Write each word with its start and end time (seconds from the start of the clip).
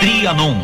Trianon. 0.00 0.54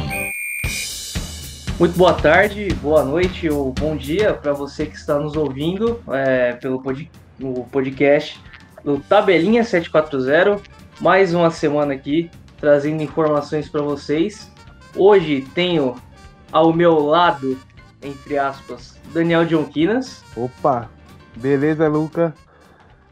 Muito 1.81 1.99
boa 1.99 2.15
tarde, 2.15 2.73
boa 2.75 3.02
noite 3.02 3.50
ou 3.50 3.72
bom 3.72 3.96
dia 3.96 4.33
para 4.33 4.53
você 4.53 4.87
que 4.87 4.96
está 4.96 5.18
nos 5.18 5.34
ouvindo 5.34 6.00
é, 6.08 6.53
pelo 6.53 6.80
pod, 6.80 7.10
no 7.36 7.65
podcast 7.65 8.41
do 8.84 9.00
Tabelinha 9.00 9.64
740. 9.64 10.62
Mais 11.00 11.34
uma 11.34 11.50
semana 11.50 11.95
aqui 11.95 12.30
trazendo 12.61 13.02
informações 13.02 13.68
para 13.68 13.82
vocês. 13.82 14.48
Hoje 14.95 15.45
tenho 15.53 15.96
ao 16.53 16.73
meu 16.73 17.01
lado, 17.01 17.59
entre 18.01 18.39
aspas, 18.39 18.96
Daniel 19.12 19.45
Jonquinas. 19.45 20.23
Opa, 20.37 20.89
beleza, 21.35 21.89
Luca? 21.89 22.32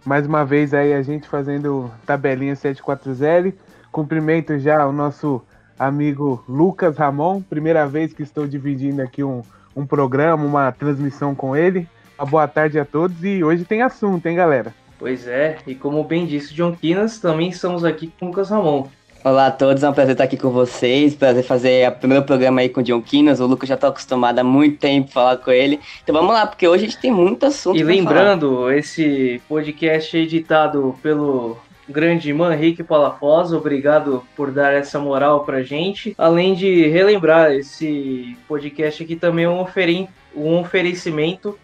Mais 0.04 0.25
uma 0.25 0.45
vez 0.45 0.73
aí 0.73 0.93
a 0.93 1.02
gente 1.02 1.29
fazendo 1.29 1.91
tabelinha 2.07 2.54
740. 2.54 3.57
Cumprimento 3.91 4.57
já 4.59 4.86
o 4.86 4.93
nosso 4.93 5.43
amigo 5.79 6.43
Lucas 6.48 6.96
Ramon, 6.96 7.40
primeira 7.43 7.86
vez 7.86 8.12
que 8.12 8.22
estou 8.22 8.46
dividindo 8.46 9.03
aqui 9.03 9.22
um, 9.22 9.43
um 9.76 9.86
programa, 9.86 10.45
uma 10.45 10.72
transmissão 10.72 11.35
com 11.35 11.57
ele. 11.57 11.86
Uma 12.18 12.26
boa 12.26 12.46
tarde 12.46 12.79
a 12.79 12.85
todos 12.85 13.25
e 13.25 13.43
hoje 13.43 13.64
tem 13.64 13.82
assunto, 13.82 14.26
hein, 14.26 14.36
galera? 14.36 14.75
Pois 14.98 15.26
é, 15.26 15.58
e 15.67 15.75
como 15.75 16.04
bem 16.04 16.26
disse 16.26 16.54
John 16.54 16.72
Quinas, 16.72 17.18
também 17.18 17.48
estamos 17.48 17.85
aqui 17.85 18.12
com 18.21 18.26
o 18.26 18.29
Lucas 18.29 18.50
Ramon. 18.50 18.86
Olá 19.25 19.46
a 19.46 19.50
todos, 19.53 19.82
é 19.82 19.89
um 19.89 19.93
prazer 19.93 20.12
estar 20.12 20.25
aqui 20.25 20.36
com 20.36 20.50
vocês, 20.50 21.14
prazer 21.14 21.45
fazer 21.45 21.89
o 21.89 21.93
primeiro 21.93 22.25
programa 22.25 22.61
aí 22.61 22.68
com 22.68 22.81
o 22.81 22.82
John 22.82 23.00
Quinas, 23.00 23.39
o 23.39 23.46
Lucas 23.46 23.68
já 23.68 23.76
está 23.76 23.86
acostumado 23.86 24.39
há 24.40 24.45
muito 24.45 24.79
tempo 24.79 25.09
a 25.11 25.12
falar 25.12 25.36
com 25.36 25.50
ele, 25.53 25.79
então 26.03 26.12
vamos 26.12 26.32
lá, 26.32 26.45
porque 26.45 26.67
hoje 26.67 26.84
a 26.84 26.89
gente 26.89 27.00
tem 27.00 27.12
muito 27.12 27.46
assunto 27.46 27.76
E 27.79 27.84
lembrando, 27.84 28.57
falar. 28.57 28.76
esse 28.76 29.40
podcast 29.48 30.17
é 30.17 30.20
editado 30.20 30.96
pelo 31.03 31.57
grande 31.93 32.33
Manrique 32.33 32.83
Palafoz, 32.83 33.53
obrigado 33.53 34.25
por 34.34 34.51
dar 34.51 34.73
essa 34.73 34.98
moral 34.98 35.45
pra 35.45 35.62
gente. 35.62 36.15
Além 36.17 36.55
de 36.55 36.89
relembrar, 36.89 37.53
esse 37.53 38.37
podcast 38.48 39.03
aqui 39.03 39.15
também 39.15 39.45
é 39.45 39.49
um, 39.49 39.61
oferi 39.61 40.09
um 40.34 40.59
oferecimento 40.59 41.57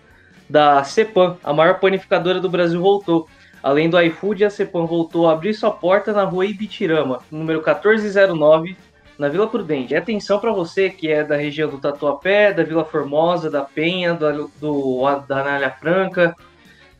da 0.49 0.85
Cepan, 0.85 1.37
a 1.43 1.53
maior 1.53 1.81
panificadora 1.81 2.41
do 2.41 2.49
Brasil 2.49 2.81
voltou. 2.81 3.27
Além 3.63 3.91
do 3.91 4.01
iFood, 4.01 4.45
a 4.45 4.51
Cepan 4.51 4.85
voltou 4.85 5.29
a 5.29 5.33
abrir 5.33 5.55
sua 5.55 5.71
porta 5.71 6.13
na 6.13 6.25
rua 6.25 6.47
Ibitirama, 6.47 7.21
número 7.31 7.59
1409, 7.59 8.77
na 9.19 9.29
Vila 9.29 9.49
Prudente. 9.49 9.95
E 9.95 9.97
atenção 9.97 10.39
para 10.39 10.53
você 10.53 10.91
que 10.91 11.11
é 11.11 11.25
da 11.25 11.37
região 11.37 11.69
do 11.69 11.79
Tatuapé, 11.79 12.53
da 12.53 12.63
Vila 12.63 12.85
Formosa, 12.85 13.51
da 13.51 13.63
Penha, 13.63 14.15
do, 14.15 14.51
do 14.61 15.03
da 15.27 15.41
Anália 15.41 15.71
Franca, 15.71 16.37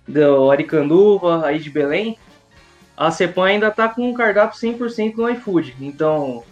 do 0.07 0.51
Aricanduva, 0.51 1.47
aí 1.47 1.59
de 1.59 1.71
Belém 1.71 2.19
a 2.99 3.13
Cepan 3.13 3.45
ainda 3.45 3.69
está 3.69 3.89
com 3.89 4.11
um 4.11 4.13
cardápio 4.13 4.59
100% 4.59 5.17
no 5.17 5.31
iFood. 5.31 5.77
Então, 5.81 6.43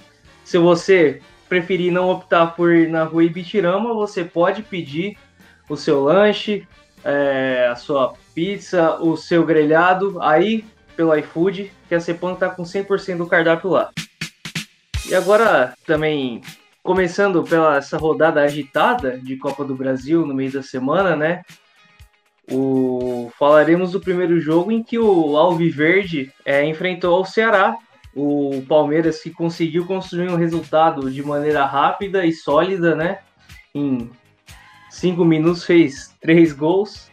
se 0.44 0.56
você 0.56 1.20
preferir 1.48 1.92
não 1.92 2.08
optar 2.08 2.54
por 2.54 2.72
ir 2.72 2.88
na 2.88 3.02
rua 3.02 3.24
Ibitirama, 3.24 3.92
você 3.92 4.24
pode 4.24 4.62
pedir 4.62 5.18
o 5.68 5.76
seu 5.76 6.04
lanche, 6.04 6.66
é, 7.04 7.68
a 7.68 7.74
sua 7.74 8.14
pizza, 8.32 8.94
o 9.00 9.16
seu 9.16 9.44
grelhado 9.44 10.22
aí 10.22 10.64
pelo 10.94 11.14
iFood, 11.16 11.72
que 11.88 11.94
a 11.96 12.00
Cepan 12.00 12.34
está 12.34 12.48
com 12.48 12.62
100% 12.62 13.16
do 13.16 13.26
cardápio 13.26 13.70
lá. 13.70 13.90
E 15.08 15.14
agora 15.16 15.74
também 15.84 16.42
começando 16.80 17.42
pela 17.42 17.78
essa 17.78 17.98
rodada 17.98 18.40
agitada 18.40 19.18
de 19.18 19.36
Copa 19.36 19.64
do 19.64 19.74
Brasil 19.74 20.24
no 20.24 20.32
meio 20.32 20.52
da 20.52 20.62
semana, 20.62 21.16
né? 21.16 21.42
O, 22.50 23.30
falaremos 23.36 23.92
do 23.92 24.00
primeiro 24.00 24.38
jogo 24.40 24.70
em 24.70 24.82
que 24.82 24.98
o 24.98 25.36
Alviverde 25.36 26.32
é, 26.44 26.64
enfrentou 26.64 27.20
o 27.20 27.24
Ceará. 27.24 27.76
O 28.14 28.62
Palmeiras 28.68 29.20
que 29.20 29.30
conseguiu 29.30 29.86
construir 29.86 30.30
um 30.30 30.36
resultado 30.36 31.10
de 31.10 31.22
maneira 31.22 31.66
rápida 31.66 32.24
e 32.24 32.32
sólida, 32.32 32.94
né? 32.94 33.18
Em 33.74 34.10
cinco 34.88 35.24
minutos 35.24 35.64
fez 35.64 36.14
três 36.20 36.52
gols. 36.52 37.10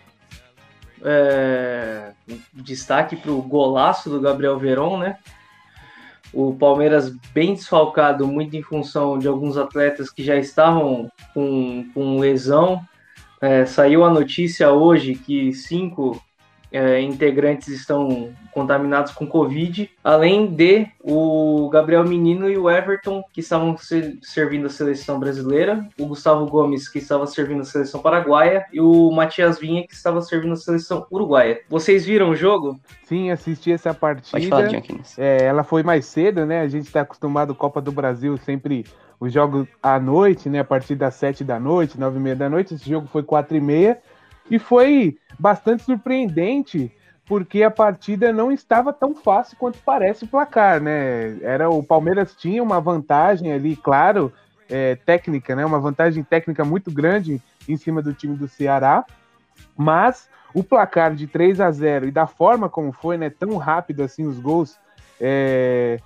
É, 1.03 2.11
destaque 2.53 3.17
para 3.17 3.31
o 3.31 3.41
golaço 3.41 4.09
do 4.09 4.21
Gabriel 4.21 4.57
Veron, 4.57 4.97
né? 4.97 5.17
O 6.31 6.55
Palmeiras 6.55 7.13
bem 7.33 7.53
desfalcado, 7.53 8.25
muito 8.25 8.55
em 8.55 8.63
função 8.63 9.19
de 9.19 9.27
alguns 9.27 9.57
atletas 9.57 10.09
que 10.09 10.23
já 10.23 10.37
estavam 10.37 11.11
com, 11.33 11.85
com 11.93 12.17
lesão 12.19 12.81
é, 13.43 13.65
saiu 13.65 14.05
a 14.05 14.09
notícia 14.09 14.71
hoje 14.71 15.15
que 15.15 15.51
cinco 15.51 16.23
é, 16.73 16.99
integrantes 16.99 17.67
estão 17.67 18.33
contaminados 18.51 19.11
com 19.11 19.27
Covid, 19.27 19.89
além 20.03 20.47
de 20.47 20.87
o 20.99 21.69
Gabriel 21.69 22.03
Menino 22.03 22.49
e 22.49 22.57
o 22.57 22.69
Everton, 22.69 23.23
que 23.31 23.41
estavam 23.41 23.75
servindo 24.21 24.65
a 24.65 24.69
seleção 24.69 25.19
brasileira, 25.19 25.87
o 25.99 26.07
Gustavo 26.07 26.45
Gomes, 26.47 26.89
que 26.89 26.97
estava 26.97 27.27
servindo 27.27 27.61
a 27.61 27.65
seleção 27.65 28.01
paraguaia, 28.01 28.65
e 28.73 28.81
o 28.81 29.11
Matias 29.11 29.59
Vinha, 29.59 29.85
que 29.85 29.93
estava 29.93 30.19
servindo 30.21 30.53
a 30.53 30.57
seleção 30.57 31.05
uruguaia. 31.11 31.61
Vocês 31.69 32.05
viram 32.05 32.31
o 32.31 32.35
jogo? 32.35 32.79
Sim, 33.03 33.29
assisti 33.29 33.71
essa 33.71 33.93
partida. 33.93 34.31
Pode 34.31 34.47
falar, 34.47 34.83
é, 35.17 35.43
ela 35.43 35.63
foi 35.63 35.83
mais 35.83 36.05
cedo, 36.05 36.45
né? 36.45 36.61
A 36.61 36.67
gente 36.67 36.87
está 36.87 37.01
acostumado 37.01 37.53
Copa 37.53 37.79
do 37.79 37.91
Brasil 37.91 38.35
sempre 38.37 38.85
os 39.19 39.31
jogos 39.31 39.67
à 39.81 39.99
noite, 39.99 40.49
né? 40.49 40.59
A 40.59 40.65
partir 40.65 40.95
das 40.95 41.13
sete 41.13 41.43
da 41.43 41.59
noite, 41.59 41.99
nove 41.99 42.17
e 42.17 42.19
meia 42.19 42.35
da 42.35 42.49
noite. 42.49 42.73
Esse 42.73 42.89
jogo 42.89 43.07
foi 43.07 43.21
quatro 43.23 43.55
e 43.55 43.61
meia 43.61 43.99
e 44.49 44.59
foi 44.59 45.17
bastante 45.39 45.83
surpreendente 45.83 46.91
porque 47.25 47.63
a 47.63 47.71
partida 47.71 48.33
não 48.33 48.51
estava 48.51 48.91
tão 48.91 49.15
fácil 49.15 49.57
quanto 49.57 49.79
parece 49.79 50.25
o 50.25 50.27
placar, 50.27 50.81
né? 50.81 51.37
Era 51.41 51.69
o 51.69 51.81
Palmeiras 51.81 52.35
tinha 52.35 52.61
uma 52.61 52.81
vantagem 52.81 53.51
ali, 53.51 53.75
claro, 53.75 54.31
é, 54.69 54.95
técnica, 54.95 55.55
né? 55.55 55.65
Uma 55.65 55.79
vantagem 55.79 56.23
técnica 56.23 56.65
muito 56.65 56.91
grande 56.91 57.41
em 57.67 57.77
cima 57.77 58.01
do 58.01 58.13
time 58.13 58.35
do 58.35 58.47
Ceará, 58.47 59.05
mas 59.77 60.29
o 60.53 60.63
placar 60.63 61.15
de 61.15 61.25
3 61.25 61.61
a 61.61 61.71
0 61.71 62.07
e 62.07 62.11
da 62.11 62.27
forma 62.27 62.69
como 62.69 62.91
foi, 62.91 63.17
né? 63.17 63.29
Tão 63.29 63.57
rápido 63.57 64.03
assim 64.03 64.25
os 64.25 64.37
gols. 64.37 64.77
É, 65.19 65.99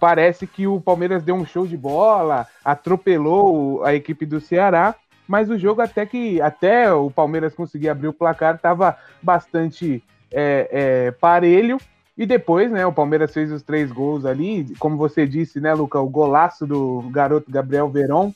parece 0.00 0.46
que 0.46 0.66
o 0.66 0.80
Palmeiras 0.80 1.22
deu 1.22 1.36
um 1.36 1.46
show 1.46 1.66
de 1.66 1.76
bola, 1.76 2.46
atropelou 2.64 3.84
a 3.84 3.94
equipe 3.94 4.26
do 4.26 4.40
Ceará, 4.40 4.96
mas 5.26 5.50
o 5.50 5.58
jogo 5.58 5.80
até 5.80 6.06
que 6.06 6.40
até 6.40 6.92
o 6.92 7.10
Palmeiras 7.10 7.54
conseguir 7.54 7.88
abrir 7.88 8.08
o 8.08 8.12
placar 8.12 8.54
estava 8.54 8.96
bastante 9.22 10.02
é, 10.32 10.68
é, 10.70 11.10
parelho. 11.12 11.78
E 12.16 12.24
depois, 12.24 12.70
né, 12.70 12.86
o 12.86 12.92
Palmeiras 12.92 13.34
fez 13.34 13.52
os 13.52 13.62
três 13.62 13.92
gols 13.92 14.24
ali, 14.24 14.74
como 14.78 14.96
você 14.96 15.26
disse, 15.26 15.60
né, 15.60 15.74
Luca, 15.74 16.00
o 16.00 16.08
golaço 16.08 16.66
do 16.66 17.02
garoto 17.10 17.50
Gabriel 17.50 17.90
Veron, 17.90 18.32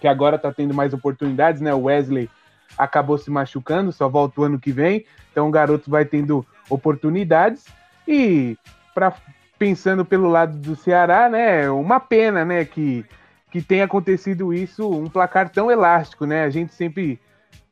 que 0.00 0.06
agora 0.06 0.36
está 0.36 0.52
tendo 0.52 0.72
mais 0.72 0.94
oportunidades, 0.94 1.60
né? 1.60 1.74
O 1.74 1.84
Wesley 1.84 2.30
acabou 2.76 3.18
se 3.18 3.28
machucando, 3.30 3.90
só 3.90 4.08
volta 4.08 4.40
o 4.40 4.44
ano 4.44 4.60
que 4.60 4.70
vem, 4.70 5.04
então 5.32 5.48
o 5.48 5.50
garoto 5.50 5.90
vai 5.90 6.04
tendo 6.04 6.46
oportunidades. 6.70 7.64
E 8.06 8.56
para 8.94 9.12
pensando 9.58 10.04
pelo 10.04 10.28
lado 10.28 10.56
do 10.56 10.76
Ceará, 10.76 11.28
né, 11.28 11.68
uma 11.68 11.98
pena, 11.98 12.44
né, 12.44 12.64
que, 12.64 13.04
que 13.50 13.62
tenha 13.62 13.84
acontecido 13.84 14.52
isso, 14.52 14.88
um 14.90 15.08
placar 15.08 15.48
tão 15.50 15.70
elástico, 15.70 16.26
né? 16.26 16.44
A 16.44 16.50
gente 16.50 16.74
sempre 16.74 17.18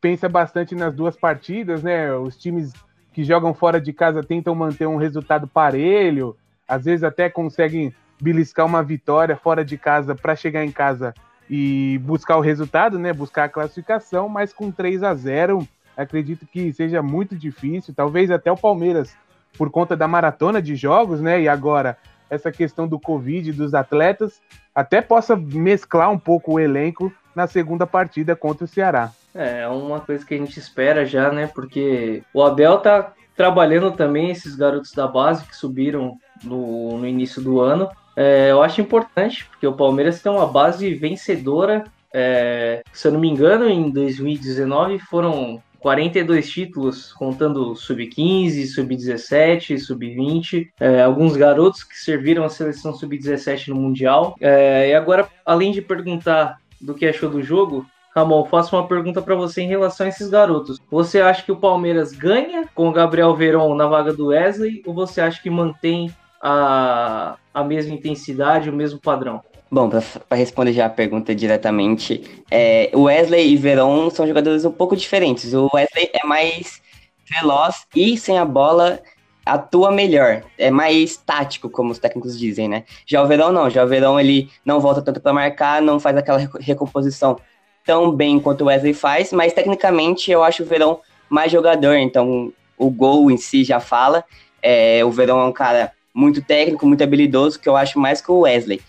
pensa 0.00 0.28
bastante 0.28 0.74
nas 0.74 0.94
duas 0.94 1.16
partidas, 1.16 1.82
né? 1.82 2.12
Os 2.14 2.36
times 2.36 2.72
que 3.12 3.24
jogam 3.24 3.54
fora 3.54 3.80
de 3.80 3.92
casa 3.92 4.22
tentam 4.22 4.54
manter 4.54 4.86
um 4.86 4.96
resultado 4.96 5.46
parelho, 5.46 6.36
às 6.68 6.84
vezes 6.84 7.02
até 7.02 7.28
conseguem 7.28 7.94
beliscar 8.20 8.64
uma 8.64 8.82
vitória 8.82 9.36
fora 9.36 9.64
de 9.64 9.76
casa 9.76 10.14
para 10.14 10.34
chegar 10.34 10.64
em 10.64 10.72
casa 10.72 11.14
e 11.48 11.98
buscar 12.02 12.36
o 12.36 12.40
resultado, 12.40 12.98
né? 12.98 13.12
Buscar 13.12 13.44
a 13.44 13.48
classificação, 13.48 14.28
mas 14.28 14.52
com 14.52 14.70
3 14.70 15.02
a 15.02 15.14
0, 15.14 15.66
acredito 15.96 16.46
que 16.46 16.72
seja 16.72 17.02
muito 17.02 17.36
difícil, 17.36 17.94
talvez 17.94 18.30
até 18.30 18.50
o 18.50 18.56
Palmeiras 18.56 19.16
por 19.56 19.70
conta 19.70 19.96
da 19.96 20.08
maratona 20.08 20.60
de 20.60 20.74
jogos, 20.74 21.20
né? 21.20 21.40
E 21.40 21.48
agora 21.48 21.96
essa 22.28 22.50
questão 22.50 22.88
do 22.88 22.98
Covid 22.98 23.52
dos 23.52 23.74
atletas, 23.74 24.40
até 24.76 25.00
possa 25.00 25.34
mesclar 25.34 26.10
um 26.10 26.18
pouco 26.18 26.52
o 26.52 26.60
elenco 26.60 27.10
na 27.34 27.46
segunda 27.46 27.86
partida 27.86 28.36
contra 28.36 28.66
o 28.66 28.68
Ceará. 28.68 29.10
É, 29.34 29.62
é 29.62 29.68
uma 29.68 30.00
coisa 30.00 30.24
que 30.24 30.34
a 30.34 30.36
gente 30.36 30.58
espera 30.58 31.06
já, 31.06 31.32
né? 31.32 31.46
Porque 31.46 32.22
o 32.34 32.42
Abel 32.42 32.76
tá 32.78 33.14
trabalhando 33.34 33.90
também 33.92 34.30
esses 34.30 34.54
garotos 34.54 34.92
da 34.92 35.08
base 35.08 35.46
que 35.46 35.56
subiram 35.56 36.18
no, 36.44 36.98
no 36.98 37.06
início 37.06 37.40
do 37.40 37.58
ano. 37.58 37.88
É, 38.14 38.50
eu 38.50 38.62
acho 38.62 38.82
importante, 38.82 39.46
porque 39.46 39.66
o 39.66 39.72
Palmeiras 39.72 40.20
tem 40.20 40.30
uma 40.30 40.46
base 40.46 40.94
vencedora. 40.94 41.84
É, 42.12 42.82
se 42.92 43.08
eu 43.08 43.12
não 43.12 43.20
me 43.20 43.28
engano, 43.28 43.68
em 43.68 43.90
2019 43.90 44.98
foram 44.98 45.62
42 45.80 46.48
títulos, 46.48 47.12
contando 47.12 47.74
sub-15, 47.74 48.66
sub-17, 48.66 49.78
sub-20, 49.78 50.68
é, 50.80 51.02
alguns 51.02 51.36
garotos 51.36 51.84
que 51.84 51.96
serviram 51.96 52.44
a 52.44 52.48
seleção 52.48 52.94
sub-17 52.94 53.68
no 53.68 53.76
Mundial. 53.76 54.36
É, 54.40 54.90
e 54.90 54.94
agora, 54.94 55.28
além 55.44 55.72
de 55.72 55.82
perguntar 55.82 56.58
do 56.80 56.94
que 56.94 57.06
achou 57.06 57.30
do 57.30 57.42
jogo, 57.42 57.86
Ramon, 58.14 58.46
faço 58.46 58.74
uma 58.74 58.88
pergunta 58.88 59.20
para 59.20 59.34
você 59.34 59.60
em 59.60 59.68
relação 59.68 60.06
a 60.06 60.08
esses 60.08 60.30
garotos. 60.30 60.80
Você 60.90 61.20
acha 61.20 61.42
que 61.42 61.52
o 61.52 61.56
Palmeiras 61.56 62.12
ganha 62.12 62.66
com 62.74 62.88
o 62.88 62.92
Gabriel 62.92 63.34
Veron 63.36 63.74
na 63.74 63.86
vaga 63.86 64.12
do 64.12 64.28
Wesley 64.28 64.82
ou 64.86 64.94
você 64.94 65.20
acha 65.20 65.42
que 65.42 65.50
mantém 65.50 66.10
a, 66.40 67.36
a 67.52 67.62
mesma 67.62 67.94
intensidade, 67.94 68.70
o 68.70 68.72
mesmo 68.72 68.98
padrão? 68.98 69.42
Bom, 69.70 69.90
para 69.90 70.36
responder 70.36 70.72
já 70.72 70.86
a 70.86 70.90
pergunta 70.90 71.34
diretamente, 71.34 72.22
é, 72.50 72.90
Wesley 72.94 73.52
e 73.52 73.56
Veron 73.56 74.08
são 74.10 74.26
jogadores 74.26 74.64
um 74.64 74.70
pouco 74.70 74.96
diferentes. 74.96 75.52
O 75.52 75.68
Wesley 75.74 76.10
é 76.12 76.24
mais 76.24 76.80
veloz 77.28 77.84
e 77.94 78.16
sem 78.16 78.38
a 78.38 78.44
bola 78.44 79.00
atua 79.44 79.92
melhor, 79.92 80.42
é 80.58 80.70
mais 80.72 81.16
tático, 81.16 81.70
como 81.70 81.92
os 81.92 81.98
técnicos 82.00 82.36
dizem, 82.36 82.68
né? 82.68 82.84
Já 83.06 83.22
o 83.22 83.26
Verão 83.28 83.52
não, 83.52 83.70
já 83.70 83.84
o 83.84 83.88
Verão 83.88 84.18
ele 84.18 84.50
não 84.64 84.80
volta 84.80 85.00
tanto 85.00 85.20
para 85.20 85.32
marcar, 85.32 85.80
não 85.80 86.00
faz 86.00 86.16
aquela 86.16 86.48
recomposição 86.58 87.36
tão 87.84 88.10
bem 88.10 88.40
quanto 88.40 88.62
o 88.62 88.66
Wesley 88.66 88.92
faz, 88.92 89.32
mas 89.32 89.52
tecnicamente 89.52 90.32
eu 90.32 90.42
acho 90.42 90.64
o 90.64 90.66
Verão 90.66 91.00
mais 91.28 91.52
jogador, 91.52 91.94
então 91.94 92.52
o 92.76 92.90
gol 92.90 93.30
em 93.30 93.36
si 93.36 93.62
já 93.62 93.78
fala. 93.78 94.24
É, 94.60 95.04
o 95.04 95.10
Verão 95.12 95.40
é 95.40 95.44
um 95.44 95.52
cara 95.52 95.92
muito 96.12 96.42
técnico, 96.42 96.86
muito 96.86 97.04
habilidoso, 97.04 97.60
que 97.60 97.68
eu 97.68 97.76
acho 97.76 98.00
mais 98.00 98.20
que 98.20 98.30
o 98.32 98.40
Wesley. 98.40 98.80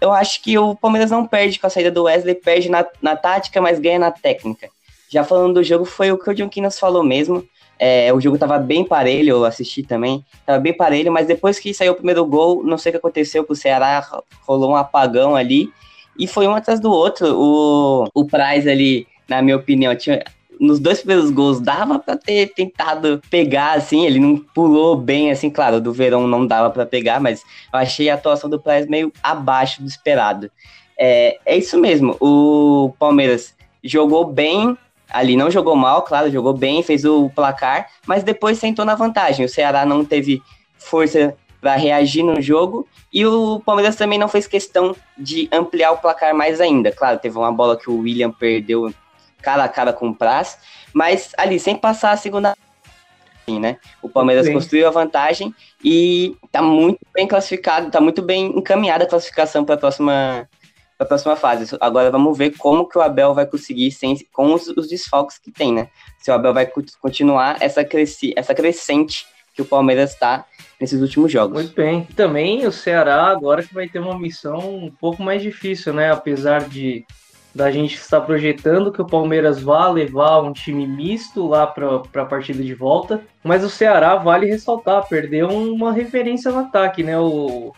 Eu 0.00 0.12
acho 0.12 0.42
que 0.42 0.58
o 0.58 0.74
Palmeiras 0.74 1.10
não 1.10 1.26
perde 1.26 1.58
com 1.58 1.66
a 1.66 1.70
saída 1.70 1.90
do 1.90 2.04
Wesley, 2.04 2.34
perde 2.34 2.68
na, 2.68 2.84
na 3.00 3.16
tática, 3.16 3.60
mas 3.60 3.78
ganha 3.78 3.98
na 3.98 4.10
técnica. 4.10 4.68
Já 5.10 5.24
falando 5.24 5.54
do 5.54 5.62
jogo, 5.62 5.84
foi 5.84 6.10
o 6.10 6.18
que 6.18 6.28
o 6.30 6.34
John 6.34 6.48
Quinas 6.48 6.78
falou 6.78 7.02
mesmo. 7.02 7.46
É, 7.78 8.12
o 8.12 8.20
jogo 8.20 8.38
tava 8.38 8.58
bem 8.58 8.84
parelho, 8.84 9.30
eu 9.30 9.44
assisti 9.44 9.82
também, 9.82 10.24
tava 10.46 10.60
bem 10.60 10.72
parelho, 10.72 11.12
mas 11.12 11.26
depois 11.26 11.58
que 11.58 11.74
saiu 11.74 11.92
o 11.92 11.96
primeiro 11.96 12.24
gol, 12.24 12.62
não 12.62 12.78
sei 12.78 12.90
o 12.90 12.92
que 12.92 12.98
aconteceu 12.98 13.44
com 13.44 13.52
o 13.52 13.56
Ceará, 13.56 14.06
rolou 14.46 14.70
um 14.70 14.76
apagão 14.76 15.34
ali, 15.34 15.70
e 16.18 16.26
foi 16.26 16.46
um 16.46 16.54
atrás 16.54 16.78
do 16.78 16.90
outro. 16.90 17.26
O, 17.36 18.08
o 18.14 18.24
Price 18.24 18.68
ali, 18.68 19.06
na 19.28 19.42
minha 19.42 19.56
opinião, 19.56 19.94
tinha, 19.96 20.22
nos 20.64 20.80
dois 20.80 20.98
primeiros 20.98 21.30
gols 21.30 21.60
dava 21.60 21.98
para 21.98 22.16
ter 22.16 22.52
tentado 22.54 23.20
pegar, 23.30 23.74
assim, 23.74 24.04
ele 24.04 24.18
não 24.18 24.36
pulou 24.36 24.96
bem, 24.96 25.30
assim, 25.30 25.50
claro, 25.50 25.80
do 25.80 25.92
Verão 25.92 26.26
não 26.26 26.46
dava 26.46 26.70
para 26.70 26.86
pegar, 26.86 27.20
mas 27.20 27.42
eu 27.72 27.78
achei 27.78 28.10
a 28.10 28.14
atuação 28.14 28.48
do 28.50 28.60
Price 28.60 28.88
meio 28.88 29.12
abaixo 29.22 29.82
do 29.82 29.88
esperado. 29.88 30.50
É, 30.98 31.38
é 31.44 31.56
isso 31.56 31.78
mesmo, 31.78 32.16
o 32.20 32.92
Palmeiras 32.98 33.54
jogou 33.82 34.24
bem, 34.24 34.76
ali 35.10 35.36
não 35.36 35.50
jogou 35.50 35.76
mal, 35.76 36.02
claro, 36.02 36.30
jogou 36.30 36.54
bem, 36.54 36.82
fez 36.82 37.04
o 37.04 37.30
placar, 37.30 37.88
mas 38.06 38.22
depois 38.22 38.58
sentou 38.58 38.84
na 38.84 38.94
vantagem. 38.94 39.44
O 39.44 39.48
Ceará 39.48 39.84
não 39.84 40.04
teve 40.04 40.42
força 40.76 41.36
para 41.60 41.76
reagir 41.76 42.22
no 42.22 42.40
jogo 42.42 42.86
e 43.12 43.24
o 43.24 43.60
Palmeiras 43.60 43.96
também 43.96 44.18
não 44.18 44.28
fez 44.28 44.46
questão 44.46 44.94
de 45.16 45.48
ampliar 45.52 45.92
o 45.92 45.98
placar 45.98 46.34
mais 46.34 46.60
ainda. 46.60 46.92
Claro, 46.92 47.18
teve 47.18 47.38
uma 47.38 47.52
bola 47.52 47.76
que 47.76 47.88
o 47.88 48.00
William 48.00 48.30
perdeu 48.30 48.92
cara 49.44 49.64
a 49.64 49.68
cara 49.68 49.92
com 49.92 50.08
o 50.08 50.14
Praz, 50.14 50.58
mas 50.92 51.32
ali 51.36 51.60
sem 51.60 51.76
passar 51.76 52.12
a 52.12 52.16
segunda 52.16 52.54
né? 53.60 53.76
O 54.00 54.08
Palmeiras 54.08 54.46
Sim. 54.46 54.54
construiu 54.54 54.88
a 54.88 54.90
vantagem 54.90 55.54
e 55.84 56.34
tá 56.50 56.62
muito 56.62 57.00
bem 57.12 57.28
classificado, 57.28 57.90
tá 57.90 58.00
muito 58.00 58.22
bem 58.22 58.46
encaminhada 58.56 59.04
a 59.04 59.06
classificação 59.06 59.66
para 59.66 59.74
a 59.74 59.78
próxima 59.78 60.48
para 60.96 61.04
a 61.04 61.08
próxima 61.08 61.36
fase. 61.36 61.76
Agora 61.80 62.10
vamos 62.10 62.38
ver 62.38 62.56
como 62.56 62.88
que 62.88 62.96
o 62.96 63.02
Abel 63.02 63.34
vai 63.34 63.44
conseguir 63.44 63.90
sem, 63.90 64.16
com 64.32 64.54
os, 64.54 64.68
os 64.68 64.88
desfalques 64.88 65.38
que 65.38 65.50
tem, 65.50 65.72
né? 65.72 65.88
Se 66.18 66.30
o 66.30 66.34
Abel 66.34 66.54
vai 66.54 66.70
continuar 67.00 67.56
essa, 67.60 67.84
cresci, 67.84 68.32
essa 68.36 68.54
crescente 68.54 69.26
que 69.52 69.60
o 69.60 69.64
Palmeiras 69.64 70.12
está 70.12 70.46
nesses 70.80 71.00
últimos 71.00 71.32
jogos. 71.32 71.54
Muito 71.54 71.74
bem. 71.74 72.04
Também 72.16 72.64
o 72.66 72.72
Ceará 72.72 73.26
agora 73.26 73.62
que 73.62 73.74
vai 73.74 73.88
ter 73.88 73.98
uma 73.98 74.18
missão 74.18 74.84
um 74.84 74.90
pouco 74.90 75.22
mais 75.22 75.42
difícil, 75.42 75.92
né? 75.92 76.12
Apesar 76.12 76.68
de 76.68 77.04
da 77.54 77.70
gente 77.70 77.94
estar 77.94 78.20
projetando 78.22 78.90
que 78.90 79.00
o 79.00 79.06
Palmeiras 79.06 79.62
vá 79.62 79.88
levar 79.88 80.40
um 80.40 80.52
time 80.52 80.86
misto 80.86 81.46
lá 81.46 81.66
para 81.66 81.96
a 81.96 82.26
partida 82.26 82.62
de 82.62 82.74
volta, 82.74 83.22
mas 83.44 83.62
o 83.62 83.70
Ceará 83.70 84.16
vale 84.16 84.46
ressaltar, 84.46 85.06
perdeu 85.08 85.48
uma 85.48 85.92
referência 85.92 86.50
no 86.50 86.58
ataque, 86.58 87.02
né? 87.02 87.18
O 87.18 87.72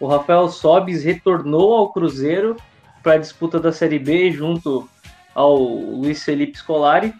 o 0.00 0.06
Rafael 0.06 0.48
Sobis 0.48 1.02
retornou 1.02 1.74
ao 1.74 1.92
Cruzeiro 1.92 2.56
para 3.02 3.14
a 3.14 3.18
disputa 3.18 3.58
da 3.58 3.72
Série 3.72 3.98
B 3.98 4.30
junto 4.30 4.88
ao 5.34 5.56
Luiz 5.56 6.22
Felipe 6.24 6.58
Scolari 6.58 7.12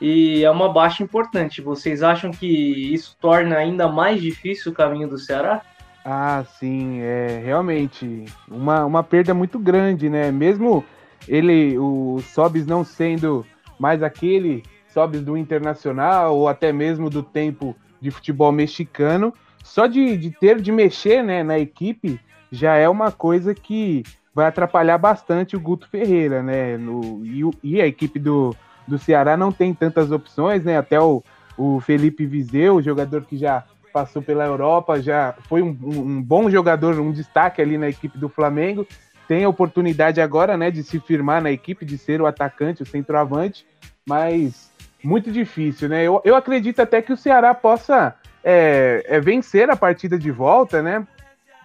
e 0.00 0.42
é 0.44 0.50
uma 0.50 0.72
baixa 0.72 1.02
importante. 1.02 1.60
Vocês 1.60 2.02
acham 2.02 2.30
que 2.30 2.46
isso 2.46 3.16
torna 3.20 3.56
ainda 3.56 3.86
mais 3.86 4.20
difícil 4.20 4.72
o 4.72 4.74
caminho 4.74 5.08
do 5.08 5.18
Ceará? 5.18 5.60
Ah, 6.04 6.44
sim, 6.58 7.00
é 7.00 7.40
realmente 7.44 8.24
uma, 8.48 8.84
uma 8.84 9.02
perda 9.04 9.32
muito 9.34 9.58
grande, 9.58 10.08
né? 10.08 10.32
Mesmo 10.32 10.84
ele, 11.28 11.78
o 11.78 12.20
Sobis 12.20 12.66
não 12.66 12.84
sendo 12.84 13.44
mais 13.78 14.02
aquele 14.02 14.62
Sobis 14.88 15.22
do 15.22 15.36
Internacional 15.36 16.36
ou 16.36 16.48
até 16.48 16.72
mesmo 16.72 17.08
do 17.08 17.22
tempo 17.22 17.74
de 18.00 18.10
futebol 18.10 18.52
mexicano, 18.52 19.32
só 19.62 19.86
de, 19.86 20.16
de 20.16 20.30
ter 20.30 20.60
de 20.60 20.72
mexer 20.72 21.22
né, 21.22 21.42
na 21.42 21.58
equipe 21.58 22.20
já 22.50 22.76
é 22.76 22.88
uma 22.88 23.10
coisa 23.10 23.54
que 23.54 24.02
vai 24.34 24.46
atrapalhar 24.46 24.98
bastante 24.98 25.56
o 25.56 25.60
Guto 25.60 25.88
Ferreira, 25.88 26.42
né? 26.42 26.76
No, 26.76 27.24
e, 27.24 27.42
e 27.62 27.80
a 27.80 27.86
equipe 27.86 28.18
do, 28.18 28.54
do 28.86 28.98
Ceará 28.98 29.36
não 29.36 29.50
tem 29.50 29.72
tantas 29.72 30.10
opções, 30.10 30.62
né? 30.64 30.76
Até 30.76 31.00
o, 31.00 31.22
o 31.56 31.80
Felipe 31.80 32.26
Vizeu, 32.26 32.82
jogador 32.82 33.22
que 33.24 33.36
já 33.36 33.64
passou 33.92 34.22
pela 34.22 34.44
Europa, 34.44 35.00
já 35.02 35.34
foi 35.48 35.62
um, 35.62 35.76
um, 35.82 36.22
bom 36.22 36.48
jogador, 36.48 36.98
um 36.98 37.12
destaque 37.12 37.60
ali 37.60 37.76
na 37.76 37.88
equipe 37.88 38.18
do 38.18 38.28
Flamengo. 38.28 38.86
Tem 39.28 39.44
a 39.44 39.48
oportunidade 39.48 40.20
agora, 40.20 40.56
né, 40.56 40.70
de 40.70 40.82
se 40.82 41.00
firmar 41.00 41.42
na 41.42 41.50
equipe, 41.50 41.84
de 41.84 41.96
ser 41.96 42.20
o 42.20 42.26
atacante, 42.26 42.82
o 42.82 42.86
centroavante, 42.86 43.66
mas 44.06 44.70
muito 45.02 45.30
difícil, 45.30 45.88
né? 45.88 46.02
Eu, 46.04 46.20
eu 46.24 46.36
acredito 46.36 46.80
até 46.80 47.02
que 47.02 47.12
o 47.12 47.16
Ceará 47.16 47.54
possa 47.54 48.14
é, 48.44 49.04
é 49.06 49.20
vencer 49.20 49.70
a 49.70 49.76
partida 49.76 50.18
de 50.18 50.30
volta, 50.30 50.82
né? 50.82 51.06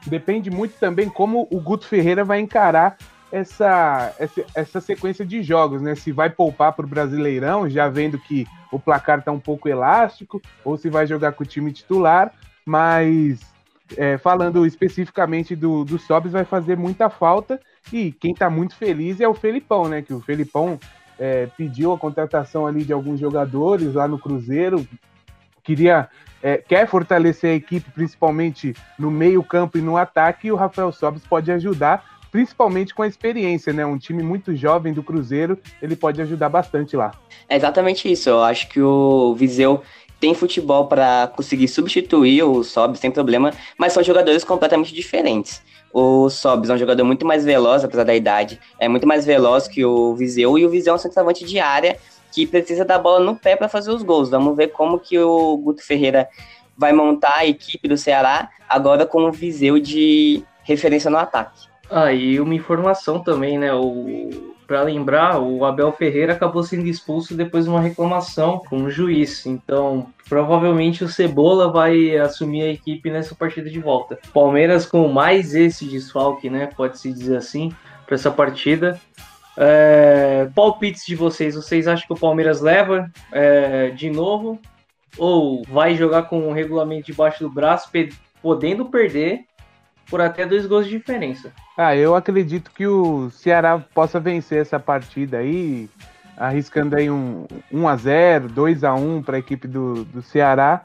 Depende 0.06 0.50
muito 0.50 0.78
também 0.80 1.10
como 1.10 1.48
o 1.52 1.60
Guto 1.60 1.86
Ferreira 1.86 2.24
vai 2.24 2.40
encarar 2.40 2.98
essa, 3.32 4.14
essa, 4.18 4.46
essa 4.56 4.82
sequência 4.82 5.26
de 5.26 5.44
jogos, 5.44 5.82
né? 5.82 5.96
Se 5.96 6.12
vai 6.12 6.30
poupar 6.30 6.74
para 6.74 6.86
o 6.86 6.90
Brasileirão, 6.90 7.70
já 7.70 7.90
vendo 7.90 8.18
que 8.18 8.48
o 8.72 8.80
placar 8.80 9.20
está 9.20 9.32
um 9.32 9.40
pouco 9.40 9.68
elástico, 9.68 10.42
ou 10.64 10.78
se 10.78 10.90
vai 10.90 11.06
jogar 11.06 11.34
com 11.34 11.44
o 11.44 11.48
time 11.48 11.72
titular, 11.72 12.32
mas 12.66 13.40
é, 13.96 14.18
falando 14.18 14.66
especificamente 14.66 15.56
do, 15.56 15.86
do 15.86 15.98
Sobis, 15.98 16.34
vai 16.34 16.44
fazer 16.44 16.76
muita 16.78 17.10
falta. 17.10 17.60
E 17.92 18.12
quem 18.12 18.32
está 18.32 18.50
muito 18.50 18.76
feliz 18.76 19.22
é 19.22 19.28
o 19.28 19.34
Felipão, 19.34 19.88
né? 19.88 20.02
Que 20.02 20.14
o 20.14 20.20
Felipão 20.20 20.80
é, 21.18 21.48
pediu 21.58 21.94
a 21.94 21.98
contratação 21.98 22.68
ali 22.68 22.84
de 22.84 22.94
alguns 22.94 23.20
jogadores 23.20 23.94
lá 23.94 24.08
no 24.08 24.20
Cruzeiro, 24.20 24.86
queria 25.64 26.10
é, 26.42 26.58
quer 26.58 26.88
fortalecer 26.88 27.52
a 27.52 27.56
equipe, 27.56 27.90
principalmente 27.92 28.74
no 28.98 29.10
meio-campo 29.10 29.78
e 29.78 29.82
no 29.82 29.98
ataque, 29.98 30.48
e 30.48 30.52
o 30.52 30.56
Rafael 30.56 30.92
Sobis 30.92 31.26
pode 31.26 31.52
ajudar, 31.52 32.04
principalmente 32.32 32.94
com 32.94 33.02
a 33.02 33.08
experiência, 33.08 33.74
né? 33.74 33.86
Um 33.86 33.98
time 33.98 34.22
muito 34.22 34.56
jovem 34.56 34.94
do 34.94 35.02
Cruzeiro, 35.02 35.58
ele 35.82 35.96
pode 35.96 36.22
ajudar 36.22 36.50
bastante 36.50 36.96
lá. 36.96 37.12
É 37.50 37.56
exatamente 37.56 38.12
isso. 38.12 38.30
Eu 38.30 38.44
acho 38.44 38.70
que 38.70 38.82
o 38.82 39.34
Viseu 39.36 39.82
tem 40.20 40.34
futebol 40.34 40.88
para 40.88 41.28
conseguir 41.36 41.68
substituir 41.68 42.44
o 42.44 42.64
Sobis 42.64 43.00
sem 43.00 43.12
problema, 43.12 43.52
mas 43.78 43.94
são 43.94 44.04
jogadores 44.04 44.44
completamente 44.44 44.94
diferentes. 44.94 45.62
O 45.94 46.30
Sobis 46.30 46.70
é 46.70 46.74
um 46.74 46.78
jogador 46.78 47.04
muito 47.04 47.26
mais 47.26 47.46
veloz, 47.46 47.84
apesar 47.84 48.04
da 48.04 48.16
idade, 48.16 48.60
é 48.80 48.88
muito 48.88 49.08
mais 49.08 49.26
veloz 49.26 49.68
que 49.68 49.86
o 49.86 50.16
Viseu, 50.16 50.58
e 50.58 50.66
o 50.66 50.70
Viseu 50.70 50.94
é 50.94 50.96
um 50.96 51.00
centroavante 51.00 51.46
de 51.46 51.60
área 51.60 51.98
que 52.32 52.46
precisa 52.46 52.84
da 52.84 53.00
bola 53.00 53.20
no 53.20 53.36
pé 53.36 53.56
para 53.56 53.70
fazer 53.70 53.92
os 53.92 54.04
gols. 54.04 54.30
Vamos 54.30 54.56
ver 54.56 54.68
como 54.68 55.00
que 55.00 55.18
o 55.18 55.58
Guto 55.58 55.84
Ferreira 55.84 56.28
vai 56.78 56.94
montar 56.94 57.38
a 57.38 57.46
equipe 57.46 57.88
do 57.88 57.98
Ceará 57.98 58.50
agora 58.70 59.06
com 59.06 59.24
o 59.24 59.32
Viseu 59.32 59.80
de 59.80 60.44
referência 60.64 61.10
no 61.10 61.18
ataque. 61.18 61.68
Ah, 61.90 62.12
e 62.12 62.40
uma 62.40 62.54
informação 62.54 63.20
também, 63.20 63.58
né? 63.58 63.74
O 63.74 64.54
para 64.68 64.84
lembrar, 64.84 65.40
o 65.40 65.64
Abel 65.64 65.94
Ferreira 65.94 66.34
acabou 66.34 66.62
sendo 66.62 66.86
expulso 66.88 67.34
depois 67.34 67.64
de 67.64 67.70
uma 67.70 67.80
reclamação 67.80 68.60
com 68.60 68.84
o 68.84 68.90
juiz. 68.92 69.46
Então, 69.46 70.08
provavelmente 70.28 71.06
o 71.06 71.08
Cebola 71.08 71.72
vai 71.72 72.18
assumir 72.18 72.64
a 72.64 72.72
equipe 72.72 73.10
nessa 73.10 73.34
partida 73.34 73.70
de 73.70 73.80
volta. 73.80 74.20
Palmeiras 74.34 74.86
com 74.86 75.08
mais 75.08 75.56
esse 75.56 75.86
desfalque, 75.86 76.50
né? 76.50 76.70
Pode-se 76.76 77.12
dizer 77.14 77.38
assim, 77.38 77.72
para 78.06 78.16
essa 78.16 78.30
partida. 78.30 79.00
É, 79.56 80.50
palpites 80.54 81.06
de 81.06 81.16
vocês, 81.16 81.56
vocês 81.56 81.88
acham 81.88 82.06
que 82.06 82.14
o 82.14 82.20
Palmeiras 82.20 82.60
leva 82.60 83.10
é, 83.32 83.90
de 83.92 84.10
novo? 84.10 84.60
Ou 85.18 85.64
vai 85.64 85.96
jogar 85.96 86.24
com 86.24 86.48
o 86.48 86.54
regulamento 86.54 87.08
debaixo 87.08 87.44
do 87.44 87.50
braço, 87.50 87.90
podendo 88.42 88.86
perder 88.86 89.46
por 90.10 90.22
até 90.22 90.46
dois 90.46 90.66
gols 90.66 90.86
de 90.86 90.98
diferença? 90.98 91.52
Ah, 91.78 91.96
eu 91.96 92.16
acredito 92.16 92.72
que 92.72 92.88
o 92.88 93.30
Ceará 93.32 93.80
possa 93.80 94.20
vencer 94.20 94.62
essa 94.62 94.80
partida 94.80 95.38
aí, 95.38 95.90
arriscando 96.36 96.96
aí 96.96 97.10
um 97.10 97.46
1 97.72 97.88
a 97.88 97.96
0 97.96 98.50
2 98.50 98.84
a 98.84 98.94
1 98.94 99.24
para 99.24 99.36
a 99.36 99.40
equipe 99.40 99.68
do, 99.68 100.06
do 100.06 100.22
Ceará. 100.22 100.84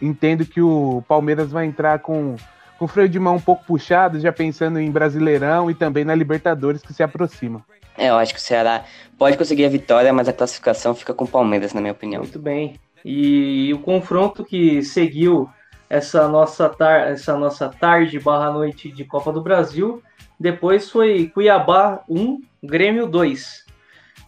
Entendo 0.00 0.44
que 0.44 0.60
o 0.60 1.02
Palmeiras 1.06 1.52
vai 1.52 1.66
entrar 1.66 2.00
com 2.00 2.36
com 2.78 2.84
o 2.84 2.88
freio 2.88 3.08
de 3.08 3.18
mão 3.18 3.36
um 3.36 3.40
pouco 3.40 3.64
puxado, 3.64 4.20
já 4.20 4.32
pensando 4.32 4.78
em 4.78 4.90
Brasileirão 4.90 5.70
e 5.70 5.74
também 5.74 6.04
na 6.04 6.14
Libertadores 6.14 6.82
que 6.82 6.92
se 6.92 7.02
aproxima. 7.02 7.64
É, 7.96 8.10
eu 8.10 8.16
acho 8.16 8.34
que 8.34 8.38
o 8.38 8.42
Ceará 8.42 8.84
pode 9.18 9.38
conseguir 9.38 9.64
a 9.64 9.68
vitória, 9.68 10.12
mas 10.12 10.28
a 10.28 10.32
classificação 10.32 10.94
fica 10.94 11.14
com 11.14 11.24
o 11.24 11.28
Palmeiras, 11.28 11.72
na 11.72 11.80
minha 11.80 11.92
opinião. 11.92 12.22
Muito 12.22 12.38
bem. 12.38 12.78
E 13.04 13.72
o 13.72 13.78
confronto 13.78 14.44
que 14.44 14.82
seguiu 14.82 15.48
essa 15.88 16.28
nossa, 16.28 16.68
tar 16.68 17.08
essa 17.08 17.36
nossa 17.36 17.68
tarde 17.68 18.18
barra 18.18 18.50
noite 18.50 18.90
de 18.90 19.04
Copa 19.04 19.32
do 19.32 19.40
Brasil 19.40 20.02
Depois 20.38 20.90
foi 20.90 21.30
Cuiabá 21.32 22.02
1, 22.08 22.40
Grêmio 22.62 23.06
2. 23.06 23.66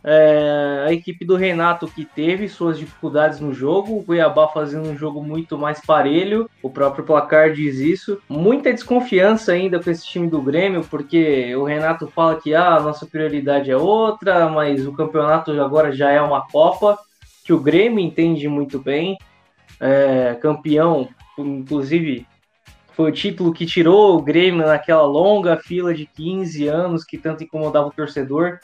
É, 0.05 0.85
a 0.87 0.93
equipe 0.93 1.25
do 1.25 1.35
Renato 1.35 1.88
que 1.88 2.05
teve 2.05 2.49
suas 2.49 2.79
dificuldades 2.79 3.41
no 3.41 3.53
jogo, 3.53 3.99
o 3.99 4.05
Cuiabá 4.05 4.49
fazendo 4.49 4.88
um 4.88 4.97
jogo 4.97 5.23
muito 5.23 5.59
mais 5.59 5.85
parelho, 5.85 6.49
o 6.62 6.71
próprio 6.71 7.05
placar 7.05 7.53
diz 7.53 7.79
isso. 7.79 8.21
Muita 8.29 8.73
desconfiança 8.73 9.53
ainda 9.53 9.83
com 9.83 9.91
esse 9.91 10.07
time 10.07 10.29
do 10.29 10.41
Grêmio, 10.41 10.83
porque 10.88 11.55
o 11.57 11.65
Renato 11.65 12.07
fala 12.07 12.37
que 12.37 12.55
ah, 12.55 12.77
a 12.77 12.81
nossa 12.81 13.07
prioridade 13.07 13.71
é 13.71 13.77
outra, 13.77 14.49
mas 14.49 14.87
o 14.87 14.93
campeonato 14.93 15.50
agora 15.61 15.93
já 15.93 16.11
é 16.11 16.21
uma 16.23 16.47
Copa, 16.47 16.97
que 17.45 17.53
o 17.53 17.61
Grêmio 17.61 18.00
entende 18.00 18.49
muito 18.49 18.79
bem. 18.79 19.19
É, 19.81 20.37
campeão, 20.41 21.09
inclusive 21.47 22.26
foi 22.92 23.11
o 23.11 23.14
título 23.14 23.52
que 23.52 23.64
tirou 23.64 24.16
o 24.16 24.23
Grêmio 24.23 24.66
naquela 24.66 25.04
longa 25.04 25.57
fila 25.57 25.95
de 25.95 26.04
15 26.04 26.66
anos 26.66 27.04
que 27.04 27.16
tanto 27.16 27.45
incomodava 27.45 27.87
o 27.87 27.92
torcedor 27.92 28.59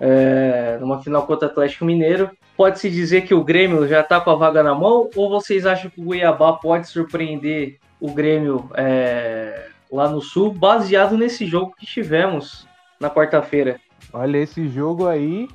é, 0.00 0.78
numa 0.80 1.02
final 1.02 1.26
contra 1.26 1.48
o 1.48 1.50
Atlético 1.50 1.84
Mineiro. 1.84 2.30
Pode-se 2.56 2.90
dizer 2.90 3.22
que 3.22 3.34
o 3.34 3.44
Grêmio 3.44 3.86
já 3.86 4.00
está 4.00 4.20
com 4.20 4.30
a 4.30 4.34
vaga 4.34 4.62
na 4.62 4.74
mão 4.74 5.08
ou 5.14 5.30
vocês 5.30 5.66
acham 5.66 5.90
que 5.90 6.00
o 6.00 6.04
Cuiabá 6.04 6.54
pode 6.54 6.88
surpreender 6.88 7.78
o 8.00 8.12
Grêmio 8.12 8.70
é, 8.74 9.66
lá 9.90 10.08
no 10.08 10.20
Sul, 10.20 10.52
baseado 10.52 11.16
nesse 11.16 11.46
jogo 11.46 11.74
que 11.78 11.86
tivemos 11.86 12.66
na 12.98 13.08
quarta-feira? 13.08 13.78
Olha, 14.12 14.38
esse 14.38 14.66
jogo 14.68 15.06
aí, 15.06 15.48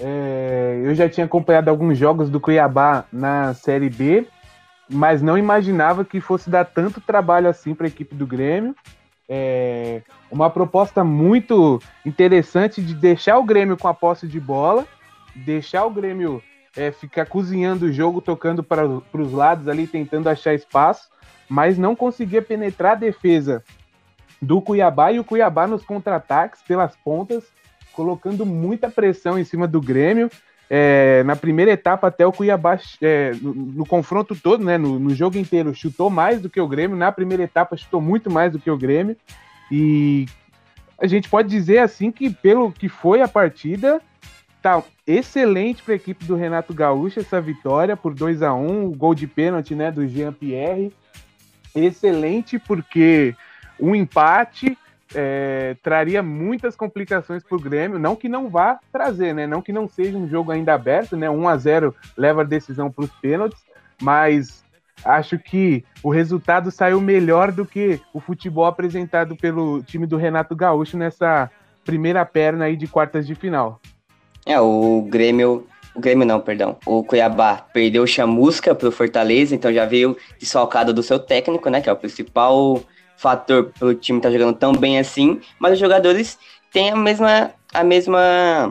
é, 0.00 0.80
eu 0.84 0.94
já 0.94 1.08
tinha 1.08 1.26
acompanhado 1.26 1.70
alguns 1.70 1.96
jogos 1.96 2.28
do 2.28 2.40
Cuiabá 2.40 3.04
na 3.12 3.54
Série 3.54 3.88
B, 3.88 4.26
mas 4.92 5.22
não 5.22 5.38
imaginava 5.38 6.04
que 6.04 6.20
fosse 6.20 6.50
dar 6.50 6.64
tanto 6.64 7.00
trabalho 7.00 7.48
assim 7.48 7.74
para 7.74 7.86
a 7.86 7.88
equipe 7.88 8.14
do 8.14 8.26
Grêmio. 8.26 8.76
É 9.28 10.02
uma 10.30 10.50
proposta 10.50 11.02
muito 11.02 11.80
interessante 12.04 12.82
de 12.82 12.94
deixar 12.94 13.38
o 13.38 13.44
Grêmio 13.44 13.76
com 13.76 13.88
a 13.88 13.94
posse 13.94 14.26
de 14.28 14.38
bola, 14.38 14.86
deixar 15.34 15.84
o 15.84 15.90
Grêmio 15.90 16.42
é, 16.76 16.90
ficar 16.90 17.26
cozinhando 17.26 17.86
o 17.86 17.92
jogo, 17.92 18.20
tocando 18.20 18.62
para 18.62 18.86
os 18.86 19.32
lados 19.32 19.68
ali, 19.68 19.86
tentando 19.86 20.28
achar 20.28 20.54
espaço, 20.54 21.10
mas 21.48 21.78
não 21.78 21.94
conseguia 21.94 22.42
penetrar 22.42 22.92
a 22.92 22.96
defesa 22.96 23.62
do 24.40 24.60
Cuiabá 24.60 25.12
e 25.12 25.20
o 25.20 25.24
Cuiabá 25.24 25.66
nos 25.66 25.84
contra-ataques 25.84 26.62
pelas 26.62 26.96
pontas, 26.96 27.44
colocando 27.92 28.44
muita 28.44 28.90
pressão 28.90 29.38
em 29.38 29.44
cima 29.44 29.68
do 29.68 29.80
Grêmio. 29.80 30.30
É, 30.74 31.22
na 31.24 31.36
primeira 31.36 31.70
etapa, 31.70 32.06
até 32.06 32.26
o 32.26 32.32
Cuiabá, 32.32 32.80
é, 33.02 33.32
no, 33.42 33.52
no, 33.52 33.84
confronto 33.84 34.34
todo, 34.34 34.64
né, 34.64 34.78
no, 34.78 34.98
no, 34.98 35.14
jogo 35.14 35.36
inteiro, 35.36 35.74
chutou 35.74 36.08
mais 36.08 36.40
do 36.40 36.48
que 36.48 36.58
o 36.58 36.66
Grêmio. 36.66 36.96
Na 36.96 37.12
primeira 37.12 37.42
etapa, 37.42 37.76
chutou 37.76 38.00
muito 38.00 38.30
mais 38.30 38.50
do 38.50 38.58
que 38.58 38.70
o 38.70 38.78
Grêmio. 38.78 39.14
E 39.70 40.24
a 40.98 41.06
gente 41.06 41.28
pode 41.28 41.50
dizer 41.50 41.76
assim 41.80 42.10
que, 42.10 42.30
pelo 42.30 42.72
que 42.72 42.88
foi 42.88 43.20
a 43.20 43.28
partida, 43.28 44.00
tá 44.62 44.82
excelente 45.06 45.82
para 45.82 45.92
a 45.92 45.96
equipe 45.96 46.24
do 46.24 46.36
Renato 46.36 46.72
Gaúcho 46.72 47.20
essa 47.20 47.38
vitória 47.38 47.94
por 47.94 48.14
2 48.14 48.40
a 48.40 48.54
1 48.54 48.86
o 48.86 48.92
gol 48.92 49.14
de 49.14 49.26
pênalti 49.26 49.74
né, 49.74 49.90
do 49.90 50.08
Jean 50.08 50.32
Pierre. 50.32 50.90
Excelente 51.74 52.58
porque 52.58 53.34
um 53.78 53.94
empate 53.94 54.78
é, 55.14 55.76
traria 55.82 56.22
muitas 56.22 56.76
complicações 56.76 57.42
para 57.42 57.56
o 57.56 57.60
Grêmio, 57.60 57.98
não 57.98 58.16
que 58.16 58.28
não 58.28 58.48
vá 58.48 58.78
trazer, 58.92 59.34
né? 59.34 59.46
Não 59.46 59.62
que 59.62 59.72
não 59.72 59.88
seja 59.88 60.16
um 60.16 60.28
jogo 60.28 60.50
ainda 60.50 60.74
aberto, 60.74 61.16
né? 61.16 61.28
1 61.28 61.48
a 61.48 61.56
0 61.56 61.94
leva 62.16 62.42
a 62.42 62.44
decisão 62.44 62.90
para 62.90 63.04
os 63.04 63.10
pênaltis, 63.20 63.62
mas 64.00 64.64
acho 65.04 65.38
que 65.38 65.84
o 66.02 66.10
resultado 66.10 66.70
saiu 66.70 67.00
melhor 67.00 67.50
do 67.52 67.66
que 67.66 68.00
o 68.12 68.20
futebol 68.20 68.66
apresentado 68.66 69.36
pelo 69.36 69.82
time 69.82 70.06
do 70.06 70.16
Renato 70.16 70.54
Gaúcho 70.54 70.96
nessa 70.96 71.50
primeira 71.84 72.24
perna 72.24 72.66
aí 72.66 72.76
de 72.76 72.86
quartas 72.86 73.26
de 73.26 73.34
final. 73.34 73.80
É, 74.46 74.60
o 74.60 75.02
Grêmio 75.08 75.66
o 75.94 76.00
Grêmio 76.00 76.26
não, 76.26 76.40
perdão. 76.40 76.78
O 76.86 77.04
Cuiabá 77.04 77.56
perdeu 77.72 78.02
o 78.02 78.06
Chamusca 78.06 78.74
pro 78.74 78.90
Fortaleza, 78.90 79.54
então 79.54 79.72
já 79.72 79.84
veio 79.84 80.16
desfalcado 80.38 80.92
do 80.92 81.02
seu 81.02 81.18
técnico, 81.18 81.68
né? 81.68 81.80
Que 81.82 81.90
é 81.90 81.92
o 81.92 81.96
principal 81.96 82.82
fator 83.22 83.72
pelo 83.78 83.94
time 83.94 84.18
estar 84.18 84.28
tá 84.28 84.32
jogando 84.32 84.56
tão 84.56 84.72
bem 84.72 84.98
assim, 84.98 85.40
mas 85.58 85.74
os 85.74 85.78
jogadores 85.78 86.38
têm 86.72 86.90
a 86.90 86.96
mesma, 86.96 87.52
a 87.72 87.84
mesma 87.84 88.70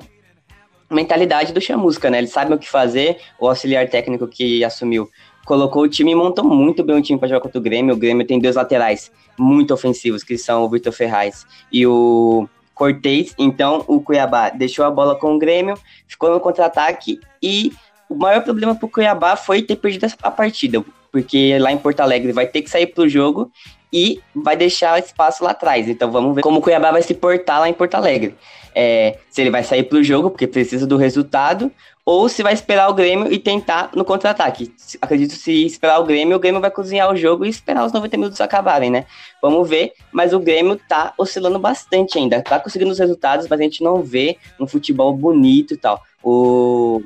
mentalidade 0.90 1.54
do 1.54 1.62
Chamusca, 1.62 2.10
né? 2.10 2.18
Eles 2.18 2.32
sabem 2.32 2.54
o 2.54 2.60
que 2.60 2.70
fazer, 2.70 3.18
o 3.40 3.48
auxiliar 3.48 3.88
técnico 3.88 4.28
que 4.28 4.64
assumiu 4.64 5.10
colocou 5.46 5.84
o 5.84 5.88
time 5.88 6.12
e 6.12 6.16
montou 6.16 6.46
muito 6.46 6.84
bem 6.84 6.98
o 6.98 7.02
time 7.02 7.18
para 7.18 7.30
jogar 7.30 7.42
contra 7.42 7.58
o 7.58 7.62
Grêmio. 7.62 7.96
O 7.96 7.98
Grêmio 7.98 8.28
tem 8.28 8.40
dois 8.40 8.56
laterais 8.56 9.12
muito 9.40 9.74
ofensivos, 9.74 10.24
que 10.24 10.38
são 10.38 10.64
o 10.64 10.70
Vitor 10.70 10.94
Ferraz 10.94 11.48
e 11.72 11.88
o 11.88 12.48
Cortez. 12.76 13.34
Então 13.40 13.84
o 13.88 14.02
Cuiabá 14.02 14.50
deixou 14.50 14.86
a 14.86 14.92
bola 14.92 15.16
com 15.16 15.36
o 15.36 15.40
Grêmio, 15.40 15.76
ficou 16.08 16.30
no 16.30 16.40
contra-ataque 16.40 17.20
e 17.42 17.72
o 18.10 18.16
maior 18.16 18.44
problema 18.44 18.76
para 18.76 18.86
o 18.86 18.90
Cuiabá 18.90 19.36
foi 19.36 19.62
ter 19.62 19.78
perdido 19.78 20.06
a 20.22 20.30
partida, 20.30 20.84
porque 21.12 21.58
lá 21.58 21.72
em 21.72 21.78
Porto 21.78 22.02
Alegre 22.02 22.34
vai 22.34 22.46
ter 22.46 22.62
que 22.62 22.70
sair 22.70 22.88
para 22.88 23.04
o 23.04 23.10
jogo 23.10 23.50
e 23.92 24.22
vai 24.36 24.56
deixar 24.56 25.00
espaço 25.00 25.44
lá 25.44 25.52
atrás. 25.52 25.88
Então 25.88 26.12
vamos 26.12 26.36
ver 26.36 26.42
como 26.42 26.60
o 26.60 26.62
Cuiabá 26.62 26.92
vai 26.92 27.02
se 27.02 27.14
portar 27.14 27.60
lá 27.60 27.70
em 27.70 27.74
Porto 27.74 27.96
Alegre. 27.96 28.36
É, 28.74 29.18
se 29.30 29.42
ele 29.42 29.50
vai 29.50 29.64
sair 29.64 29.84
para 29.84 29.98
o 29.98 30.04
jogo, 30.04 30.30
porque 30.30 30.48
precisa 30.48 30.88
do 30.88 30.96
resultado, 30.96 31.70
ou 32.06 32.28
se 32.30 32.42
vai 32.42 32.54
esperar 32.54 32.90
o 32.90 32.94
Grêmio 32.94 33.32
e 33.32 33.38
tentar 33.38 33.92
no 33.96 34.04
contra-ataque. 34.04 34.74
Acredito 35.02 35.34
se 35.34 35.66
esperar 35.66 36.00
o 36.00 36.06
Grêmio, 36.06 36.38
o 36.38 36.40
Grêmio 36.40 36.62
vai 36.62 36.72
cozinhar 36.72 37.12
o 37.12 37.16
jogo 37.16 37.46
e 37.46 37.50
esperar 37.50 37.86
os 37.86 37.92
90 37.92 38.18
minutos 38.18 38.42
acabarem, 38.42 38.90
né? 38.90 39.06
Vamos 39.42 39.68
ver, 39.70 39.94
mas 40.12 40.34
o 40.34 40.40
Grêmio 40.40 40.80
tá 40.88 41.14
oscilando 41.18 41.60
bastante 41.60 42.18
ainda, 42.18 42.42
tá 42.42 42.60
conseguindo 42.60 42.92
os 42.92 43.00
resultados, 43.00 43.48
mas 43.48 43.60
a 43.60 43.64
gente 43.64 43.84
não 43.84 44.02
vê 44.02 44.38
um 44.60 44.66
futebol 44.66 45.14
bonito 45.14 45.74
e 45.74 45.78
tal. 45.78 46.02
O, 46.24 47.02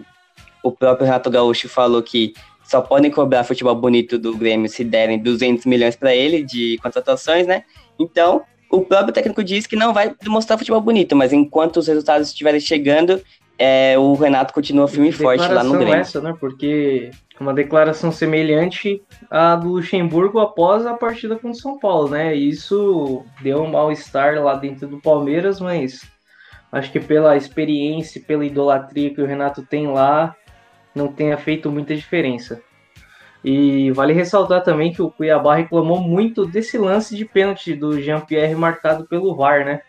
o 0.64 0.72
próprio 0.72 1.06
Renato 1.06 1.30
Gaúcho 1.30 1.68
falou 1.68 2.02
que 2.02 2.34
só 2.66 2.82
podem 2.82 3.12
cobrar 3.12 3.44
futebol 3.44 3.76
bonito 3.76 4.18
do 4.18 4.36
Grêmio 4.36 4.68
se 4.68 4.84
derem 4.84 5.20
200 5.20 5.66
milhões 5.66 5.96
para 5.96 6.16
ele 6.16 6.44
de 6.44 6.78
contratações, 6.82 7.46
né? 7.46 7.64
Então, 7.98 8.42
o 8.70 8.82
próprio 8.82 9.14
técnico 9.14 9.44
diz 9.44 9.68
que 9.68 9.76
não 9.76 9.94
vai 9.94 10.14
demonstrar 10.22 10.58
futebol 10.58 10.82
bonito, 10.82 11.16
mas 11.16 11.32
enquanto 11.32 11.78
os 11.78 11.88
resultados 11.88 12.28
estiverem 12.30 12.60
chegando, 12.60 13.22
é, 13.58 13.98
o 13.98 14.14
Renato 14.16 14.54
continua 14.54 14.88
firme 14.88 15.10
e 15.10 15.14
forte 15.14 15.48
lá 15.48 15.64
no 15.64 15.74
Grêmio. 15.74 15.96
essa, 15.96 16.20
né? 16.20 16.36
Porque 16.40 17.12
uma 17.40 17.54
declaração 17.54 18.12
semelhante 18.12 19.02
à 19.30 19.56
do 19.56 19.70
Luxemburgo 19.70 20.40
após 20.40 20.86
a 20.86 20.94
partida 20.94 21.36
com 21.38 21.50
o 21.52 21.56
São 21.56 21.78
Paulo, 21.80 22.10
né? 22.10 22.34
Isso 22.34 23.24
deu 23.42 23.62
um 23.62 23.72
mal-estar 23.72 24.42
lá 24.42 24.56
dentro 24.56 24.88
do 24.88 25.00
Palmeiras, 25.00 25.60
mas 25.60 26.02
acho 26.72 26.92
que 26.92 27.00
pela 27.00 27.38
experiência, 27.38 28.22
pela 28.26 28.46
idolatria 28.46 29.14
que 29.14 29.22
o 29.22 29.26
Renato 29.26 29.62
tem 29.64 29.88
lá, 29.88 30.36
não 30.96 31.10
tenha 31.10 31.38
feito 31.38 31.70
muita 31.70 31.96
diferença. 31.96 32.62
E 33.44 33.92
vale 33.92 34.14
ressaltar 34.14 34.64
também 34.64 34.92
que 34.92 35.02
o 35.02 35.12
Cuiabá 35.12 35.56
reclamou 35.56 36.02
muito 36.02 36.48
desse 36.48 36.78
lance 36.80 37.16
de 37.16 37.26
pênalti 37.26 37.76
do 37.76 38.02
Jean-Pierre 38.02 38.56
marcado 38.56 39.06
pelo 39.06 39.36
VAR, 39.36 39.64
né? 39.64 39.82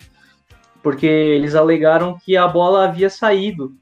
Porque 0.83 1.07
eles 1.07 1.55
alegaram 1.55 2.19
que 2.19 2.37
a 2.37 2.47
bola 2.47 2.85
havia 2.85 3.09
saído 3.09 3.75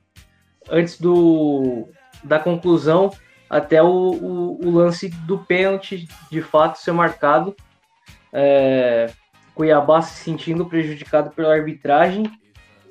antes 0.71 1.01
do, 1.01 1.89
da 2.23 2.39
conclusão 2.39 3.11
até 3.51 3.83
o, 3.83 3.89
o, 3.89 4.67
o 4.67 4.71
lance 4.71 5.09
do 5.09 5.39
pênalti 5.39 6.07
de 6.31 6.41
fato 6.41 6.79
ser 6.79 6.93
marcado. 6.93 7.57
É, 8.33 9.11
Cuiabá 9.55 10.03
se 10.03 10.23
sentindo 10.23 10.67
prejudicado 10.67 11.31
pela 11.31 11.53
arbitragem 11.53 12.31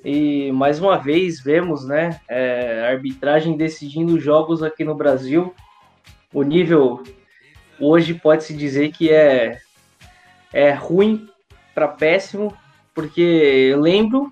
e 0.03 0.51
mais 0.51 0.79
uma 0.79 0.97
vez 0.97 1.39
vemos, 1.41 1.85
né, 1.85 2.19
é, 2.27 2.85
a 2.85 2.89
arbitragem 2.89 3.55
decidindo 3.55 4.19
jogos 4.19 4.61
aqui 4.61 4.83
no 4.83 4.95
Brasil. 4.95 5.53
O 6.33 6.43
nível 6.43 7.01
hoje 7.79 8.13
pode-se 8.13 8.53
dizer 8.53 8.91
que 8.91 9.09
é, 9.09 9.59
é 10.51 10.71
ruim 10.71 11.29
para 11.73 11.87
péssimo, 11.87 12.53
porque 12.93 13.21
eu 13.21 13.79
lembro 13.79 14.31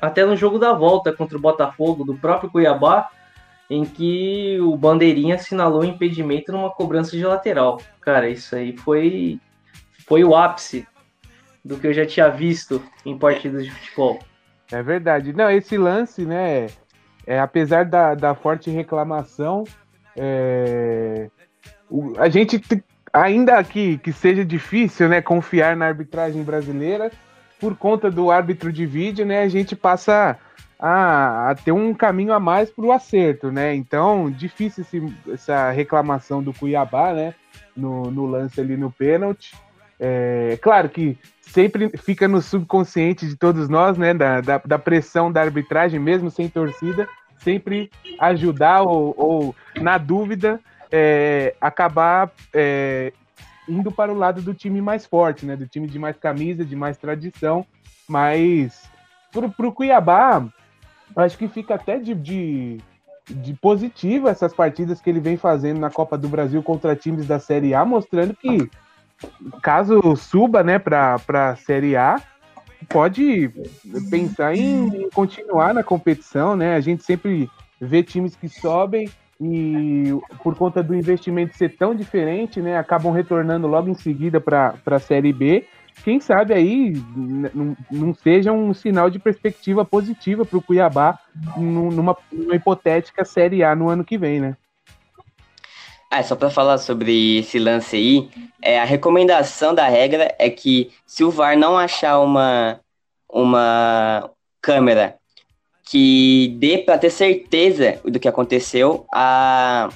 até 0.00 0.24
no 0.24 0.36
jogo 0.36 0.58
da 0.58 0.72
volta 0.72 1.12
contra 1.12 1.38
o 1.38 1.40
Botafogo, 1.40 2.04
do 2.04 2.16
próprio 2.16 2.50
Cuiabá, 2.50 3.08
em 3.70 3.84
que 3.84 4.58
o 4.60 4.76
Bandeirinha 4.76 5.36
assinalou 5.36 5.84
impedimento 5.84 6.50
numa 6.50 6.70
cobrança 6.70 7.16
de 7.16 7.24
lateral. 7.24 7.80
Cara, 8.00 8.28
isso 8.28 8.56
aí 8.56 8.76
foi, 8.76 9.38
foi 10.06 10.24
o 10.24 10.34
ápice 10.34 10.86
do 11.64 11.76
que 11.76 11.86
eu 11.86 11.92
já 11.92 12.06
tinha 12.06 12.28
visto 12.28 12.82
em 13.04 13.18
partidas 13.18 13.64
de 13.64 13.70
futebol. 13.70 14.18
É 14.70 14.82
verdade. 14.82 15.32
Não, 15.32 15.50
esse 15.50 15.76
lance, 15.76 16.24
né? 16.24 16.66
É, 17.26 17.38
apesar 17.38 17.84
da, 17.84 18.14
da 18.14 18.34
forte 18.34 18.70
reclamação, 18.70 19.64
é, 20.16 21.28
o, 21.90 22.14
a 22.18 22.28
gente, 22.28 22.60
ainda 23.12 23.62
que, 23.62 23.98
que 23.98 24.12
seja 24.12 24.44
difícil 24.44 25.08
né, 25.08 25.20
confiar 25.20 25.76
na 25.76 25.86
arbitragem 25.86 26.42
brasileira, 26.42 27.10
por 27.60 27.76
conta 27.76 28.10
do 28.10 28.30
árbitro 28.30 28.72
de 28.72 28.86
vídeo, 28.86 29.26
né, 29.26 29.42
a 29.42 29.48
gente 29.48 29.76
passa 29.76 30.38
a, 30.78 31.50
a 31.50 31.54
ter 31.54 31.72
um 31.72 31.92
caminho 31.92 32.32
a 32.32 32.40
mais 32.40 32.70
para 32.70 32.84
o 32.84 32.92
acerto, 32.92 33.50
né? 33.50 33.74
Então, 33.74 34.30
difícil 34.30 34.82
esse, 34.84 35.14
essa 35.32 35.70
reclamação 35.70 36.42
do 36.42 36.54
Cuiabá, 36.54 37.12
né? 37.12 37.34
No, 37.76 38.10
no 38.10 38.26
lance 38.26 38.60
ali 38.60 38.76
no 38.76 38.90
pênalti. 38.90 39.54
É 40.00 40.58
claro 40.62 40.88
que 40.88 41.18
sempre 41.42 41.90
fica 41.98 42.28
no 42.28 42.40
subconsciente 42.40 43.26
de 43.26 43.36
todos 43.36 43.68
nós, 43.68 43.96
né, 43.96 44.14
da, 44.14 44.40
da, 44.40 44.58
da 44.58 44.78
pressão 44.78 45.32
da 45.32 45.40
arbitragem, 45.40 45.98
mesmo 45.98 46.30
sem 46.30 46.48
torcida, 46.48 47.08
sempre 47.38 47.90
ajudar 48.20 48.82
ou, 48.82 49.14
ou 49.16 49.56
na 49.80 49.98
dúvida, 49.98 50.60
é, 50.90 51.54
acabar 51.60 52.30
é, 52.52 53.12
indo 53.68 53.90
para 53.90 54.12
o 54.12 54.16
lado 54.16 54.40
do 54.40 54.54
time 54.54 54.80
mais 54.80 55.06
forte, 55.06 55.44
né, 55.44 55.56
do 55.56 55.66
time 55.66 55.86
de 55.86 55.98
mais 55.98 56.16
camisa, 56.16 56.64
de 56.64 56.76
mais 56.76 56.96
tradição, 56.96 57.66
mas 58.08 58.88
para 59.32 59.66
o 59.66 59.72
Cuiabá, 59.72 60.46
acho 61.16 61.36
que 61.36 61.48
fica 61.48 61.74
até 61.74 61.98
de, 61.98 62.14
de, 62.14 62.78
de 63.26 63.54
positivo 63.54 64.28
essas 64.28 64.54
partidas 64.54 65.00
que 65.00 65.10
ele 65.10 65.20
vem 65.20 65.36
fazendo 65.36 65.80
na 65.80 65.90
Copa 65.90 66.16
do 66.16 66.28
Brasil 66.28 66.62
contra 66.62 66.96
times 66.96 67.26
da 67.26 67.38
Série 67.38 67.74
A, 67.74 67.84
mostrando 67.84 68.34
que 68.34 68.70
caso 69.62 70.16
suba 70.16 70.62
né, 70.62 70.78
para 70.78 71.20
a 71.28 71.56
Série 71.56 71.96
A, 71.96 72.20
pode 72.88 73.50
pensar 74.10 74.54
em, 74.54 75.08
continuar 75.10 75.74
na 75.74 75.82
competição, 75.82 76.56
né? 76.56 76.74
A 76.74 76.80
gente 76.80 77.02
sempre 77.02 77.50
vê 77.80 78.02
times 78.02 78.36
que 78.36 78.48
sobem 78.48 79.08
e 79.40 80.10
por 80.42 80.56
conta 80.56 80.82
do 80.82 80.94
investimento 80.94 81.56
ser 81.56 81.76
tão 81.76 81.94
diferente, 81.94 82.60
né, 82.60 82.76
acabam 82.76 83.12
retornando 83.12 83.68
logo 83.68 83.88
em 83.88 83.94
seguida 83.94 84.40
para 84.40 84.74
a 84.84 84.98
Série 84.98 85.32
B. 85.32 85.64
Quem 86.04 86.20
sabe 86.20 86.54
aí 86.54 86.92
não 87.90 88.14
seja 88.14 88.52
um 88.52 88.72
sinal 88.72 89.10
de 89.10 89.18
perspectiva 89.18 89.84
positiva 89.84 90.44
para 90.44 90.58
o 90.58 90.62
Cuiabá 90.62 91.18
numa, 91.56 92.16
numa 92.32 92.54
hipotética 92.54 93.24
Série 93.24 93.64
A 93.64 93.74
no 93.74 93.88
ano 93.88 94.04
que 94.04 94.16
vem, 94.16 94.40
né? 94.40 94.56
Ah, 96.10 96.22
só 96.22 96.34
para 96.34 96.48
falar 96.48 96.78
sobre 96.78 97.38
esse 97.38 97.58
lance 97.58 97.96
aí, 97.96 98.30
é, 98.62 98.80
a 98.80 98.84
recomendação 98.84 99.74
da 99.74 99.86
regra 99.86 100.34
é 100.38 100.48
que 100.48 100.90
se 101.06 101.22
o 101.22 101.30
VAR 101.30 101.56
não 101.56 101.76
achar 101.76 102.18
uma, 102.20 102.80
uma 103.30 104.30
câmera 104.62 105.16
que 105.84 106.56
dê 106.58 106.78
para 106.78 106.96
ter 106.96 107.10
certeza 107.10 108.00
do 108.04 108.18
que 108.18 108.26
aconteceu, 108.26 109.06
a, 109.12 109.90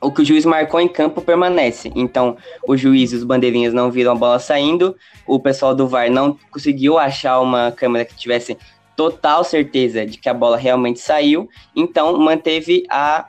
o 0.00 0.10
que 0.10 0.22
o 0.22 0.24
juiz 0.24 0.46
marcou 0.46 0.80
em 0.80 0.88
campo 0.88 1.20
permanece. 1.20 1.92
Então, 1.94 2.38
o 2.66 2.74
juiz 2.74 3.12
e 3.12 3.16
os 3.16 3.24
bandeirinhas 3.24 3.74
não 3.74 3.90
viram 3.90 4.12
a 4.12 4.14
bola 4.14 4.38
saindo, 4.38 4.96
o 5.26 5.38
pessoal 5.38 5.74
do 5.74 5.86
VAR 5.86 6.10
não 6.10 6.38
conseguiu 6.50 6.98
achar 6.98 7.40
uma 7.40 7.70
câmera 7.72 8.06
que 8.06 8.16
tivesse 8.16 8.56
total 8.96 9.44
certeza 9.44 10.06
de 10.06 10.16
que 10.16 10.30
a 10.30 10.34
bola 10.34 10.56
realmente 10.56 10.98
saiu, 10.98 11.46
então 11.74 12.18
manteve 12.18 12.84
a 12.88 13.26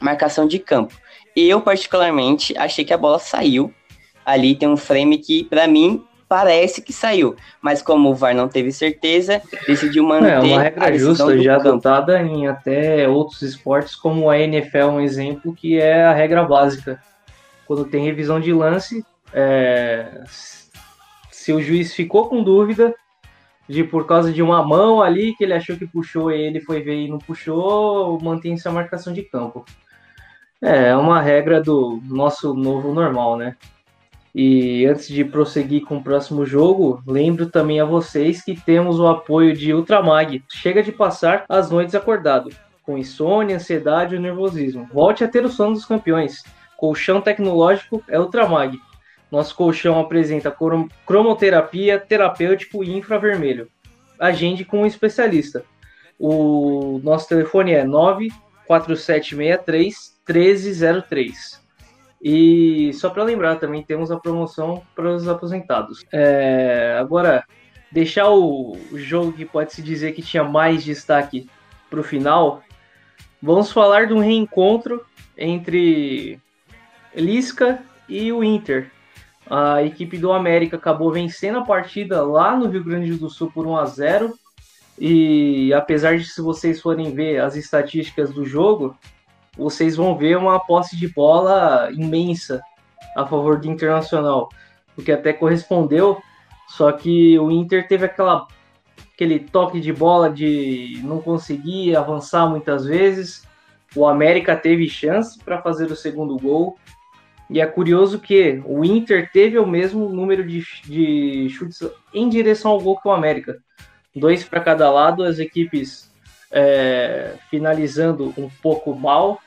marcação 0.00 0.46
de 0.46 0.60
campo. 0.60 0.94
Eu, 1.36 1.60
particularmente, 1.60 2.56
achei 2.56 2.84
que 2.84 2.94
a 2.94 2.98
bola 2.98 3.18
saiu. 3.18 3.72
Ali 4.24 4.56
tem 4.56 4.68
um 4.68 4.76
frame 4.76 5.18
que, 5.18 5.44
para 5.44 5.68
mim, 5.68 6.02
parece 6.28 6.82
que 6.82 6.92
saiu. 6.92 7.36
Mas 7.60 7.82
como 7.82 8.10
o 8.10 8.14
VAR 8.14 8.34
não 8.34 8.48
teve 8.48 8.72
certeza, 8.72 9.42
decidiu 9.66 10.02
manter. 10.02 10.28
É 10.28 10.40
uma 10.40 10.62
regra 10.62 10.98
justa 10.98 11.38
já 11.38 11.56
adotada 11.56 12.20
em 12.22 12.46
até 12.46 13.08
outros 13.08 13.42
esportes, 13.42 13.94
como 13.94 14.30
a 14.30 14.38
NFL, 14.38 14.86
um 14.86 15.00
exemplo, 15.00 15.54
que 15.54 15.78
é 15.78 16.04
a 16.04 16.12
regra 16.12 16.42
básica. 16.42 17.00
Quando 17.66 17.84
tem 17.84 18.04
revisão 18.04 18.40
de 18.40 18.52
lance, 18.52 19.04
é... 19.32 20.22
se 21.30 21.52
o 21.52 21.60
juiz 21.60 21.94
ficou 21.94 22.28
com 22.28 22.42
dúvida 22.42 22.94
de 23.68 23.82
por 23.82 24.06
causa 24.06 24.32
de 24.32 24.42
uma 24.42 24.62
mão 24.64 25.02
ali 25.02 25.34
que 25.34 25.44
ele 25.44 25.52
achou 25.52 25.76
que 25.76 25.86
puxou 25.86 26.30
e 26.30 26.40
ele 26.40 26.60
foi 26.60 26.80
ver 26.82 26.94
e 26.94 27.08
não 27.08 27.18
puxou, 27.18 28.18
mantém-se 28.20 28.66
a 28.68 28.72
marcação 28.72 29.12
de 29.12 29.22
campo. 29.22 29.64
É, 30.62 30.88
é 30.88 30.96
uma 30.96 31.20
regra 31.20 31.60
do 31.60 32.00
nosso 32.04 32.54
novo 32.54 32.92
normal, 32.92 33.36
né? 33.36 33.56
E 34.34 34.84
antes 34.84 35.08
de 35.08 35.24
prosseguir 35.24 35.84
com 35.84 35.96
o 35.96 36.02
próximo 36.02 36.44
jogo, 36.44 37.02
lembro 37.06 37.46
também 37.46 37.80
a 37.80 37.86
vocês 37.86 38.44
que 38.44 38.54
temos 38.54 39.00
o 39.00 39.06
apoio 39.06 39.56
de 39.56 39.72
Ultramag. 39.72 40.44
Chega 40.48 40.82
de 40.82 40.92
passar 40.92 41.46
as 41.48 41.70
noites 41.70 41.94
acordado, 41.94 42.50
com 42.82 42.98
insônia, 42.98 43.56
ansiedade 43.56 44.14
e 44.14 44.18
nervosismo. 44.18 44.86
Volte 44.92 45.24
a 45.24 45.28
ter 45.28 45.44
o 45.44 45.48
sono 45.48 45.72
dos 45.72 45.86
campeões. 45.86 46.42
Colchão 46.76 47.22
tecnológico 47.22 48.02
é 48.08 48.20
Ultramag. 48.20 48.78
Nosso 49.30 49.54
colchão 49.56 49.98
apresenta 49.98 50.54
cromoterapia, 51.04 51.98
terapêutico 51.98 52.84
e 52.84 52.94
infravermelho. 52.94 53.68
Agende 54.18 54.62
com 54.64 54.80
um 54.82 54.86
especialista. 54.86 55.64
O 56.18 56.98
nosso 57.02 57.28
telefone 57.28 57.72
é 57.72 57.84
94763 57.84 60.15
1303. 60.28 61.64
E 62.20 62.92
só 62.94 63.10
para 63.10 63.22
lembrar, 63.22 63.56
também 63.56 63.82
temos 63.82 64.10
a 64.10 64.18
promoção 64.18 64.82
para 64.94 65.14
os 65.14 65.28
aposentados. 65.28 66.04
É, 66.12 66.96
agora, 66.98 67.44
deixar 67.92 68.30
o 68.30 68.76
jogo 68.94 69.32
que 69.32 69.44
pode 69.44 69.72
se 69.72 69.82
dizer 69.82 70.12
que 70.12 70.22
tinha 70.22 70.42
mais 70.42 70.82
destaque 70.82 71.48
para 71.88 72.00
o 72.00 72.04
final, 72.04 72.62
vamos 73.40 73.70
falar 73.70 74.06
de 74.06 74.14
um 74.14 74.18
reencontro 74.18 75.04
entre 75.36 76.40
Lisca 77.14 77.82
e 78.08 78.32
o 78.32 78.42
Inter. 78.42 78.90
A 79.48 79.82
equipe 79.84 80.18
do 80.18 80.32
América 80.32 80.76
acabou 80.76 81.12
vencendo 81.12 81.58
a 81.58 81.64
partida 81.64 82.24
lá 82.24 82.56
no 82.56 82.68
Rio 82.68 82.82
Grande 82.82 83.14
do 83.14 83.30
Sul 83.30 83.50
por 83.52 83.66
1 83.66 83.76
a 83.76 83.84
0 83.86 84.34
e 84.98 85.72
apesar 85.74 86.18
de 86.18 86.24
se 86.24 86.40
vocês 86.40 86.80
forem 86.80 87.14
ver 87.14 87.40
as 87.40 87.54
estatísticas 87.54 88.32
do 88.32 88.44
jogo, 88.44 88.96
vocês 89.56 89.96
vão 89.96 90.16
ver 90.16 90.36
uma 90.36 90.60
posse 90.60 90.96
de 90.96 91.08
bola 91.08 91.88
imensa 91.92 92.62
a 93.16 93.26
favor 93.26 93.58
do 93.58 93.68
Internacional, 93.68 94.48
o 94.96 95.02
que 95.02 95.12
até 95.12 95.32
correspondeu, 95.32 96.20
só 96.68 96.92
que 96.92 97.38
o 97.38 97.50
Inter 97.50 97.86
teve 97.86 98.04
aquela, 98.04 98.46
aquele 99.14 99.38
toque 99.38 99.80
de 99.80 99.92
bola 99.92 100.30
de 100.30 101.00
não 101.02 101.20
conseguir 101.20 101.96
avançar 101.96 102.46
muitas 102.48 102.84
vezes. 102.84 103.46
O 103.94 104.06
América 104.06 104.56
teve 104.56 104.88
chance 104.88 105.38
para 105.38 105.62
fazer 105.62 105.90
o 105.90 105.96
segundo 105.96 106.36
gol. 106.36 106.76
E 107.48 107.60
é 107.60 107.66
curioso 107.66 108.18
que 108.18 108.60
o 108.66 108.84
Inter 108.84 109.30
teve 109.32 109.58
o 109.58 109.66
mesmo 109.66 110.08
número 110.08 110.44
de, 110.44 110.64
de 110.84 111.48
chutes 111.50 111.78
em 112.12 112.28
direção 112.28 112.72
ao 112.72 112.80
gol 112.80 113.00
que 113.00 113.06
o 113.06 113.12
América. 113.12 113.56
Dois 114.14 114.42
para 114.42 114.60
cada 114.60 114.90
lado, 114.90 115.22
as 115.22 115.38
equipes 115.38 116.10
é, 116.50 117.34
finalizando 117.48 118.34
um 118.36 118.48
pouco 118.60 118.94
mal, 118.94 119.40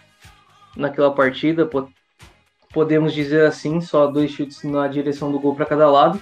naquela 0.75 1.11
partida, 1.11 1.69
podemos 2.73 3.13
dizer 3.13 3.45
assim, 3.45 3.81
só 3.81 4.07
dois 4.07 4.31
chutes 4.31 4.63
na 4.63 4.87
direção 4.87 5.31
do 5.31 5.39
gol 5.39 5.55
para 5.55 5.65
cada 5.65 5.89
lado. 5.89 6.21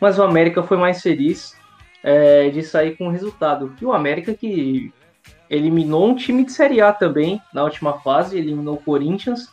Mas 0.00 0.18
o 0.18 0.22
América 0.22 0.62
foi 0.62 0.76
mais 0.76 1.00
feliz 1.00 1.56
é, 2.02 2.50
de 2.50 2.62
sair 2.62 2.96
com 2.96 3.08
o 3.08 3.10
resultado. 3.10 3.74
E 3.80 3.84
o 3.84 3.92
América 3.92 4.34
que 4.34 4.92
eliminou 5.48 6.08
um 6.08 6.14
time 6.14 6.44
de 6.44 6.52
Série 6.52 6.80
A 6.80 6.92
também 6.92 7.40
na 7.52 7.62
última 7.62 8.00
fase, 8.00 8.36
eliminou 8.36 8.74
o 8.74 8.82
Corinthians, 8.82 9.48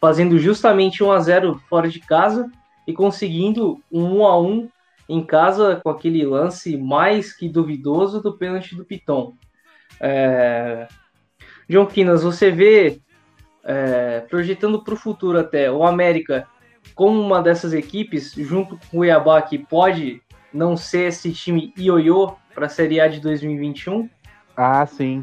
fazendo 0.00 0.38
justamente 0.38 1.02
1 1.02 1.12
a 1.12 1.20
0 1.20 1.62
fora 1.68 1.88
de 1.88 2.00
casa 2.00 2.50
e 2.86 2.92
conseguindo 2.92 3.80
um 3.90 4.20
1 4.20 4.26
a 4.26 4.40
1 4.40 4.68
em 5.08 5.24
casa 5.24 5.80
com 5.82 5.90
aquele 5.90 6.24
lance 6.24 6.76
mais 6.76 7.32
que 7.32 7.48
duvidoso 7.48 8.22
do 8.22 8.36
pênalti 8.36 8.76
do 8.76 8.84
Piton. 8.84 9.34
É... 10.00 10.86
Quinas, 11.92 12.22
você 12.22 12.50
vê 12.50 13.00
é, 13.64 14.20
projetando 14.28 14.82
para 14.82 14.94
o 14.94 14.96
futuro 14.96 15.38
até, 15.38 15.70
o 15.70 15.84
América 15.84 16.46
como 16.94 17.20
uma 17.20 17.42
dessas 17.42 17.72
equipes, 17.72 18.32
junto 18.34 18.76
com 18.76 18.96
o 18.96 19.00
Cuiabá, 19.00 19.40
que 19.42 19.58
pode 19.58 20.20
não 20.52 20.76
ser 20.76 21.08
esse 21.08 21.32
time 21.32 21.72
ioiô 21.78 22.34
para 22.54 22.66
a 22.66 22.68
Série 22.68 23.00
A 23.00 23.08
de 23.08 23.20
2021? 23.20 24.08
Ah, 24.56 24.84
sim. 24.86 25.22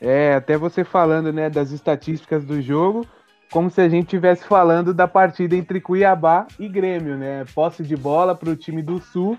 É, 0.00 0.34
até 0.34 0.56
você 0.56 0.84
falando 0.84 1.32
né, 1.32 1.50
das 1.50 1.70
estatísticas 1.70 2.44
do 2.44 2.62
jogo, 2.62 3.06
como 3.50 3.68
se 3.68 3.80
a 3.80 3.88
gente 3.88 4.04
estivesse 4.04 4.44
falando 4.44 4.94
da 4.94 5.06
partida 5.08 5.56
entre 5.56 5.80
Cuiabá 5.80 6.46
e 6.58 6.68
Grêmio, 6.68 7.16
né? 7.16 7.44
Posse 7.54 7.82
de 7.82 7.96
bola 7.96 8.34
para 8.34 8.50
o 8.50 8.56
time 8.56 8.80
do 8.80 9.00
Sul 9.00 9.36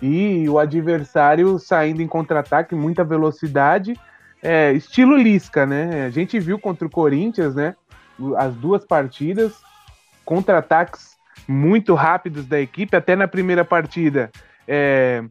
e 0.00 0.48
o 0.48 0.58
adversário 0.58 1.58
saindo 1.58 2.02
em 2.02 2.08
contra-ataque, 2.08 2.74
muita 2.74 3.04
velocidade 3.04 3.94
é, 4.42 4.72
estilo 4.72 5.16
Lisca, 5.16 5.64
né? 5.64 6.04
A 6.04 6.10
gente 6.10 6.38
viu 6.40 6.58
contra 6.58 6.86
o 6.86 6.90
Corinthians, 6.90 7.54
né? 7.54 7.76
As 8.36 8.54
duas 8.54 8.84
partidas, 8.84 9.62
contra-ataques 10.24 11.16
muito 11.46 11.94
rápidos 11.94 12.46
da 12.46 12.60
equipe, 12.60 12.96
até 12.96 13.14
na 13.14 13.28
primeira 13.28 13.64
partida. 13.64 14.30
É, 14.66 15.24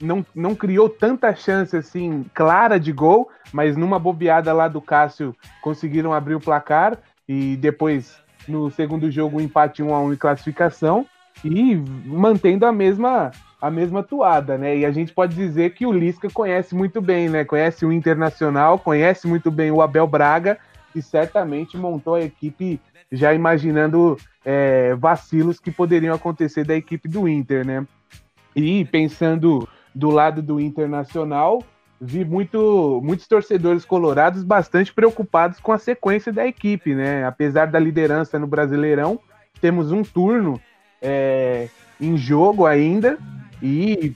não, 0.00 0.24
não 0.34 0.54
criou 0.54 0.88
tanta 0.88 1.34
chance 1.34 1.76
assim 1.76 2.24
clara 2.34 2.78
de 2.78 2.92
gol, 2.92 3.28
mas 3.52 3.76
numa 3.76 3.98
bobeada 3.98 4.52
lá 4.52 4.68
do 4.68 4.80
Cássio 4.80 5.34
conseguiram 5.60 6.12
abrir 6.12 6.34
o 6.34 6.40
placar 6.40 6.98
e 7.28 7.56
depois 7.56 8.16
no 8.46 8.70
segundo 8.70 9.10
jogo 9.10 9.38
um 9.38 9.40
empate 9.40 9.82
1 9.82 9.94
a 9.94 10.00
1 10.00 10.12
em 10.12 10.16
classificação 10.16 11.06
e 11.44 11.76
mantendo 12.06 12.66
a 12.66 12.72
mesma 12.72 13.32
a 13.60 13.70
mesma 13.70 14.02
toada, 14.02 14.56
né? 14.56 14.76
E 14.76 14.86
a 14.86 14.90
gente 14.90 15.12
pode 15.12 15.34
dizer 15.34 15.74
que 15.74 15.84
o 15.84 15.92
Lisca 15.92 16.28
conhece 16.30 16.74
muito 16.74 17.00
bem, 17.00 17.28
né? 17.28 17.44
Conhece 17.44 17.84
o 17.84 17.92
Internacional, 17.92 18.78
conhece 18.78 19.26
muito 19.26 19.50
bem 19.50 19.70
o 19.70 19.82
Abel 19.82 20.06
Braga 20.06 20.58
que 20.92 21.02
certamente 21.02 21.76
montou 21.76 22.14
a 22.14 22.22
equipe 22.22 22.80
já 23.10 23.32
imaginando 23.32 24.16
é, 24.44 24.94
vacilos 24.94 25.58
que 25.58 25.70
poderiam 25.70 26.14
acontecer 26.14 26.64
da 26.64 26.74
equipe 26.74 27.08
do 27.08 27.28
Inter, 27.28 27.64
né? 27.64 27.86
E 28.54 28.84
pensando 28.86 29.68
do 29.94 30.10
lado 30.10 30.42
do 30.42 30.60
Internacional, 30.60 31.62
vi 32.00 32.24
muito, 32.24 33.00
muitos 33.02 33.26
torcedores 33.26 33.84
colorados 33.84 34.42
bastante 34.42 34.92
preocupados 34.92 35.58
com 35.60 35.72
a 35.72 35.78
sequência 35.78 36.32
da 36.32 36.46
equipe, 36.46 36.94
né? 36.94 37.24
Apesar 37.24 37.66
da 37.66 37.78
liderança 37.78 38.38
no 38.38 38.46
Brasileirão, 38.46 39.20
temos 39.60 39.92
um 39.92 40.02
turno 40.02 40.60
é, 41.00 41.68
em 42.00 42.16
jogo 42.16 42.66
ainda 42.66 43.18
e 43.62 44.14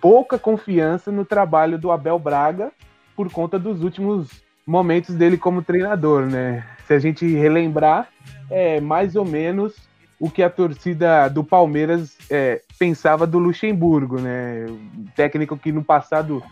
pouca 0.00 0.38
confiança 0.38 1.10
no 1.12 1.24
trabalho 1.24 1.78
do 1.78 1.90
Abel 1.90 2.18
Braga 2.18 2.72
por 3.14 3.30
conta 3.30 3.58
dos 3.58 3.82
últimos 3.82 4.42
momentos 4.66 5.14
dele 5.14 5.36
como 5.36 5.62
treinador, 5.62 6.26
né? 6.26 6.64
Se 6.86 6.94
a 6.94 6.98
gente 6.98 7.26
relembrar, 7.26 8.08
é 8.50 8.80
mais 8.80 9.16
ou 9.16 9.24
menos 9.24 9.74
o 10.18 10.30
que 10.30 10.42
a 10.42 10.50
torcida 10.50 11.28
do 11.28 11.42
Palmeiras 11.42 12.16
é, 12.30 12.60
pensava 12.78 13.26
do 13.26 13.38
Luxemburgo, 13.38 14.20
né? 14.20 14.66
Um 14.68 15.04
técnico 15.16 15.56
que 15.56 15.72
no 15.72 15.82
passado 15.82 16.42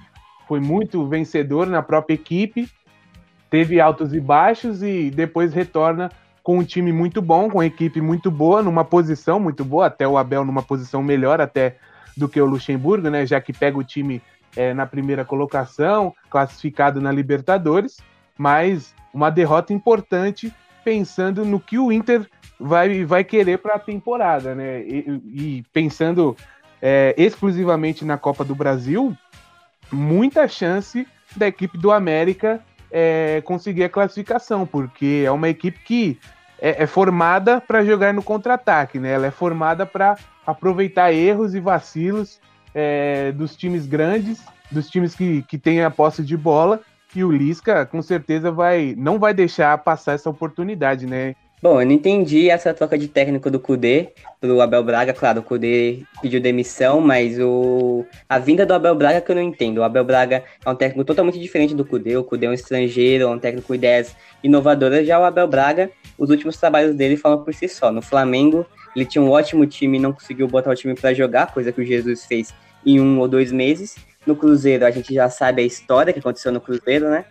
foi 0.46 0.60
muito 0.60 1.06
vencedor 1.06 1.66
na 1.66 1.82
própria 1.82 2.14
equipe, 2.14 2.68
teve 3.50 3.80
altos 3.80 4.14
e 4.14 4.20
baixos 4.20 4.82
e 4.82 5.10
depois 5.10 5.52
retorna 5.52 6.10
com 6.42 6.58
um 6.58 6.64
time 6.64 6.92
muito 6.92 7.20
bom, 7.20 7.50
com 7.50 7.58
uma 7.58 7.66
equipe 7.66 8.00
muito 8.00 8.30
boa, 8.30 8.62
numa 8.62 8.84
posição 8.84 9.38
muito 9.38 9.62
boa, 9.62 9.86
até 9.86 10.08
o 10.08 10.16
Abel 10.16 10.46
numa 10.46 10.62
posição 10.62 11.02
melhor 11.02 11.40
até 11.42 11.76
do 12.18 12.28
que 12.28 12.40
o 12.40 12.46
Luxemburgo, 12.46 13.08
né? 13.08 13.24
Já 13.24 13.40
que 13.40 13.52
pega 13.52 13.78
o 13.78 13.84
time 13.84 14.20
é, 14.56 14.74
na 14.74 14.86
primeira 14.86 15.24
colocação, 15.24 16.12
classificado 16.28 17.00
na 17.00 17.12
Libertadores, 17.12 17.98
mas 18.36 18.94
uma 19.14 19.30
derrota 19.30 19.72
importante 19.72 20.52
pensando 20.84 21.44
no 21.44 21.60
que 21.60 21.78
o 21.78 21.92
Inter 21.92 22.26
vai, 22.58 23.04
vai 23.04 23.22
querer 23.24 23.58
para 23.58 23.74
a 23.74 23.78
temporada, 23.78 24.54
né? 24.54 24.80
E, 24.82 25.22
e 25.34 25.64
pensando 25.72 26.36
é, 26.82 27.14
exclusivamente 27.16 28.04
na 28.04 28.18
Copa 28.18 28.44
do 28.44 28.54
Brasil, 28.54 29.16
muita 29.92 30.48
chance 30.48 31.06
da 31.36 31.46
equipe 31.46 31.78
do 31.78 31.92
América 31.92 32.62
é, 32.90 33.42
conseguir 33.44 33.84
a 33.84 33.88
classificação, 33.88 34.66
porque 34.66 35.22
é 35.24 35.30
uma 35.30 35.48
equipe 35.48 35.78
que 35.80 36.18
é, 36.60 36.82
é 36.82 36.86
formada 36.86 37.60
para 37.60 37.84
jogar 37.84 38.12
no 38.12 38.22
contra-ataque, 38.22 38.98
né? 38.98 39.12
Ela 39.12 39.26
é 39.26 39.30
formada 39.30 39.86
para 39.86 40.16
aproveitar 40.46 41.12
erros 41.12 41.54
e 41.54 41.60
vacilos 41.60 42.40
é, 42.74 43.32
dos 43.32 43.56
times 43.56 43.86
grandes, 43.86 44.42
dos 44.70 44.88
times 44.88 45.14
que, 45.14 45.42
que 45.42 45.58
têm 45.58 45.82
a 45.82 45.90
posse 45.90 46.22
de 46.22 46.36
bola, 46.36 46.80
e 47.14 47.24
o 47.24 47.32
Lisca 47.32 47.84
com 47.86 48.00
certeza 48.00 48.52
vai 48.52 48.94
não 48.96 49.18
vai 49.18 49.34
deixar 49.34 49.76
passar 49.78 50.12
essa 50.12 50.30
oportunidade, 50.30 51.06
né? 51.06 51.34
Bom, 51.60 51.80
eu 51.80 51.86
não 51.86 51.92
entendi 51.92 52.48
essa 52.48 52.72
troca 52.72 52.96
de 52.96 53.08
técnico 53.08 53.50
do 53.50 53.58
Cudê 53.58 54.10
pro 54.40 54.60
Abel 54.60 54.84
Braga. 54.84 55.12
Claro, 55.12 55.40
o 55.40 55.42
Cudê 55.42 56.04
pediu 56.22 56.40
demissão, 56.40 57.00
mas 57.00 57.36
o... 57.40 58.06
a 58.28 58.38
vinda 58.38 58.64
do 58.64 58.74
Abel 58.74 58.94
Braga 58.94 59.20
que 59.20 59.32
eu 59.32 59.34
não 59.34 59.42
entendo. 59.42 59.78
O 59.78 59.82
Abel 59.82 60.04
Braga 60.04 60.44
é 60.64 60.70
um 60.70 60.74
técnico 60.76 61.04
totalmente 61.04 61.38
diferente 61.40 61.74
do 61.74 61.84
Cudê. 61.84 62.16
O 62.16 62.22
Cudê 62.22 62.46
é 62.46 62.50
um 62.50 62.52
estrangeiro, 62.52 63.24
é 63.24 63.26
um 63.26 63.40
técnico 63.40 63.66
com 63.66 63.74
ideias 63.74 64.14
inovadoras. 64.40 65.04
Já 65.04 65.18
o 65.18 65.24
Abel 65.24 65.48
Braga, 65.48 65.90
os 66.16 66.30
últimos 66.30 66.56
trabalhos 66.56 66.94
dele 66.94 67.16
falam 67.16 67.42
por 67.42 67.52
si 67.52 67.68
só. 67.68 67.90
No 67.90 68.02
Flamengo, 68.02 68.64
ele 68.94 69.04
tinha 69.04 69.20
um 69.20 69.30
ótimo 69.30 69.66
time 69.66 69.98
e 69.98 70.00
não 70.00 70.12
conseguiu 70.12 70.46
botar 70.46 70.70
o 70.70 70.76
time 70.76 70.94
para 70.94 71.12
jogar, 71.12 71.52
coisa 71.52 71.72
que 71.72 71.80
o 71.80 71.84
Jesus 71.84 72.24
fez 72.24 72.54
em 72.86 73.00
um 73.00 73.18
ou 73.18 73.26
dois 73.26 73.50
meses. 73.50 73.96
No 74.24 74.36
Cruzeiro, 74.36 74.86
a 74.86 74.90
gente 74.92 75.12
já 75.12 75.28
sabe 75.28 75.62
a 75.62 75.64
história 75.64 76.12
que 76.12 76.20
aconteceu 76.20 76.52
no 76.52 76.60
Cruzeiro, 76.60 77.08
né? 77.10 77.24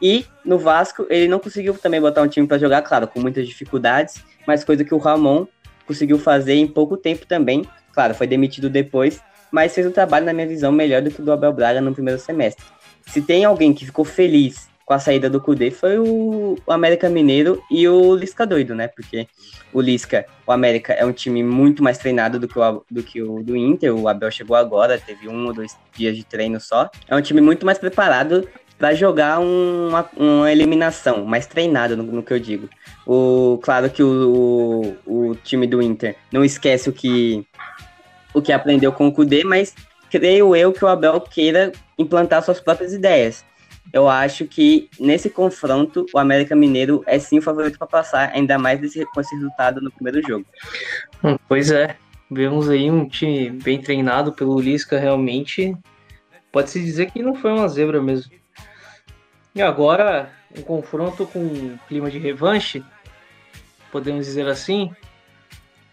E 0.00 0.26
no 0.44 0.58
Vasco, 0.58 1.06
ele 1.08 1.28
não 1.28 1.38
conseguiu 1.38 1.74
também 1.74 2.00
botar 2.00 2.22
um 2.22 2.28
time 2.28 2.46
para 2.46 2.58
jogar, 2.58 2.82
claro, 2.82 3.06
com 3.06 3.20
muitas 3.20 3.46
dificuldades, 3.46 4.22
mas 4.46 4.64
coisa 4.64 4.84
que 4.84 4.94
o 4.94 4.98
Ramon 4.98 5.46
conseguiu 5.86 6.18
fazer 6.18 6.54
em 6.54 6.66
pouco 6.66 6.96
tempo 6.96 7.26
também. 7.26 7.64
Claro, 7.92 8.14
foi 8.14 8.26
demitido 8.26 8.68
depois, 8.68 9.20
mas 9.50 9.74
fez 9.74 9.86
um 9.86 9.92
trabalho, 9.92 10.26
na 10.26 10.32
minha 10.32 10.46
visão, 10.46 10.72
melhor 10.72 11.00
do 11.00 11.10
que 11.10 11.20
o 11.20 11.24
do 11.24 11.32
Abel 11.32 11.52
Braga 11.52 11.80
no 11.80 11.94
primeiro 11.94 12.20
semestre. 12.20 12.64
Se 13.06 13.22
tem 13.22 13.44
alguém 13.44 13.72
que 13.72 13.86
ficou 13.86 14.04
feliz 14.04 14.68
com 14.84 14.92
a 14.92 14.98
saída 14.98 15.30
do 15.30 15.40
Cudê 15.40 15.70
foi 15.70 15.98
o, 15.98 16.56
América 16.68 17.08
Mineiro 17.08 17.62
e 17.70 17.88
o 17.88 18.14
Lisca 18.14 18.46
doido, 18.46 18.74
né? 18.74 18.88
Porque 18.88 19.26
o 19.72 19.80
Lisca, 19.80 20.26
o 20.46 20.52
América 20.52 20.92
é 20.92 21.04
um 21.04 21.12
time 21.12 21.42
muito 21.42 21.82
mais 21.82 21.96
treinado 21.96 22.38
do 22.38 22.46
que 22.46 22.58
o, 22.58 22.84
do, 22.90 23.02
que 23.02 23.22
o 23.22 23.42
do 23.42 23.56
Inter. 23.56 23.94
O 23.96 24.08
Abel 24.08 24.30
chegou 24.30 24.56
agora, 24.56 24.98
teve 24.98 25.28
um 25.28 25.46
ou 25.46 25.54
dois 25.54 25.76
dias 25.96 26.16
de 26.16 26.24
treino 26.24 26.60
só. 26.60 26.90
É 27.08 27.16
um 27.16 27.22
time 27.22 27.40
muito 27.40 27.64
mais 27.64 27.78
preparado 27.78 28.46
para 28.78 28.94
jogar 28.94 29.38
uma, 29.40 30.08
uma 30.16 30.50
eliminação, 30.50 31.24
mais 31.24 31.46
treinado 31.46 31.96
no, 31.96 32.02
no, 32.02 32.22
que 32.22 32.32
eu 32.32 32.40
digo. 32.40 32.68
O, 33.06 33.58
claro 33.62 33.88
que 33.88 34.02
o, 34.02 34.96
o, 35.06 35.30
o, 35.30 35.34
time 35.36 35.66
do 35.66 35.80
Inter 35.80 36.16
não 36.32 36.44
esquece 36.44 36.88
o 36.88 36.92
que, 36.92 37.46
o 38.32 38.42
que 38.42 38.52
aprendeu 38.52 38.92
com 38.92 39.06
o 39.06 39.12
Kudê, 39.12 39.44
mas 39.44 39.74
creio 40.10 40.54
eu 40.54 40.72
que 40.72 40.84
o 40.84 40.88
Abel 40.88 41.20
queira 41.20 41.72
implantar 41.98 42.42
suas 42.42 42.60
próprias 42.60 42.92
ideias. 42.92 43.44
Eu 43.92 44.08
acho 44.08 44.46
que 44.46 44.88
nesse 44.98 45.30
confronto 45.30 46.04
o 46.12 46.18
América 46.18 46.56
Mineiro 46.56 47.04
é 47.06 47.18
sim 47.18 47.38
o 47.38 47.42
favorito 47.42 47.78
para 47.78 47.86
passar, 47.86 48.30
ainda 48.34 48.58
mais 48.58 48.80
desse, 48.80 49.04
com 49.06 49.20
esse 49.20 49.34
resultado 49.34 49.80
no 49.80 49.90
primeiro 49.90 50.20
jogo. 50.26 50.44
Hum, 51.22 51.36
pois 51.48 51.70
é, 51.70 51.96
vemos 52.30 52.68
aí 52.68 52.90
um 52.90 53.06
time 53.06 53.50
bem 53.50 53.80
treinado 53.80 54.32
pelo 54.32 54.58
Lisca, 54.58 54.98
realmente. 54.98 55.76
Pode-se 56.50 56.80
dizer 56.80 57.10
que 57.10 57.22
não 57.22 57.34
foi 57.34 57.52
uma 57.52 57.68
zebra 57.68 58.02
mesmo. 58.02 58.32
E 59.54 59.62
agora, 59.62 60.32
um 60.56 60.62
confronto 60.62 61.26
com 61.26 61.78
clima 61.86 62.10
de 62.10 62.18
revanche, 62.18 62.82
podemos 63.92 64.26
dizer 64.26 64.48
assim. 64.48 64.90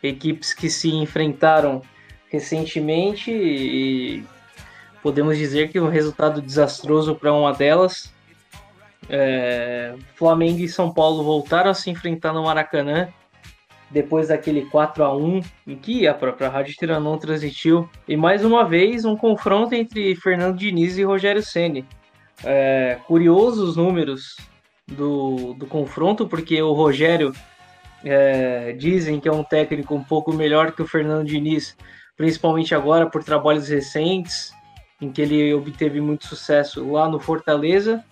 Equipes 0.01 0.51
que 0.51 0.67
se 0.67 0.89
enfrentaram 0.89 1.83
recentemente 2.27 3.31
e 3.31 4.25
podemos 5.03 5.37
dizer 5.37 5.69
que 5.69 5.79
um 5.79 5.89
resultado 5.89 6.41
desastroso 6.41 7.15
para 7.15 7.31
uma 7.31 7.53
delas. 7.53 8.11
É, 9.07 9.93
Flamengo 10.15 10.59
e 10.59 10.67
São 10.67 10.91
Paulo 10.91 11.23
voltaram 11.23 11.69
a 11.69 11.73
se 11.75 11.91
enfrentar 11.91 12.33
no 12.33 12.43
Maracanã 12.43 13.09
depois 13.91 14.29
daquele 14.29 14.65
4 14.67 15.03
a 15.03 15.15
1 15.15 15.41
em 15.67 15.75
que 15.75 16.07
a 16.07 16.13
própria 16.13 16.49
Rádio 16.49 16.73
Tiranon 16.75 17.17
transmitiu. 17.17 17.87
E 18.07 18.17
mais 18.17 18.43
uma 18.43 18.63
vez 18.63 19.05
um 19.05 19.15
confronto 19.15 19.75
entre 19.75 20.15
Fernando 20.15 20.57
Diniz 20.57 20.97
e 20.97 21.03
Rogério 21.03 21.43
Ceni. 21.43 21.85
É, 22.43 22.99
curiosos 23.05 23.69
os 23.69 23.75
números 23.75 24.35
do, 24.87 25.53
do 25.53 25.65
confronto, 25.65 26.27
porque 26.27 26.61
o 26.61 26.73
Rogério 26.73 27.33
é, 28.03 28.73
dizem 28.73 29.19
que 29.19 29.27
é 29.27 29.31
um 29.31 29.43
técnico 29.43 29.93
um 29.93 30.03
pouco 30.03 30.33
melhor 30.33 30.71
que 30.71 30.81
o 30.81 30.87
Fernando 30.87 31.27
Diniz, 31.27 31.77
principalmente 32.17 32.73
agora 32.73 33.09
por 33.09 33.23
trabalhos 33.23 33.69
recentes, 33.69 34.51
em 34.99 35.11
que 35.11 35.21
ele 35.21 35.53
obteve 35.53 35.99
muito 36.01 36.27
sucesso 36.27 36.91
lá 36.91 37.07
no 37.07 37.19
Fortaleza. 37.19 38.03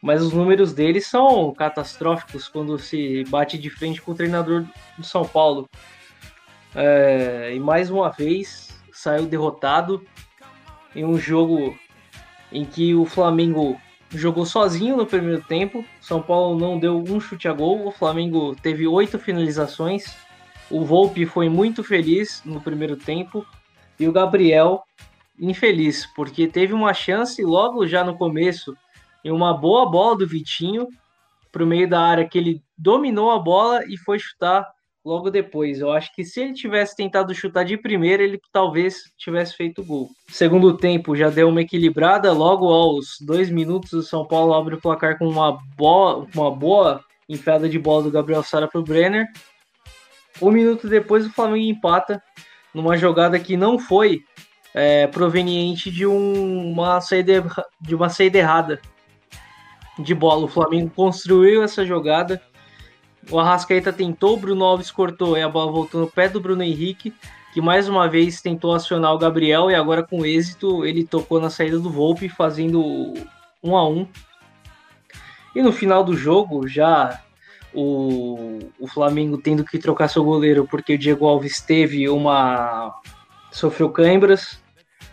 Mas 0.00 0.20
os 0.20 0.32
números 0.32 0.72
dele 0.72 1.00
são 1.00 1.54
catastróficos 1.54 2.48
quando 2.48 2.76
se 2.76 3.22
bate 3.28 3.56
de 3.56 3.70
frente 3.70 4.02
com 4.02 4.10
o 4.10 4.14
treinador 4.14 4.64
do 4.98 5.04
São 5.04 5.24
Paulo. 5.24 5.68
É, 6.74 7.52
e 7.54 7.60
mais 7.60 7.88
uma 7.88 8.10
vez 8.10 8.76
saiu 8.92 9.26
derrotado 9.26 10.04
em 10.94 11.04
um 11.04 11.16
jogo 11.16 11.76
em 12.52 12.64
que 12.64 12.94
o 12.94 13.04
Flamengo 13.04 13.80
jogou 14.10 14.44
sozinho 14.44 14.96
no 14.96 15.06
primeiro 15.06 15.42
tempo. 15.42 15.84
São 16.00 16.20
Paulo 16.20 16.58
não 16.58 16.78
deu 16.78 17.02
um 17.02 17.20
chute 17.20 17.48
a 17.48 17.52
gol. 17.52 17.86
O 17.86 17.90
Flamengo 17.90 18.54
teve 18.56 18.86
oito 18.86 19.18
finalizações. 19.18 20.16
O 20.70 20.84
Volpe 20.84 21.26
foi 21.26 21.48
muito 21.48 21.82
feliz 21.82 22.42
no 22.44 22.60
primeiro 22.60 22.96
tempo. 22.96 23.46
E 23.98 24.06
o 24.06 24.12
Gabriel, 24.12 24.82
infeliz, 25.38 26.06
porque 26.14 26.46
teve 26.46 26.72
uma 26.72 26.94
chance 26.94 27.42
logo 27.42 27.86
já 27.86 28.04
no 28.04 28.16
começo 28.16 28.76
em 29.24 29.30
uma 29.30 29.54
boa 29.54 29.88
bola 29.90 30.18
do 30.18 30.26
Vitinho 30.26 30.88
para 31.50 31.62
o 31.62 31.66
meio 31.66 31.88
da 31.88 32.00
área 32.00 32.28
que 32.28 32.38
ele 32.38 32.62
dominou 32.76 33.30
a 33.30 33.38
bola 33.38 33.84
e 33.86 33.96
foi 33.96 34.18
chutar 34.18 34.66
logo 35.04 35.30
depois. 35.30 35.80
Eu 35.80 35.92
acho 35.92 36.14
que 36.14 36.24
se 36.24 36.40
ele 36.40 36.52
tivesse 36.52 36.96
tentado 36.96 37.34
chutar 37.34 37.64
de 37.64 37.76
primeira, 37.76 38.22
ele 38.22 38.40
talvez 38.52 39.12
tivesse 39.16 39.56
feito 39.56 39.84
gol. 39.84 40.10
Segundo 40.28 40.76
tempo 40.76 41.16
já 41.16 41.28
deu 41.28 41.48
uma 41.48 41.62
equilibrada, 41.62 42.32
logo 42.32 42.68
aos 42.68 43.18
dois 43.20 43.50
minutos 43.50 43.92
o 43.92 44.02
São 44.02 44.26
Paulo 44.26 44.54
abre 44.54 44.74
o 44.74 44.80
placar 44.80 45.18
com 45.18 45.28
uma, 45.28 45.58
boa, 45.76 46.26
uma 46.34 46.50
boa 46.50 47.04
enfiada 47.28 47.68
de 47.68 47.78
bola 47.78 48.04
do 48.04 48.10
Gabriel 48.10 48.42
Sara 48.42 48.68
para 48.68 48.80
o 48.80 48.84
Brenner. 48.84 49.26
Um 50.40 50.50
minuto 50.50 50.88
depois 50.88 51.26
o 51.26 51.32
Flamengo 51.32 51.64
empata 51.64 52.22
numa 52.72 52.96
jogada 52.96 53.38
que 53.38 53.56
não 53.56 53.78
foi 53.78 54.20
é, 54.74 55.06
proveniente 55.06 55.90
de 55.90 56.06
um, 56.06 56.72
uma 56.72 57.00
saída 57.00 57.44
de 57.80 57.94
uma 57.94 58.08
saída 58.08 58.38
errada 58.38 58.80
de 59.98 60.14
bola. 60.14 60.44
O 60.44 60.48
Flamengo 60.48 60.90
construiu 60.94 61.62
essa 61.62 61.84
jogada 61.84 62.40
o 63.30 63.38
Arrascaeta 63.38 63.92
tentou, 63.92 64.34
o 64.34 64.36
Bruno 64.36 64.64
Alves 64.64 64.90
cortou 64.90 65.36
e 65.36 65.42
a 65.42 65.48
bola 65.48 65.70
voltou 65.70 66.00
no 66.00 66.10
pé 66.10 66.28
do 66.28 66.40
Bruno 66.40 66.62
Henrique, 66.62 67.14
que 67.52 67.60
mais 67.60 67.88
uma 67.88 68.08
vez 68.08 68.40
tentou 68.40 68.74
acionar 68.74 69.12
o 69.14 69.18
Gabriel 69.18 69.70
e 69.70 69.74
agora 69.74 70.02
com 70.02 70.24
êxito 70.24 70.84
ele 70.84 71.04
tocou 71.04 71.40
na 71.40 71.50
saída 71.50 71.78
do 71.78 71.90
Volpe, 71.90 72.28
fazendo 72.28 73.14
um 73.62 73.76
a 73.76 73.88
um. 73.88 74.06
E 75.54 75.62
no 75.62 75.72
final 75.72 76.02
do 76.02 76.16
jogo, 76.16 76.66
já 76.66 77.20
o, 77.74 78.58
o 78.78 78.86
Flamengo 78.86 79.38
tendo 79.38 79.64
que 79.64 79.78
trocar 79.78 80.08
seu 80.08 80.24
goleiro 80.24 80.66
porque 80.68 80.94
o 80.94 80.98
Diego 80.98 81.26
Alves 81.26 81.60
teve 81.60 82.08
uma. 82.08 82.94
sofreu 83.50 83.90
câimbras, 83.90 84.62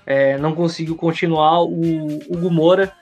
é, 0.06 0.38
não 0.38 0.56
conseguiu 0.56 0.96
continuar. 0.96 1.62
O 1.62 2.20
Hugo 2.30 2.50
Moura 2.50 2.94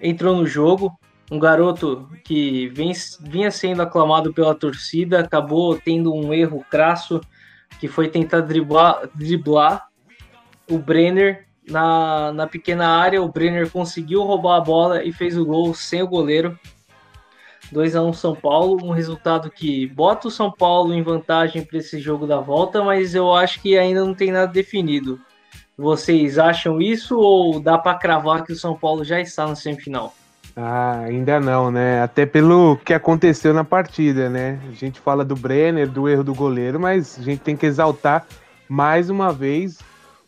entrou 0.00 0.36
no 0.36 0.46
jogo, 0.46 0.98
um 1.30 1.38
garoto 1.38 2.08
que 2.24 2.68
vem, 2.68 2.92
vinha 3.20 3.50
sendo 3.50 3.82
aclamado 3.82 4.32
pela 4.32 4.54
torcida, 4.54 5.20
acabou 5.20 5.76
tendo 5.76 6.14
um 6.14 6.32
erro 6.32 6.64
crasso, 6.70 7.20
que 7.78 7.86
foi 7.86 8.08
tentar 8.08 8.40
driblar, 8.40 9.08
driblar 9.14 9.88
o 10.70 10.78
Brenner 10.78 11.46
na, 11.68 12.32
na 12.32 12.46
pequena 12.46 12.88
área. 12.88 13.22
O 13.22 13.28
Brenner 13.28 13.70
conseguiu 13.70 14.22
roubar 14.22 14.56
a 14.56 14.60
bola 14.60 15.04
e 15.04 15.12
fez 15.12 15.36
o 15.36 15.44
gol 15.44 15.74
sem 15.74 16.02
o 16.02 16.08
goleiro. 16.08 16.58
2 17.70 17.96
a 17.96 18.02
1 18.02 18.14
São 18.14 18.34
Paulo, 18.34 18.82
um 18.82 18.92
resultado 18.92 19.50
que 19.50 19.86
bota 19.88 20.28
o 20.28 20.30
São 20.30 20.50
Paulo 20.50 20.94
em 20.94 21.02
vantagem 21.02 21.62
para 21.62 21.78
esse 21.78 22.00
jogo 22.00 22.26
da 22.26 22.40
volta, 22.40 22.82
mas 22.82 23.14
eu 23.14 23.34
acho 23.34 23.60
que 23.60 23.76
ainda 23.76 24.02
não 24.02 24.14
tem 24.14 24.32
nada 24.32 24.50
definido. 24.50 25.20
Vocês 25.76 26.38
acham 26.38 26.80
isso 26.80 27.18
ou 27.18 27.60
dá 27.60 27.76
para 27.76 27.98
cravar 27.98 28.42
que 28.42 28.52
o 28.52 28.56
São 28.56 28.74
Paulo 28.74 29.04
já 29.04 29.20
está 29.20 29.46
na 29.46 29.54
semifinal? 29.54 30.14
Ah, 30.60 31.02
ainda 31.04 31.38
não, 31.38 31.70
né? 31.70 32.02
Até 32.02 32.26
pelo 32.26 32.76
que 32.78 32.92
aconteceu 32.92 33.54
na 33.54 33.62
partida, 33.62 34.28
né? 34.28 34.58
A 34.68 34.72
gente 34.72 34.98
fala 34.98 35.24
do 35.24 35.36
Brenner, 35.36 35.88
do 35.88 36.08
erro 36.08 36.24
do 36.24 36.34
goleiro, 36.34 36.80
mas 36.80 37.16
a 37.16 37.22
gente 37.22 37.38
tem 37.38 37.56
que 37.56 37.64
exaltar 37.64 38.26
mais 38.68 39.08
uma 39.08 39.32
vez 39.32 39.78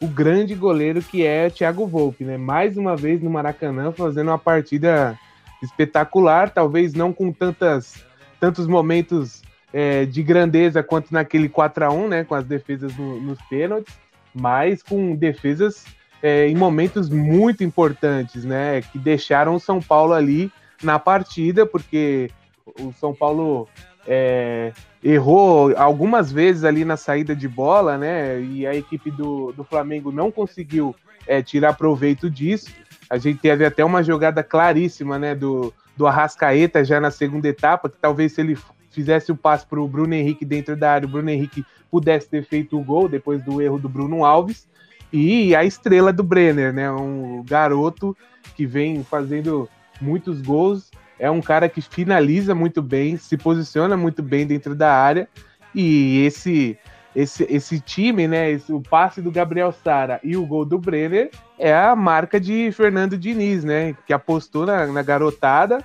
o 0.00 0.06
grande 0.06 0.54
goleiro 0.54 1.02
que 1.02 1.26
é 1.26 1.48
o 1.48 1.50
Thiago 1.50 1.84
Volpe, 1.84 2.22
né? 2.22 2.36
Mais 2.36 2.76
uma 2.76 2.96
vez 2.96 3.20
no 3.20 3.28
Maracanã 3.28 3.90
fazendo 3.90 4.28
uma 4.28 4.38
partida 4.38 5.18
espetacular, 5.60 6.50
talvez 6.50 6.94
não 6.94 7.12
com 7.12 7.32
tantas, 7.32 8.04
tantos 8.38 8.68
momentos 8.68 9.42
é, 9.72 10.04
de 10.04 10.22
grandeza 10.22 10.80
quanto 10.80 11.12
naquele 11.12 11.48
4 11.48 11.86
a 11.86 11.90
1 11.90 12.06
né? 12.06 12.22
Com 12.22 12.36
as 12.36 12.44
defesas 12.44 12.96
no, 12.96 13.20
nos 13.20 13.42
pênaltis, 13.48 13.98
mas 14.32 14.80
com 14.80 15.16
defesas 15.16 15.84
é, 16.22 16.48
em 16.48 16.54
momentos 16.54 17.08
muito 17.08 17.64
importantes, 17.64 18.44
né? 18.44 18.82
Que 18.82 18.98
deixaram 18.98 19.54
o 19.54 19.60
São 19.60 19.80
Paulo 19.80 20.12
ali 20.12 20.52
na 20.82 20.98
partida, 20.98 21.66
porque 21.66 22.30
o 22.78 22.92
São 22.92 23.14
Paulo 23.14 23.68
é, 24.06 24.72
errou 25.02 25.74
algumas 25.76 26.30
vezes 26.30 26.64
ali 26.64 26.84
na 26.84 26.96
saída 26.96 27.34
de 27.34 27.48
bola, 27.48 27.96
né? 27.96 28.40
E 28.40 28.66
a 28.66 28.74
equipe 28.74 29.10
do, 29.10 29.52
do 29.52 29.64
Flamengo 29.64 30.12
não 30.12 30.30
conseguiu 30.30 30.94
é, 31.26 31.42
tirar 31.42 31.74
proveito 31.74 32.30
disso. 32.30 32.70
A 33.08 33.18
gente 33.18 33.40
teve 33.40 33.64
até 33.64 33.84
uma 33.84 34.02
jogada 34.02 34.42
claríssima, 34.42 35.18
né? 35.18 35.34
Do, 35.34 35.72
do 35.96 36.06
Arrascaeta 36.06 36.84
já 36.84 37.00
na 37.00 37.10
segunda 37.10 37.48
etapa, 37.48 37.88
que 37.88 37.98
talvez 37.98 38.32
se 38.32 38.40
ele 38.40 38.58
fizesse 38.90 39.30
o 39.30 39.36
passe 39.36 39.66
para 39.66 39.80
o 39.80 39.88
Bruno 39.88 40.14
Henrique 40.14 40.44
dentro 40.44 40.76
da 40.76 40.92
área, 40.92 41.06
o 41.06 41.10
Bruno 41.10 41.30
Henrique 41.30 41.64
pudesse 41.90 42.28
ter 42.28 42.44
feito 42.44 42.78
o 42.78 42.84
gol 42.84 43.08
depois 43.08 43.42
do 43.42 43.60
erro 43.60 43.78
do 43.78 43.88
Bruno 43.88 44.24
Alves. 44.24 44.68
E 45.12 45.54
a 45.54 45.64
estrela 45.64 46.12
do 46.12 46.22
Brenner, 46.22 46.72
né? 46.72 46.90
Um 46.90 47.44
garoto 47.44 48.16
que 48.54 48.66
vem 48.66 49.02
fazendo 49.02 49.68
muitos 50.00 50.40
gols. 50.40 50.90
É 51.18 51.30
um 51.30 51.40
cara 51.40 51.68
que 51.68 51.82
finaliza 51.82 52.54
muito 52.54 52.80
bem, 52.80 53.16
se 53.16 53.36
posiciona 53.36 53.96
muito 53.96 54.22
bem 54.22 54.46
dentro 54.46 54.74
da 54.74 54.92
área. 54.92 55.28
E 55.74 56.24
esse 56.24 56.78
esse, 57.14 57.44
esse 57.50 57.80
time, 57.80 58.28
né? 58.28 58.50
Esse, 58.50 58.72
o 58.72 58.80
passe 58.80 59.20
do 59.20 59.30
Gabriel 59.30 59.72
Sara 59.72 60.20
e 60.22 60.36
o 60.36 60.46
gol 60.46 60.64
do 60.64 60.78
Brenner 60.78 61.30
é 61.58 61.74
a 61.74 61.94
marca 61.96 62.40
de 62.40 62.70
Fernando 62.72 63.18
Diniz, 63.18 63.64
né? 63.64 63.94
Que 64.06 64.12
apostou 64.12 64.64
na, 64.64 64.86
na 64.86 65.02
garotada. 65.02 65.84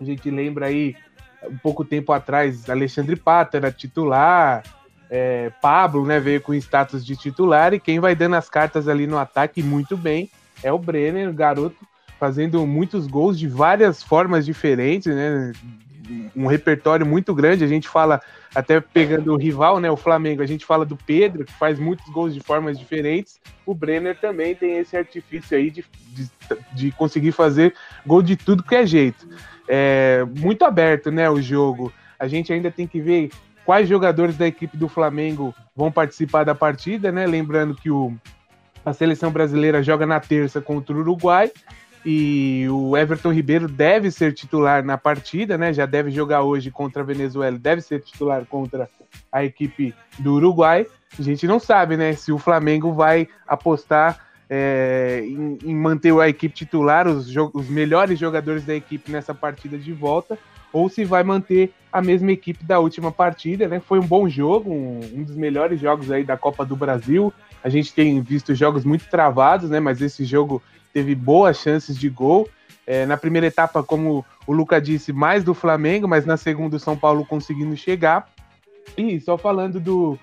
A 0.00 0.04
gente 0.04 0.30
lembra 0.30 0.66
aí, 0.66 0.96
um 1.44 1.58
pouco 1.58 1.84
tempo 1.84 2.12
atrás, 2.12 2.68
Alexandre 2.68 3.16
Pato 3.16 3.56
era 3.56 3.70
titular, 3.70 4.62
é, 5.10 5.50
Pablo, 5.60 6.06
né, 6.06 6.20
veio 6.20 6.40
com 6.40 6.54
status 6.54 7.04
de 7.04 7.16
titular 7.16 7.74
e 7.74 7.80
quem 7.80 7.98
vai 7.98 8.14
dando 8.14 8.36
as 8.36 8.48
cartas 8.48 8.86
ali 8.86 9.06
no 9.06 9.18
ataque 9.18 9.62
muito 9.62 9.96
bem 9.96 10.30
é 10.62 10.72
o 10.72 10.78
Brenner, 10.78 11.28
o 11.28 11.34
garoto 11.34 11.76
fazendo 12.20 12.66
muitos 12.66 13.06
gols 13.06 13.38
de 13.38 13.48
várias 13.48 14.02
formas 14.02 14.44
diferentes, 14.44 15.12
né? 15.12 15.52
Um 16.36 16.46
repertório 16.46 17.06
muito 17.06 17.34
grande. 17.34 17.64
A 17.64 17.66
gente 17.66 17.88
fala, 17.88 18.20
até 18.54 18.78
pegando 18.78 19.32
o 19.32 19.38
rival, 19.38 19.80
né? 19.80 19.90
O 19.90 19.96
Flamengo, 19.96 20.42
a 20.42 20.46
gente 20.46 20.66
fala 20.66 20.84
do 20.84 20.96
Pedro, 20.96 21.46
que 21.46 21.52
faz 21.52 21.78
muitos 21.78 22.06
gols 22.12 22.34
de 22.34 22.40
formas 22.40 22.78
diferentes. 22.78 23.40
O 23.64 23.74
Brenner 23.74 24.18
também 24.20 24.54
tem 24.54 24.76
esse 24.76 24.96
artifício 24.98 25.56
aí 25.56 25.70
de, 25.70 25.82
de, 26.08 26.30
de 26.74 26.92
conseguir 26.92 27.32
fazer 27.32 27.74
gol 28.06 28.20
de 28.20 28.36
tudo 28.36 28.62
que 28.62 28.74
é 28.74 28.86
jeito. 28.86 29.26
É 29.66 30.22
muito 30.36 30.64
aberto, 30.64 31.10
né? 31.10 31.30
O 31.30 31.40
jogo. 31.40 31.90
A 32.18 32.28
gente 32.28 32.52
ainda 32.52 32.70
tem 32.70 32.86
que 32.86 33.00
ver 33.00 33.30
quais 33.70 33.88
jogadores 33.88 34.36
da 34.36 34.48
equipe 34.48 34.76
do 34.76 34.88
Flamengo 34.88 35.54
vão 35.76 35.92
participar 35.92 36.42
da 36.42 36.56
partida, 36.56 37.12
né? 37.12 37.24
Lembrando 37.24 37.72
que 37.72 37.88
o, 37.88 38.12
a 38.84 38.92
seleção 38.92 39.30
brasileira 39.30 39.80
joga 39.80 40.04
na 40.04 40.18
terça 40.18 40.60
contra 40.60 40.92
o 40.92 40.98
Uruguai 40.98 41.52
e 42.04 42.66
o 42.68 42.96
Everton 42.96 43.32
Ribeiro 43.32 43.68
deve 43.68 44.10
ser 44.10 44.34
titular 44.34 44.84
na 44.84 44.98
partida, 44.98 45.56
né? 45.56 45.72
Já 45.72 45.86
deve 45.86 46.10
jogar 46.10 46.42
hoje 46.42 46.68
contra 46.68 47.02
a 47.02 47.06
Venezuela, 47.06 47.56
deve 47.56 47.80
ser 47.80 48.00
titular 48.00 48.44
contra 48.44 48.90
a 49.30 49.44
equipe 49.44 49.94
do 50.18 50.34
Uruguai. 50.34 50.84
A 51.16 51.22
gente 51.22 51.46
não 51.46 51.60
sabe, 51.60 51.96
né? 51.96 52.12
Se 52.14 52.32
o 52.32 52.38
Flamengo 52.38 52.92
vai 52.92 53.28
apostar 53.46 54.18
é, 54.50 55.22
em, 55.24 55.58
em, 55.62 55.76
manter 55.76 56.12
a 56.18 56.28
equipe 56.28 56.52
titular, 56.52 57.06
os, 57.06 57.32
os 57.54 57.68
melhores 57.68 58.18
jogadores 58.18 58.64
da 58.64 58.74
equipe 58.74 59.12
nessa 59.12 59.32
partida 59.32 59.78
de 59.78 59.92
volta, 59.92 60.36
ou 60.72 60.88
se 60.88 61.04
vai 61.04 61.22
manter 61.22 61.72
a 61.92 62.00
mesma 62.00 62.30
equipe 62.30 62.64
da 62.64 62.78
última 62.78 63.10
partida, 63.10 63.66
né? 63.66 63.80
Foi 63.80 63.98
um 63.98 64.06
bom 64.06 64.28
jogo, 64.28 64.70
um, 64.70 65.00
um, 65.14 65.22
dos 65.24 65.36
melhores 65.36 65.80
jogos 65.80 66.10
aí 66.10 66.22
da 66.22 66.36
Copa 66.36 66.64
do 66.64 66.76
Brasil. 66.76 67.32
A 67.62 67.68
gente 67.68 67.92
tem 67.92 68.20
visto 68.20 68.54
jogos 68.54 68.84
muito 68.84 69.08
travados, 69.08 69.70
né? 69.70 69.80
Mas 69.80 70.00
esse 70.00 70.24
jogo 70.24 70.62
teve 70.92 71.14
boas 71.14 71.58
chances 71.58 71.98
de 71.98 72.08
gol. 72.08 72.48
É, 72.86 73.06
na 73.06 73.16
primeira 73.16 73.46
etapa, 73.46 73.82
como 73.82 74.24
o 74.46 74.52
Luca 74.52 74.80
disse, 74.80 75.12
mais 75.12 75.44
do 75.44 75.54
Flamengo, 75.54 76.08
mas 76.08 76.24
na 76.24 76.36
segunda 76.36 76.76
o 76.76 76.80
São 76.80 76.96
Paulo 76.96 77.24
conseguindo 77.24 77.76
chegar. 77.76 78.28
E 78.96 79.20
só 79.20 79.36
falando 79.36 79.80
do, 79.80 80.18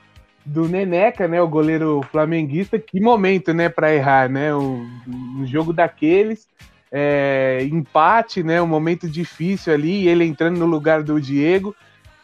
do 0.45 0.67
Neneca, 0.69 1.27
né? 1.27 1.41
O 1.41 1.47
goleiro 1.47 2.01
flamenguista, 2.11 2.79
que 2.79 2.99
momento, 2.99 3.53
né, 3.53 3.67
para 3.67 3.93
errar, 3.93 4.29
né? 4.29 4.55
Um, 4.55 4.87
um 5.05 5.45
jogo 5.45 5.73
daqueles 5.73 6.47
é, 6.91 7.67
empate, 7.71 8.43
né? 8.43 8.61
Um 8.61 8.67
momento 8.67 9.07
difícil 9.07 9.73
ali, 9.73 10.07
ele 10.07 10.25
entrando 10.25 10.57
no 10.57 10.65
lugar 10.65 11.03
do 11.03 11.19
Diego, 11.19 11.75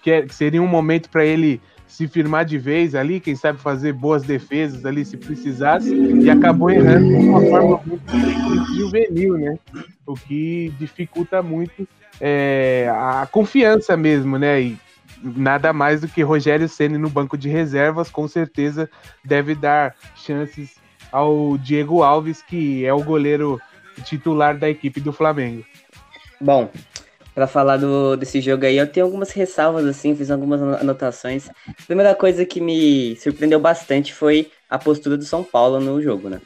que, 0.01 0.11
é, 0.11 0.21
que 0.21 0.33
seria 0.33 0.61
um 0.61 0.67
momento 0.67 1.09
para 1.09 1.25
ele 1.25 1.61
se 1.87 2.07
firmar 2.07 2.43
de 2.43 2.57
vez 2.57 2.95
ali, 2.95 3.19
quem 3.19 3.35
sabe 3.35 3.59
fazer 3.59 3.93
boas 3.93 4.23
defesas 4.23 4.83
ali 4.83 5.05
se 5.05 5.15
precisasse, 5.15 5.93
e 5.93 6.27
acabou 6.27 6.71
errando 6.71 7.07
de 7.07 7.27
uma 7.27 7.41
forma 7.41 7.81
muito 7.85 8.75
juvenil, 8.75 9.37
né? 9.37 9.59
O 10.05 10.15
que 10.15 10.73
dificulta 10.79 11.43
muito 11.43 11.87
é, 12.19 12.91
a 12.91 13.27
confiança 13.31 13.95
mesmo, 13.95 14.39
né? 14.39 14.59
E 14.59 14.77
nada 15.23 15.71
mais 15.71 16.01
do 16.01 16.07
que 16.07 16.21
Rogério 16.23 16.67
Ceni 16.67 16.97
no 16.97 17.09
banco 17.09 17.37
de 17.37 17.47
reservas, 17.47 18.09
com 18.09 18.27
certeza 18.27 18.89
deve 19.23 19.53
dar 19.53 19.95
chances 20.15 20.75
ao 21.11 21.57
Diego 21.59 22.01
Alves, 22.01 22.41
que 22.41 22.83
é 22.83 22.93
o 22.93 23.03
goleiro 23.03 23.61
titular 24.01 24.57
da 24.57 24.69
equipe 24.69 24.99
do 24.99 25.13
Flamengo. 25.13 25.63
Bom, 26.39 26.69
para 27.33 27.47
falar 27.47 27.77
do, 27.77 28.15
desse 28.15 28.39
jogo 28.41 28.65
aí, 28.65 28.77
eu 28.77 28.87
tenho 28.87 29.05
algumas 29.05 29.31
ressalvas, 29.31 29.85
assim, 29.85 30.15
fiz 30.15 30.29
algumas 30.29 30.61
anotações. 30.61 31.49
A 31.67 31.85
primeira 31.85 32.13
coisa 32.13 32.45
que 32.45 32.61
me 32.61 33.15
surpreendeu 33.15 33.59
bastante 33.59 34.13
foi 34.13 34.51
a 34.69 34.77
postura 34.77 35.17
do 35.17 35.25
São 35.25 35.43
Paulo 35.43 35.79
no 35.79 36.01
jogo, 36.01 36.29
né? 36.29 36.39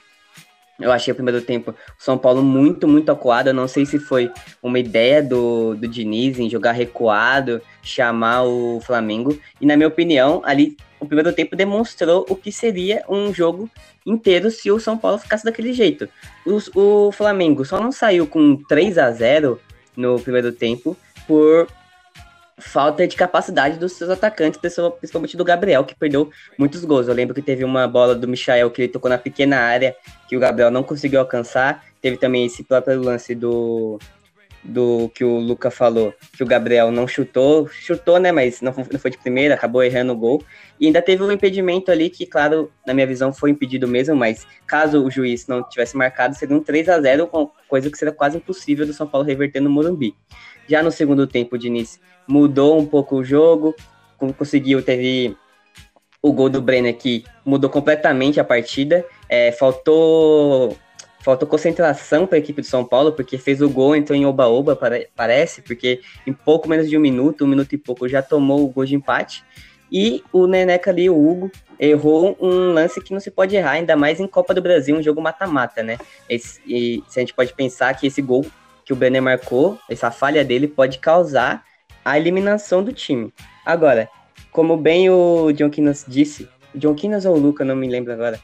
Eu 0.79 0.91
achei 0.91 1.12
o 1.12 1.15
primeiro 1.15 1.41
tempo 1.41 1.71
o 1.71 1.75
São 2.03 2.17
Paulo 2.17 2.43
muito, 2.43 2.88
muito 2.88 3.12
acuado. 3.12 3.47
Eu 3.47 3.53
não 3.53 3.67
sei 3.67 3.86
se 3.86 3.97
foi 3.97 4.31
uma 4.62 4.77
ideia 4.77 5.23
do, 5.23 5.75
do 5.75 5.88
Diniz 5.88 6.38
em 6.38 6.49
jogar 6.49 6.73
recuado, 6.73 7.62
chamar 7.81 8.43
o 8.43 8.79
Flamengo. 8.81 9.38
E 9.60 9.65
na 9.65 9.75
minha 9.75 9.88
opinião, 9.88 10.41
ali 10.45 10.77
o 10.99 11.05
primeiro 11.05 11.33
tempo 11.33 11.55
demonstrou 11.55 12.25
o 12.29 12.36
que 12.36 12.51
seria 12.51 13.03
um 13.07 13.33
jogo 13.33 13.69
inteiro 14.05 14.49
se 14.49 14.71
o 14.71 14.79
São 14.79 14.97
Paulo 14.97 15.17
ficasse 15.17 15.43
daquele 15.43 15.73
jeito. 15.73 16.10
O, 16.45 17.07
o 17.07 17.12
Flamengo 17.12 17.65
só 17.65 17.79
não 17.79 17.91
saiu 17.91 18.25
com 18.25 18.55
3 18.55 18.97
a 18.97 19.12
0 19.12 19.60
no 19.95 20.19
primeiro 20.19 20.51
tempo 20.51 20.95
por 21.27 21.67
falta 22.60 23.07
de 23.07 23.15
capacidade 23.15 23.77
dos 23.77 23.93
seus 23.93 24.10
atacantes, 24.10 24.60
principalmente 24.60 25.38
do 25.38 25.43
Gabriel, 25.43 25.83
que 25.83 25.95
perdeu 25.95 26.31
muitos 26.57 26.83
gols. 26.83 27.07
Eu 27.07 27.13
lembro 27.13 27.36
que 27.36 27.41
teve 27.41 27.63
uma 27.63 27.88
bola 27.88 28.15
do 28.15 28.27
Michael 28.27 28.71
que 28.71 28.81
ele 28.83 28.91
tocou 28.91 29.10
na 29.10 29.17
pequena 29.17 29.60
área, 29.60 29.95
que 30.27 30.36
o 30.36 30.39
Gabriel 30.39 30.71
não 30.71 30.83
conseguiu 30.83 31.19
alcançar. 31.19 31.86
Teve 32.01 32.17
também 32.17 32.45
esse 32.45 32.63
próprio 32.63 32.99
lance 33.01 33.36
do 33.36 33.99
do 34.67 35.10
que 35.15 35.23
o 35.23 35.39
Luca 35.39 35.71
falou, 35.71 36.13
que 36.36 36.43
o 36.43 36.45
Gabriel 36.45 36.91
não 36.91 37.08
chutou, 37.08 37.67
chutou, 37.69 38.19
né, 38.19 38.34
mas 38.34 38.62
não, 38.62 38.73
não 38.91 38.99
foi 38.99 39.10
de 39.10 39.17
primeira, 39.17 39.56
acabou 39.56 39.82
errando 39.82 40.12
o 40.12 40.15
gol. 40.15 40.43
E 40.80 40.86
ainda 40.86 41.01
teve 41.01 41.23
um 41.23 41.32
impedimento 41.32 41.89
ali 41.89 42.10
que, 42.10 42.25
claro, 42.25 42.69
na 42.86 42.93
minha 42.93 43.08
visão 43.08 43.34
foi 43.34 43.49
impedido 43.49 43.88
mesmo, 43.88 44.15
mas 44.15 44.45
caso 44.67 45.03
o 45.03 45.10
juiz 45.10 45.47
não 45.47 45.63
tivesse 45.63 45.95
marcado, 45.95 46.36
seria 46.36 46.56
um 46.56 46.62
3 46.62 46.89
a 46.89 47.01
0 47.01 47.30
coisa 47.67 47.89
que 47.89 47.97
seria 47.97 48.13
quase 48.13 48.38
impossível 48.38 48.86
do 48.86 48.93
São 48.93 49.08
Paulo 49.08 49.25
reverter 49.25 49.62
no 49.62 49.69
Morumbi. 49.69 50.13
Já 50.67 50.84
no 50.84 50.91
segundo 50.91 51.25
tempo, 51.25 51.56
o 51.56 51.58
Diniz 51.60 51.99
mudou 52.27 52.77
um 52.77 52.86
pouco 52.86 53.15
o 53.15 53.23
jogo, 53.23 53.73
conseguiu, 54.38 54.82
teve 54.82 55.36
o 56.21 56.34
gol 56.34 56.49
do 56.49 56.62
Brenner 56.62 56.97
que 56.97 57.23
mudou 57.45 57.69
completamente 57.69 58.38
a 58.38 58.43
partida, 58.43 59.06
é, 59.30 59.51
faltou 59.53 60.75
faltou 61.19 61.47
concentração 61.47 62.25
para 62.25 62.38
a 62.38 62.39
equipe 62.39 62.62
do 62.62 62.67
São 62.67 62.86
Paulo, 62.86 63.12
porque 63.12 63.38
fez 63.38 63.62
o 63.62 63.69
gol, 63.69 63.95
entrou 63.95 64.17
em 64.17 64.25
oba-oba, 64.25 64.77
parece, 65.15 65.62
porque 65.62 66.01
em 66.25 66.34
pouco 66.34 66.69
menos 66.69 66.89
de 66.89 66.97
um 66.97 67.01
minuto, 67.01 67.43
um 67.43 67.47
minuto 67.47 67.73
e 67.73 67.77
pouco, 67.77 68.08
já 68.08 68.21
tomou 68.21 68.63
o 68.63 68.67
gol 68.67 68.86
de 68.86 68.95
empate. 68.95 69.43
E 69.91 70.23
o 70.34 70.47
Neneca 70.47 70.91
ali, 70.91 71.10
o 71.10 71.15
Hugo, 71.15 71.51
errou 71.80 72.38
um 72.41 72.73
lance 72.73 73.01
que 73.01 73.13
não 73.13 73.19
se 73.19 73.32
pode 73.32 73.56
errar, 73.56 73.71
ainda 73.71 73.95
mais 73.95 74.19
em 74.19 74.27
Copa 74.27 74.53
do 74.53 74.62
Brasil, 74.62 74.95
um 74.95 75.01
jogo 75.01 75.21
mata-mata, 75.21 75.82
né? 75.82 75.97
Esse, 76.30 76.60
e 76.65 77.03
se 77.08 77.19
a 77.19 77.21
gente 77.21 77.34
pode 77.34 77.53
pensar 77.53 77.93
que 77.93 78.08
esse 78.08 78.21
gol 78.21 78.45
que 78.84 78.93
o 78.93 78.95
Brenner 78.95 79.21
marcou, 79.21 79.77
essa 79.89 80.10
falha 80.12 80.43
dele, 80.43 80.67
pode 80.67 80.99
causar 80.99 81.63
a 82.03 82.17
eliminação 82.17 82.84
do 82.84 82.93
time. 82.93 83.34
Agora, 83.65 84.10
como 84.51 84.77
bem 84.77 85.10
o 85.10 85.51
John 85.51 85.69
Quinas 85.69 86.06
disse, 86.08 86.47
John 86.73 86.95
Quinas 86.95 87.25
ou 87.25 87.36
o 87.36 87.39
Luca, 87.39 87.65
não 87.65 87.75
me 87.75 87.88
lembro 87.88 88.13
agora, 88.13 88.39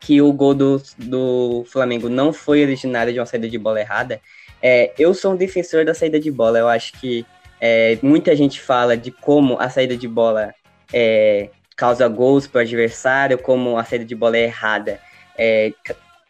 que 0.00 0.20
o 0.20 0.32
gol 0.32 0.54
do, 0.54 0.82
do 0.98 1.64
Flamengo 1.66 2.08
não 2.08 2.32
foi 2.32 2.62
originário 2.62 3.12
de 3.12 3.18
uma 3.18 3.26
saída 3.26 3.48
de 3.48 3.58
bola 3.58 3.80
errada, 3.80 4.20
é, 4.62 4.92
eu 4.98 5.14
sou 5.14 5.32
um 5.32 5.36
defensor 5.36 5.84
da 5.84 5.94
saída 5.94 6.18
de 6.18 6.30
bola. 6.30 6.58
Eu 6.58 6.68
acho 6.68 6.92
que 7.00 7.26
é, 7.60 7.98
muita 8.02 8.34
gente 8.34 8.60
fala 8.60 8.96
de 8.96 9.10
como 9.10 9.58
a 9.60 9.68
saída 9.68 9.96
de 9.96 10.08
bola 10.08 10.54
é, 10.92 11.50
causa 11.76 12.08
gols 12.08 12.46
para 12.46 12.58
o 12.58 12.62
adversário, 12.62 13.38
como 13.38 13.78
a 13.78 13.84
saída 13.84 14.04
de 14.04 14.14
bola 14.14 14.36
é 14.36 14.44
errada 14.44 15.00
é, 15.38 15.72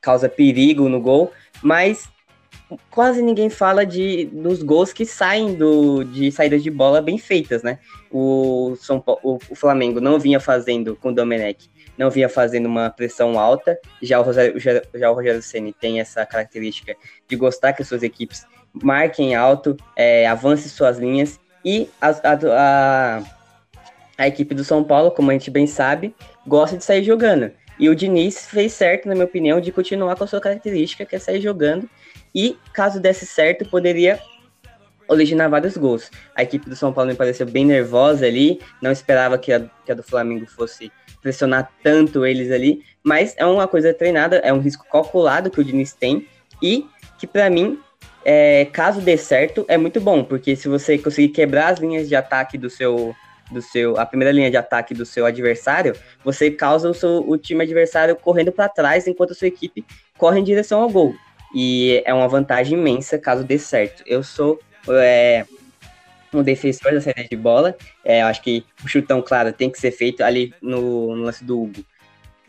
causa 0.00 0.28
perigo 0.28 0.88
no 0.88 1.00
gol, 1.00 1.32
mas 1.62 2.08
quase 2.90 3.22
ninguém 3.22 3.48
fala 3.48 3.86
de 3.86 4.26
dos 4.26 4.62
gols 4.62 4.92
que 4.92 5.06
saem 5.06 5.54
do, 5.54 6.04
de 6.04 6.32
saídas 6.32 6.62
de 6.62 6.70
bola 6.70 7.00
bem 7.00 7.18
feitas, 7.18 7.62
né? 7.62 7.78
O, 8.10 8.76
São 8.80 9.00
Paulo, 9.00 9.20
o, 9.22 9.38
o 9.50 9.54
Flamengo 9.54 10.00
não 10.00 10.18
vinha 10.18 10.40
fazendo 10.40 10.96
com 10.96 11.10
o 11.10 11.14
Domenech 11.14 11.70
não 11.96 12.10
vinha 12.10 12.28
fazendo 12.28 12.66
uma 12.66 12.90
pressão 12.90 13.38
alta. 13.38 13.78
Já 14.02 14.20
o 14.20 14.22
Rogério, 14.22 14.58
já 14.58 15.10
o 15.10 15.14
Rogério 15.14 15.42
Ceni 15.42 15.72
tem 15.72 16.00
essa 16.00 16.24
característica 16.26 16.94
de 17.28 17.36
gostar 17.36 17.72
que 17.72 17.82
as 17.82 17.88
suas 17.88 18.02
equipes 18.02 18.46
marquem 18.72 19.34
alto, 19.34 19.76
é, 19.96 20.26
avance 20.26 20.68
suas 20.68 20.98
linhas 20.98 21.40
e 21.64 21.88
a, 22.00 22.10
a, 22.10 22.38
a, 22.52 23.22
a 24.18 24.28
equipe 24.28 24.54
do 24.54 24.62
São 24.62 24.84
Paulo, 24.84 25.10
como 25.10 25.30
a 25.30 25.34
gente 25.34 25.50
bem 25.50 25.66
sabe, 25.66 26.14
gosta 26.46 26.76
de 26.76 26.84
sair 26.84 27.02
jogando. 27.02 27.50
E 27.78 27.88
o 27.88 27.94
Diniz 27.94 28.46
fez 28.46 28.72
certo, 28.72 29.06
na 29.08 29.14
minha 29.14 29.26
opinião, 29.26 29.60
de 29.60 29.70
continuar 29.70 30.16
com 30.16 30.24
a 30.24 30.26
sua 30.26 30.40
característica, 30.40 31.04
que 31.04 31.16
é 31.16 31.18
sair 31.18 31.40
jogando. 31.40 31.88
E 32.34 32.56
caso 32.72 33.00
desse 33.00 33.26
certo, 33.26 33.68
poderia 33.68 34.18
originar 35.08 35.48
vários 35.48 35.76
gols. 35.76 36.10
A 36.34 36.42
equipe 36.42 36.68
do 36.68 36.76
São 36.76 36.92
Paulo 36.92 37.10
me 37.10 37.16
pareceu 37.16 37.46
bem 37.46 37.64
nervosa 37.64 38.26
ali, 38.26 38.60
não 38.80 38.90
esperava 38.90 39.38
que 39.38 39.52
a, 39.52 39.60
que 39.84 39.92
a 39.92 39.94
do 39.94 40.02
Flamengo 40.02 40.46
fosse 40.46 40.90
pressionar 41.20 41.70
tanto 41.82 42.24
eles 42.24 42.50
ali, 42.50 42.82
mas 43.02 43.34
é 43.36 43.44
uma 43.44 43.68
coisa 43.68 43.92
treinada, 43.92 44.36
é 44.38 44.52
um 44.52 44.60
risco 44.60 44.86
calculado 44.90 45.50
que 45.50 45.60
o 45.60 45.64
Diniz 45.64 45.92
tem 45.92 46.26
e 46.62 46.86
que 47.18 47.26
para 47.26 47.48
mim, 47.48 47.78
é, 48.24 48.64
caso 48.66 49.00
dê 49.00 49.16
certo, 49.16 49.64
é 49.68 49.76
muito 49.76 50.00
bom, 50.00 50.22
porque 50.24 50.56
se 50.56 50.68
você 50.68 50.98
conseguir 50.98 51.28
quebrar 51.28 51.68
as 51.68 51.78
linhas 51.78 52.08
de 52.08 52.16
ataque 52.16 52.58
do 52.58 52.68
seu 52.68 53.14
do 53.50 53.62
seu 53.62 53.96
a 53.96 54.04
primeira 54.04 54.32
linha 54.32 54.50
de 54.50 54.56
ataque 54.56 54.92
do 54.92 55.06
seu 55.06 55.24
adversário, 55.24 55.94
você 56.24 56.50
causa 56.50 56.90
o, 56.90 56.94
seu, 56.94 57.28
o 57.28 57.38
time 57.38 57.62
adversário 57.62 58.16
correndo 58.16 58.50
para 58.50 58.68
trás 58.68 59.06
enquanto 59.06 59.30
a 59.30 59.34
sua 59.34 59.46
equipe 59.46 59.84
corre 60.18 60.40
em 60.40 60.44
direção 60.44 60.82
ao 60.82 60.90
gol. 60.90 61.14
E 61.54 62.02
é 62.04 62.12
uma 62.12 62.26
vantagem 62.26 62.76
imensa 62.76 63.18
caso 63.18 63.44
dê 63.44 63.58
certo. 63.58 64.02
Eu 64.04 64.24
sou 64.24 64.58
é, 64.88 65.44
um 66.38 66.42
defensor 66.42 66.92
da 66.92 67.00
saída 67.00 67.24
de 67.24 67.36
bola. 67.36 67.76
É, 68.04 68.22
eu 68.22 68.26
acho 68.26 68.42
que 68.42 68.64
o 68.84 68.88
chutão, 68.88 69.22
claro, 69.22 69.52
tem 69.52 69.70
que 69.70 69.78
ser 69.78 69.90
feito 69.90 70.22
ali 70.22 70.54
no, 70.60 71.14
no 71.14 71.24
lance 71.24 71.44
do 71.44 71.62
Hugo. 71.62 71.84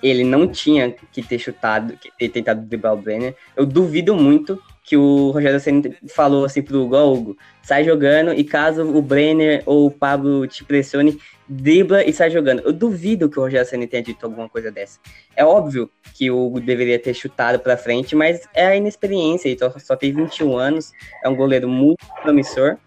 Ele 0.02 0.24
não 0.24 0.48
tinha 0.48 0.96
que 1.12 1.24
ter 1.24 1.40
chutado, 1.40 1.94
que 1.98 2.12
ter 2.18 2.30
tentado 2.30 2.62
driblar 2.62 2.94
o 2.94 2.98
Brenner. 2.98 3.36
Eu 3.56 3.66
duvido 3.66 4.16
muito 4.16 4.62
que 4.88 4.96
o 4.96 5.32
Rogério 5.32 5.60
Senna 5.60 5.94
falou 6.08 6.46
assim 6.46 6.62
pro 6.62 6.84
Hugo, 6.84 6.96
oh, 6.96 7.14
Hugo, 7.14 7.38
sai 7.62 7.84
jogando 7.84 8.34
e 8.34 8.42
caso 8.42 8.84
o 8.84 9.02
Brenner 9.02 9.62
ou 9.66 9.88
o 9.88 9.92
Pablo 9.92 10.48
te 10.48 10.64
pressione, 10.64 11.20
dribla 11.46 12.06
e 12.06 12.14
sai 12.14 12.30
jogando. 12.30 12.62
Eu 12.62 12.72
duvido 12.72 13.30
que 13.30 13.38
o 13.38 13.42
Rogério 13.42 13.68
Senna 13.68 13.86
tenha 13.86 14.02
dito 14.02 14.26
alguma 14.26 14.48
coisa 14.48 14.72
dessa. 14.72 14.98
É 15.36 15.44
óbvio 15.44 15.92
que 16.14 16.32
o 16.32 16.38
Hugo 16.38 16.62
deveria 16.62 16.98
ter 16.98 17.14
chutado 17.14 17.60
para 17.60 17.76
frente, 17.76 18.16
mas 18.16 18.48
é 18.54 18.66
a 18.66 18.78
inexperiência, 18.78 19.50
ele 19.50 19.60
só, 19.60 19.70
só 19.78 19.96
tem 19.98 20.14
21 20.14 20.56
anos, 20.56 20.94
é 21.22 21.28
um 21.28 21.36
goleiro 21.36 21.68
muito 21.68 22.06
promissor. 22.22 22.78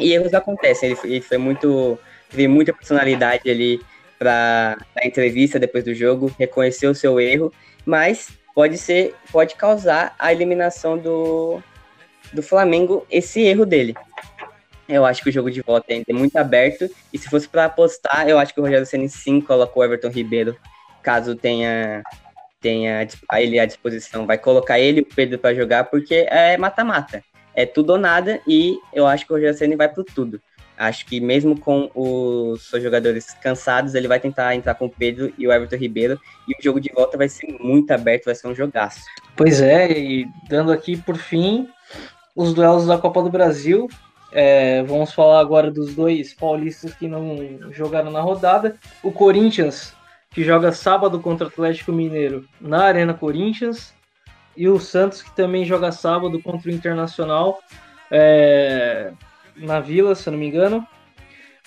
E 0.00 0.12
erros 0.12 0.34
acontecem. 0.34 0.90
Ele, 0.90 0.98
ele 1.04 1.20
foi 1.20 1.38
muito. 1.38 1.98
Teve 2.30 2.46
muita 2.46 2.72
personalidade 2.72 3.50
ali 3.50 3.80
para 4.18 4.76
a 4.94 5.06
entrevista 5.06 5.58
depois 5.58 5.82
do 5.82 5.94
jogo, 5.94 6.30
reconheceu 6.38 6.90
o 6.90 6.94
seu 6.94 7.18
erro, 7.18 7.50
mas 7.86 8.28
pode 8.54 8.76
ser, 8.76 9.14
pode 9.32 9.54
causar 9.54 10.14
a 10.18 10.30
eliminação 10.30 10.98
do, 10.98 11.62
do 12.30 12.42
Flamengo 12.42 13.06
esse 13.10 13.40
erro 13.40 13.64
dele. 13.64 13.94
Eu 14.86 15.06
acho 15.06 15.22
que 15.22 15.30
o 15.30 15.32
jogo 15.32 15.50
de 15.50 15.62
volta 15.62 15.92
ainda 15.92 16.04
é 16.08 16.12
muito 16.12 16.36
aberto. 16.36 16.88
E 17.12 17.18
se 17.18 17.30
fosse 17.30 17.48
para 17.48 17.64
apostar, 17.64 18.28
eu 18.28 18.38
acho 18.38 18.52
que 18.52 18.60
o 18.60 18.62
Rogério 18.62 18.84
Senna 18.84 19.08
sim 19.08 19.40
colocou 19.40 19.82
o 19.82 19.86
Everton 19.86 20.08
Ribeiro, 20.08 20.56
caso 21.02 21.34
tenha 21.34 22.02
tenha 22.60 23.08
ele 23.34 23.58
à 23.58 23.64
disposição. 23.64 24.26
Vai 24.26 24.36
colocar 24.36 24.78
ele 24.78 24.98
e 24.98 25.02
o 25.02 25.06
Pedro 25.06 25.38
para 25.38 25.54
jogar, 25.54 25.84
porque 25.84 26.26
é 26.28 26.58
mata-mata 26.58 27.24
é 27.54 27.66
tudo 27.66 27.90
ou 27.90 27.98
nada 27.98 28.40
e 28.46 28.78
eu 28.92 29.06
acho 29.06 29.26
que 29.26 29.32
o 29.32 29.36
Rogério 29.36 29.56
Ceni 29.56 29.76
vai 29.76 29.88
pro 29.88 30.04
tudo. 30.04 30.40
Acho 30.80 31.04
que 31.04 31.20
mesmo 31.20 31.60
com 31.60 31.90
os 31.94 32.70
seus 32.70 32.82
jogadores 32.82 33.34
cansados, 33.42 33.94
ele 33.94 34.08
vai 34.08 34.18
tentar 34.18 34.54
entrar 34.54 34.74
com 34.74 34.86
o 34.86 34.90
Pedro 34.90 35.30
e 35.36 35.46
o 35.46 35.52
Everton 35.52 35.76
Ribeiro 35.76 36.18
e 36.48 36.52
o 36.52 36.62
jogo 36.62 36.80
de 36.80 36.90
volta 36.90 37.18
vai 37.18 37.28
ser 37.28 37.54
muito 37.60 37.90
aberto, 37.90 38.24
vai 38.24 38.34
ser 38.34 38.48
um 38.48 38.54
jogaço. 38.54 39.02
Pois 39.36 39.60
é, 39.60 39.90
e 39.92 40.26
dando 40.48 40.72
aqui 40.72 40.96
por 40.96 41.18
fim 41.18 41.68
os 42.34 42.54
duelos 42.54 42.86
da 42.86 42.96
Copa 42.96 43.22
do 43.22 43.28
Brasil. 43.28 43.88
É, 44.32 44.82
vamos 44.84 45.12
falar 45.12 45.40
agora 45.40 45.70
dos 45.70 45.94
dois 45.94 46.32
paulistas 46.32 46.94
que 46.94 47.06
não 47.06 47.70
jogaram 47.72 48.10
na 48.10 48.22
rodada. 48.22 48.76
O 49.02 49.12
Corinthians, 49.12 49.92
que 50.30 50.42
joga 50.42 50.72
sábado 50.72 51.20
contra 51.20 51.46
o 51.46 51.48
Atlético 51.50 51.92
Mineiro 51.92 52.46
na 52.58 52.84
Arena 52.84 53.12
Corinthians 53.12 53.92
e 54.56 54.68
o 54.68 54.78
Santos, 54.78 55.22
que 55.22 55.34
também 55.34 55.64
joga 55.64 55.92
sábado 55.92 56.40
contra 56.42 56.70
o 56.70 56.72
Internacional 56.74 57.60
é, 58.10 59.12
na 59.56 59.80
Vila, 59.80 60.14
se 60.14 60.28
eu 60.28 60.32
não 60.32 60.40
me 60.40 60.46
engano, 60.46 60.86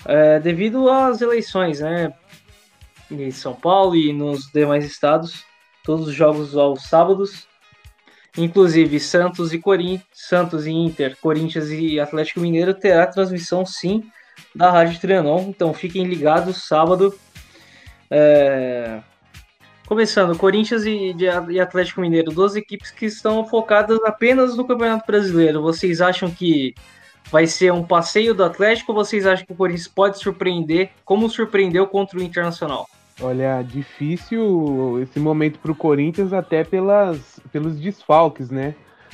é, 0.05 0.39
devido 0.39 0.89
às 0.89 1.21
eleições, 1.21 1.79
né? 1.79 2.13
Em 3.09 3.31
São 3.31 3.53
Paulo 3.53 3.95
e 3.95 4.11
nos 4.11 4.51
demais 4.51 4.85
estados, 4.85 5.43
todos 5.83 6.07
os 6.07 6.13
jogos 6.13 6.57
aos 6.57 6.83
sábados, 6.83 7.47
inclusive 8.37 8.99
Santos 8.99 9.53
e 9.53 9.59
Corinthians, 9.59 10.07
Santos 10.11 10.65
e 10.65 10.71
Inter, 10.71 11.17
Corinthians 11.21 11.69
e 11.69 11.99
Atlético 11.99 12.39
Mineiro 12.39 12.73
terá 12.73 13.05
transmissão 13.05 13.65
sim 13.65 14.03
da 14.55 14.71
Rádio 14.71 14.99
Trianon, 14.99 15.49
então 15.49 15.73
fiquem 15.73 16.05
ligados 16.05 16.65
sábado. 16.67 17.13
É, 18.09 19.01
Começando, 19.93 20.35
Corinthians 20.35 20.85
e, 20.85 21.15
e 21.51 21.59
Atlético 21.59 22.01
Mineiro, 22.01 22.31
duas 22.31 22.55
equipes 22.55 22.89
que 22.89 23.05
estão 23.05 23.45
focadas 23.45 23.99
apenas 24.03 24.57
no 24.57 24.65
Campeonato 24.65 25.05
Brasileiro. 25.05 25.61
Vocês 25.61 26.01
acham 26.01 26.31
que 26.31 26.73
vai 27.31 27.45
ser 27.45 27.71
um 27.71 27.83
passeio 27.83 28.33
do 28.33 28.43
Atlético 28.43 28.91
ou 28.91 28.95
vocês 28.95 29.27
acham 29.27 29.45
que 29.45 29.53
o 29.53 29.55
Corinthians 29.55 29.87
pode 29.87 30.17
surpreender, 30.17 30.89
como 31.05 31.29
surpreendeu 31.29 31.85
contra 31.85 32.17
o 32.17 32.23
Internacional? 32.23 32.89
Olha, 33.21 33.61
difícil 33.61 34.99
esse 34.99 35.19
momento 35.19 35.59
para 35.59 35.71
o 35.71 35.75
Corinthians, 35.75 36.33
até 36.33 36.63
pelas, 36.63 37.39
pelos 37.51 37.79
desfalques, 37.79 38.49
né? 38.49 38.73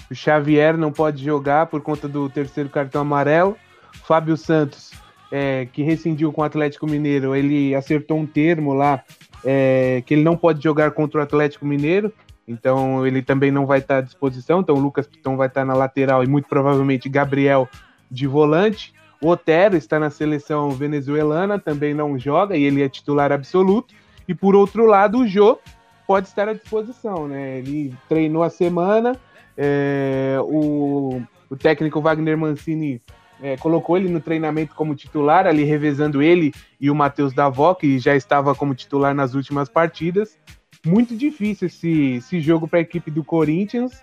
O 0.09 0.15
Xavier 0.15 0.77
não 0.77 0.93
pode 0.93 1.21
jogar 1.21 1.65
por 1.65 1.81
conta 1.81 2.07
do 2.07 2.29
terceiro 2.29 2.69
cartão 2.69 3.01
amarelo. 3.01 3.57
Fábio 4.05 4.37
Santos, 4.37 4.91
é, 5.29 5.67
que 5.73 5.83
rescindiu 5.83 6.31
com 6.31 6.39
o 6.39 6.45
Atlético 6.45 6.87
Mineiro, 6.87 7.35
ele 7.35 7.75
acertou 7.75 8.17
um 8.17 8.25
termo 8.25 8.73
lá 8.73 9.03
é, 9.43 10.03
que 10.05 10.13
ele 10.13 10.23
não 10.23 10.35
pode 10.35 10.63
jogar 10.63 10.91
contra 10.91 11.19
o 11.19 11.23
Atlético 11.23 11.65
Mineiro, 11.65 12.11
então 12.47 13.05
ele 13.05 13.21
também 13.21 13.51
não 13.51 13.65
vai 13.65 13.79
estar 13.79 13.97
à 13.97 14.01
disposição. 14.01 14.59
Então 14.59 14.75
o 14.75 14.79
Lucas 14.79 15.07
Piton 15.07 15.37
vai 15.37 15.47
estar 15.47 15.65
na 15.65 15.73
lateral 15.73 16.23
e 16.23 16.27
muito 16.27 16.47
provavelmente 16.47 17.09
Gabriel 17.09 17.67
de 18.09 18.25
volante. 18.27 18.93
O 19.21 19.29
Otero 19.29 19.75
está 19.75 19.99
na 19.99 20.09
seleção 20.09 20.71
venezuelana, 20.71 21.59
também 21.59 21.93
não 21.93 22.17
joga 22.17 22.55
e 22.55 22.63
ele 22.63 22.81
é 22.81 22.89
titular 22.89 23.31
absoluto. 23.31 23.93
E 24.27 24.33
por 24.33 24.55
outro 24.55 24.85
lado, 24.85 25.19
o 25.19 25.27
Jô 25.27 25.59
pode 26.07 26.27
estar 26.27 26.47
à 26.47 26.53
disposição, 26.53 27.27
né? 27.27 27.59
Ele 27.59 27.93
treinou 28.07 28.41
a 28.41 28.49
semana, 28.49 29.15
é, 29.57 30.37
o 30.41 31.21
o 31.49 31.55
técnico 31.55 31.99
Wagner 31.99 32.37
Mancini 32.37 33.01
é, 33.41 33.57
colocou 33.57 33.97
ele 33.97 34.09
no 34.09 34.19
treinamento 34.19 34.75
como 34.75 34.95
titular, 34.95 35.47
ali 35.47 35.63
revezando 35.63 36.21
ele 36.21 36.53
e 36.79 36.89
o 36.89 36.95
Matheus 36.95 37.33
Davó, 37.33 37.73
que 37.73 37.99
já 37.99 38.15
estava 38.15 38.53
como 38.53 38.75
titular 38.75 39.13
nas 39.13 39.33
últimas 39.33 39.69
partidas. 39.69 40.37
Muito 40.85 41.15
difícil 41.15 41.67
esse, 41.67 42.15
esse 42.15 42.39
jogo 42.39 42.67
para 42.67 42.79
a 42.79 42.81
equipe 42.81 43.11
do 43.11 43.23
Corinthians 43.23 44.01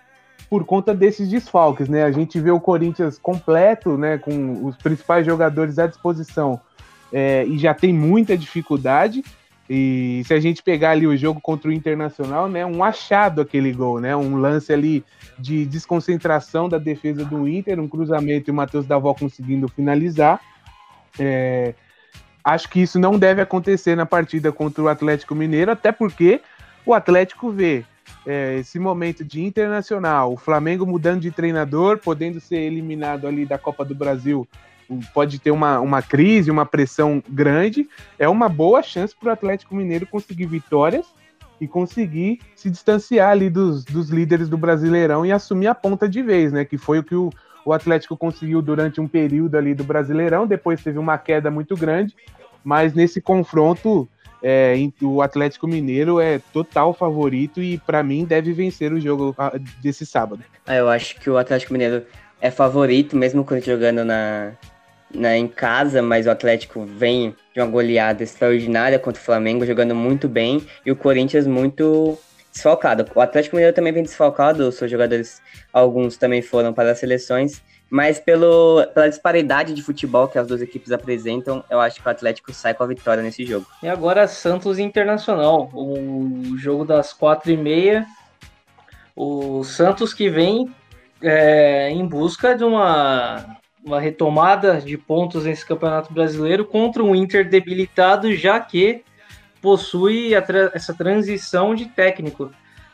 por 0.49 0.63
conta 0.63 0.93
desses 0.93 1.29
desfalques, 1.29 1.89
né? 1.89 2.03
A 2.03 2.11
gente 2.11 2.39
vê 2.39 2.51
o 2.51 2.59
Corinthians 2.59 3.17
completo, 3.17 3.97
né, 3.97 4.17
com 4.17 4.65
os 4.65 4.77
principais 4.77 5.25
jogadores 5.25 5.77
à 5.77 5.87
disposição 5.87 6.59
é, 7.11 7.45
e 7.45 7.57
já 7.57 7.73
tem 7.73 7.93
muita 7.93 8.37
dificuldade. 8.37 9.23
E 9.69 10.23
se 10.25 10.33
a 10.33 10.39
gente 10.39 10.63
pegar 10.63 10.91
ali 10.91 11.05
o 11.05 11.17
jogo 11.17 11.41
contra 11.41 11.69
o 11.69 11.73
Internacional, 11.73 12.47
né, 12.47 12.65
um 12.65 12.83
achado 12.83 13.41
aquele 13.41 13.73
gol, 13.73 13.99
né, 13.99 14.15
um 14.15 14.37
lance 14.37 14.71
ali 14.71 15.03
de 15.37 15.65
desconcentração 15.65 16.69
da 16.69 16.77
defesa 16.77 17.25
do 17.25 17.47
Inter, 17.47 17.79
um 17.79 17.87
cruzamento 17.87 18.49
e 18.49 18.51
o 18.51 18.55
Matheus 18.55 18.85
Davó 18.85 19.13
conseguindo 19.13 19.67
finalizar. 19.67 20.39
É, 21.19 21.73
acho 22.43 22.69
que 22.69 22.81
isso 22.81 22.97
não 22.97 23.19
deve 23.19 23.41
acontecer 23.41 23.95
na 23.95 24.05
partida 24.05 24.51
contra 24.51 24.81
o 24.81 24.87
Atlético 24.87 25.35
Mineiro, 25.35 25.71
até 25.71 25.91
porque 25.91 26.41
o 26.85 26.93
Atlético 26.93 27.51
vê 27.51 27.83
é, 28.25 28.59
esse 28.59 28.79
momento 28.79 29.25
de 29.25 29.43
internacional, 29.43 30.31
o 30.31 30.37
Flamengo 30.37 30.85
mudando 30.85 31.21
de 31.21 31.31
treinador, 31.31 31.97
podendo 31.97 32.39
ser 32.39 32.59
eliminado 32.59 33.27
ali 33.27 33.45
da 33.45 33.57
Copa 33.57 33.83
do 33.83 33.93
Brasil 33.93 34.47
pode 35.13 35.39
ter 35.39 35.51
uma, 35.51 35.79
uma 35.79 36.01
crise, 36.01 36.51
uma 36.51 36.65
pressão 36.65 37.21
grande, 37.29 37.87
é 38.17 38.27
uma 38.27 38.47
boa 38.47 38.81
chance 38.81 39.15
para 39.15 39.29
o 39.29 39.31
Atlético 39.31 39.75
Mineiro 39.75 40.07
conseguir 40.07 40.45
vitórias 40.45 41.05
e 41.59 41.67
conseguir 41.67 42.39
se 42.55 42.69
distanciar 42.69 43.31
ali 43.31 43.49
dos, 43.49 43.83
dos 43.83 44.09
líderes 44.09 44.47
do 44.47 44.57
Brasileirão 44.57 45.25
e 45.25 45.31
assumir 45.31 45.67
a 45.67 45.75
ponta 45.75 46.07
de 46.07 46.21
vez, 46.21 46.51
né? 46.51 46.63
Que 46.63 46.77
foi 46.77 46.99
o 46.99 47.03
que 47.03 47.15
o, 47.15 47.29
o 47.65 47.73
Atlético 47.73 48.15
conseguiu 48.15 48.61
durante 48.61 49.01
um 49.01 49.07
período 49.07 49.55
ali 49.55 49.73
do 49.73 49.83
Brasileirão, 49.83 50.45
depois 50.45 50.83
teve 50.83 50.99
uma 50.99 51.17
queda 51.17 51.49
muito 51.49 51.75
grande, 51.75 52.15
mas 52.63 52.93
nesse 52.93 53.19
confronto 53.19 54.07
é, 54.41 54.75
o 55.01 55.21
Atlético 55.21 55.67
Mineiro 55.67 56.19
é 56.19 56.39
total 56.53 56.93
favorito 56.93 57.61
e 57.61 57.77
para 57.79 58.03
mim 58.03 58.23
deve 58.23 58.53
vencer 58.53 58.93
o 58.93 58.99
jogo 58.99 59.33
ah, 59.37 59.53
desse 59.81 60.05
sábado. 60.05 60.43
Ah, 60.65 60.75
eu 60.75 60.87
acho 60.89 61.19
que 61.19 61.29
o 61.29 61.37
Atlético 61.37 61.73
Mineiro 61.73 62.03
é 62.39 62.51
favorito, 62.51 63.15
mesmo 63.15 63.45
jogando 63.63 64.05
na, 64.05 64.51
né, 65.13 65.37
em 65.37 65.47
casa, 65.47 66.01
mas 66.01 66.27
o 66.27 66.31
Atlético 66.31 66.85
vem 66.85 67.35
de 67.53 67.61
uma 67.61 67.67
goleada 67.67 68.23
extraordinária 68.23 68.99
contra 68.99 69.21
o 69.21 69.25
Flamengo, 69.25 69.65
jogando 69.65 69.95
muito 69.95 70.27
bem, 70.27 70.65
e 70.85 70.91
o 70.91 70.95
Corinthians 70.95 71.47
muito 71.47 72.17
desfalcado. 72.51 73.05
O 73.13 73.21
Atlético 73.21 73.55
Mineiro 73.55 73.75
também 73.75 73.93
vem 73.93 74.03
desfalcado, 74.03 74.71
seus 74.71 74.89
jogadores, 74.89 75.41
alguns 75.71 76.17
também 76.17 76.41
foram 76.41 76.73
para 76.73 76.91
as 76.91 76.99
seleções, 76.99 77.61
mas 77.89 78.19
pelo, 78.19 78.85
pela 78.93 79.07
disparidade 79.07 79.73
de 79.73 79.81
futebol 79.81 80.27
que 80.27 80.37
as 80.37 80.47
duas 80.47 80.61
equipes 80.61 80.91
apresentam, 80.91 81.63
eu 81.69 81.79
acho 81.79 82.01
que 82.01 82.07
o 82.07 82.11
Atlético 82.11 82.53
sai 82.53 82.73
com 82.73 82.83
a 82.83 82.87
vitória 82.87 83.23
nesse 83.23 83.45
jogo. 83.45 83.65
E 83.81 83.87
agora 83.87 84.27
Santos 84.27 84.77
Internacional, 84.77 85.69
o 85.73 86.57
jogo 86.57 86.83
das 86.83 87.13
quatro 87.13 87.49
e 87.51 87.57
meia. 87.57 88.05
O 89.15 89.63
Santos 89.63 90.13
que 90.13 90.29
vem 90.29 90.69
é, 91.21 91.89
em 91.89 92.05
busca 92.05 92.55
de 92.55 92.63
uma 92.63 93.57
uma 93.87 93.99
retomada 94.01 94.81
de 94.81 94.97
pontos 94.97 95.45
nesse 95.45 95.65
Campeonato 95.65 96.13
Brasileiro 96.13 96.65
contra 96.65 97.01
um 97.01 97.15
Inter 97.15 97.49
debilitado, 97.49 98.35
já 98.35 98.59
que 98.59 99.01
possui 99.61 100.31
tra 100.41 100.71
essa 100.73 100.93
transição 100.93 101.73
de 101.73 101.85
técnico. 101.85 102.51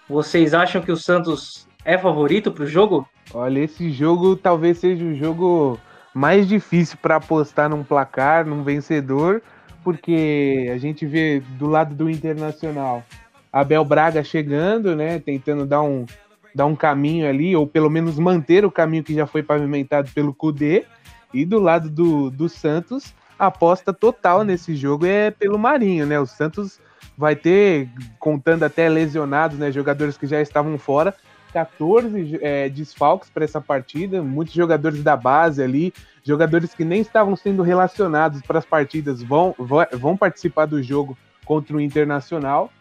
Vocês 0.07 0.53
acham 0.53 0.81
que 0.81 0.91
o 0.91 0.97
Santos 0.97 1.67
é 1.83 1.97
favorito 1.97 2.51
para 2.51 2.63
o 2.63 2.67
jogo? 2.67 3.07
Olha, 3.33 3.59
esse 3.59 3.91
jogo 3.91 4.35
talvez 4.35 4.77
seja 4.77 5.03
o 5.03 5.15
jogo 5.15 5.79
mais 6.13 6.47
difícil 6.47 6.97
para 7.01 7.15
apostar 7.15 7.69
num 7.69 7.83
placar, 7.83 8.45
num 8.45 8.63
vencedor, 8.63 9.41
porque 9.83 10.69
a 10.71 10.77
gente 10.77 11.05
vê 11.07 11.41
do 11.57 11.65
lado 11.65 11.95
do 11.95 12.09
Internacional 12.09 13.03
Abel 13.51 13.83
Braga 13.83 14.23
chegando, 14.23 14.95
né, 14.95 15.19
tentando 15.19 15.65
dar 15.65 15.81
um, 15.81 16.05
dar 16.53 16.65
um 16.65 16.75
caminho 16.75 17.27
ali, 17.27 17.55
ou 17.55 17.65
pelo 17.65 17.89
menos 17.89 18.17
manter 18.19 18.65
o 18.65 18.71
caminho 18.71 19.03
que 19.03 19.13
já 19.13 19.25
foi 19.25 19.43
pavimentado 19.43 20.09
pelo 20.13 20.33
Kudê. 20.33 20.85
E 21.33 21.45
do 21.45 21.59
lado 21.59 21.89
do, 21.89 22.29
do 22.29 22.47
Santos, 22.47 23.13
a 23.37 23.47
aposta 23.47 23.91
total 23.91 24.43
nesse 24.43 24.75
jogo 24.75 25.05
é 25.05 25.31
pelo 25.31 25.57
Marinho, 25.57 26.05
né? 26.05 26.19
O 26.19 26.25
Santos 26.25 26.79
vai 27.17 27.35
ter, 27.35 27.89
contando 28.19 28.63
até 28.63 28.87
lesionados, 28.87 29.57
né? 29.57 29.71
Jogadores 29.71 30.17
que 30.17 30.27
já 30.27 30.41
estavam 30.41 30.77
fora, 30.77 31.13
14 31.51 32.39
é, 32.41 32.69
desfalques 32.69 33.29
para 33.29 33.43
essa 33.43 33.61
partida, 33.61 34.21
muitos 34.21 34.53
jogadores 34.53 35.03
da 35.03 35.15
base 35.15 35.61
ali, 35.61 35.93
jogadores 36.23 36.73
que 36.73 36.83
nem 36.83 37.01
estavam 37.01 37.35
sendo 37.35 37.61
relacionados 37.63 38.41
para 38.41 38.59
as 38.59 38.65
partidas 38.65 39.21
vão, 39.21 39.55
vão 39.91 40.17
participar 40.17 40.65
do 40.65 40.81
jogo 40.81 41.17
contra 41.45 41.75
o 41.75 41.81
Internacional 41.81 42.71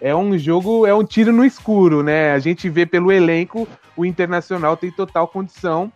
é 0.00 0.14
um 0.14 0.36
jogo, 0.38 0.86
é 0.86 0.94
um 0.94 1.04
tiro 1.04 1.32
no 1.32 1.44
escuro, 1.44 2.02
né? 2.02 2.32
A 2.32 2.38
gente 2.38 2.68
vê 2.68 2.86
pelo 2.86 3.10
elenco, 3.10 3.66
o 3.96 4.04
Internacional 4.04 4.76
tem 4.76 4.90
total 4.90 5.26
condição 5.26 5.92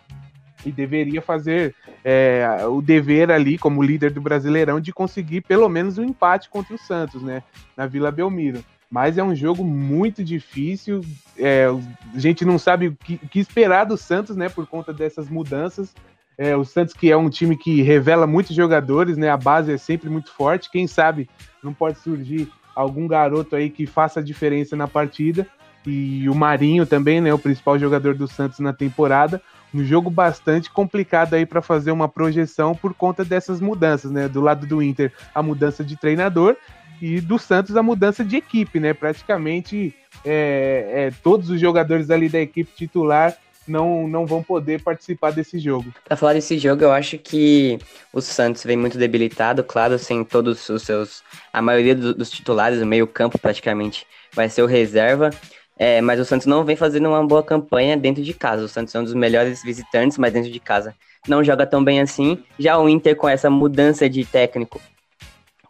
e 0.65 0.73
deveria 0.73 1.21
fazer 1.21 1.75
é, 2.05 2.47
o 2.69 2.81
dever 2.81 3.31
ali, 3.31 3.59
como 3.59 3.83
líder 3.83 4.13
do 4.13 4.21
Brasileirão, 4.21 4.81
de 4.81 4.93
conseguir 4.93 5.43
pelo 5.43 5.69
menos 5.69 5.99
um 5.99 6.05
empate 6.05 6.49
contra 6.49 6.75
o 6.75 6.79
Santos, 6.79 7.23
né? 7.23 7.43
Na 7.77 7.87
Vila 7.87 8.11
Belmiro. 8.11 8.65
Mas 8.91 9.17
é 9.17 9.23
um 9.23 9.35
jogo 9.35 9.65
muito 9.65 10.23
difícil. 10.23 11.01
É, 11.39 11.67
a 12.15 12.19
gente 12.19 12.45
não 12.45 12.59
sabe 12.59 12.89
o 12.89 12.97
que, 12.97 13.17
que, 13.17 13.41
esperar 13.41 13.85
do 13.85 13.97
Santos, 13.97 14.37
né? 14.37 14.49
Por 14.49 14.67
conta 14.67 14.93
dessas 14.93 15.29
mudanças. 15.29 15.95
É, 16.37 16.57
o 16.57 16.65
Santos, 16.65 16.95
que 16.95 17.11
é 17.11 17.17
um 17.17 17.31
time 17.31 17.57
que 17.57 17.83
revela 17.83 18.27
muitos 18.27 18.55
jogadores, 18.55 19.17
né? 19.17 19.31
A 19.31 19.37
base 19.37 19.73
é 19.73 19.79
sempre 19.79 20.11
muito 20.11 20.31
forte. 20.33 20.71
Quem 20.71 20.87
sabe 20.87 21.29
não 21.63 21.73
pode 21.73 21.99
surgir 22.01 22.51
algum 22.75 23.07
garoto 23.07 23.57
aí 23.57 23.71
que 23.71 23.87
faça 23.87 24.21
a 24.21 24.23
diferença 24.23 24.77
na 24.77 24.89
partida. 24.89 25.47
E 25.87 26.29
o 26.29 26.35
Marinho 26.35 26.87
também, 26.87 27.21
né, 27.21 27.35
o 27.35 27.39
principal 27.39 27.79
jogador 27.79 28.15
do 28.15 28.29
Santos 28.29 28.61
na 28.61 28.73
temporada. 28.73 29.43
Um 29.75 29.83
jogo 29.83 30.11
bastante 30.11 30.71
complicado 30.71 31.35
aí 31.35 31.47
para 31.47 31.63
fazer 31.63 31.91
uma 31.91 32.09
projeção 32.09 32.75
por 32.75 32.93
conta 32.93 33.25
dessas 33.25 33.61
mudanças, 33.61 34.11
né? 34.11 34.29
Do 34.29 34.41
lado 34.41 34.67
do 34.67 34.83
Inter, 34.83 35.13
a 35.35 35.43
mudança 35.43 35.83
de 35.83 35.97
treinador 35.97 36.57
e 37.01 37.21
do 37.21 37.39
Santos 37.39 37.77
a 37.77 37.83
mudança 37.83 38.25
de 38.25 38.37
equipe, 38.37 38.79
né? 38.79 38.93
Praticamente 38.93 39.95
é, 40.25 40.93
é, 40.93 41.13
todos 41.23 41.51
os 41.51 41.61
jogadores 41.61 42.11
ali 42.11 42.29
da 42.29 42.41
equipe 42.41 42.71
titular 42.77 43.35
não, 43.67 44.07
não 44.09 44.27
vão 44.27 44.43
poder 44.43 44.83
participar 44.83 45.33
desse 45.33 45.59
jogo. 45.59 45.93
Para 46.05 46.17
falar 46.17 46.35
desse 46.35 46.59
jogo, 46.59 46.83
eu 46.83 46.93
acho 46.93 47.19
que 47.19 47.79
o 48.13 48.21
Santos 48.21 48.65
vem 48.65 48.77
muito 48.77 48.99
debilitado, 48.99 49.63
claro, 49.63 49.99
sem 49.99 50.25
todos 50.25 50.69
os 50.69 50.83
seus. 50.83 51.23
A 51.53 51.63
maioria 51.63 51.95
do, 51.95 52.15
dos 52.15 52.31
titulares, 52.31 52.81
o 52.81 52.87
meio-campo 52.87 53.39
praticamente, 53.39 54.07
vai 54.33 54.49
ser 54.49 54.63
o 54.63 54.67
reserva. 54.67 55.31
É, 55.79 56.01
mas 56.01 56.21
o 56.21 56.25
Santos 56.25 56.47
não 56.47 56.65
vem 56.65 56.77
fazendo 56.77 57.09
uma 57.09 57.27
boa 57.27 57.43
campanha 57.43 57.97
dentro 57.97 58.23
de 58.23 58.35
casa. 58.35 58.65
O 58.65 58.69
Santos 58.69 58.95
é 58.95 59.01
um 59.01 59.05
dos 59.05 59.15
melhores 59.15 59.63
visitantes, 59.63 60.19
mas 60.19 60.33
dentro 60.33 60.51
de 60.51 60.61
casa 60.61 60.95
não 61.27 61.43
joga 61.43 61.67
tão 61.67 61.83
bem 61.83 62.01
assim. 62.01 62.39
Já 62.59 62.79
o 62.79 62.89
Inter, 62.89 63.17
com 63.17 63.29
essa 63.29 63.49
mudança 63.49 64.09
de 64.09 64.25
técnico, 64.25 64.81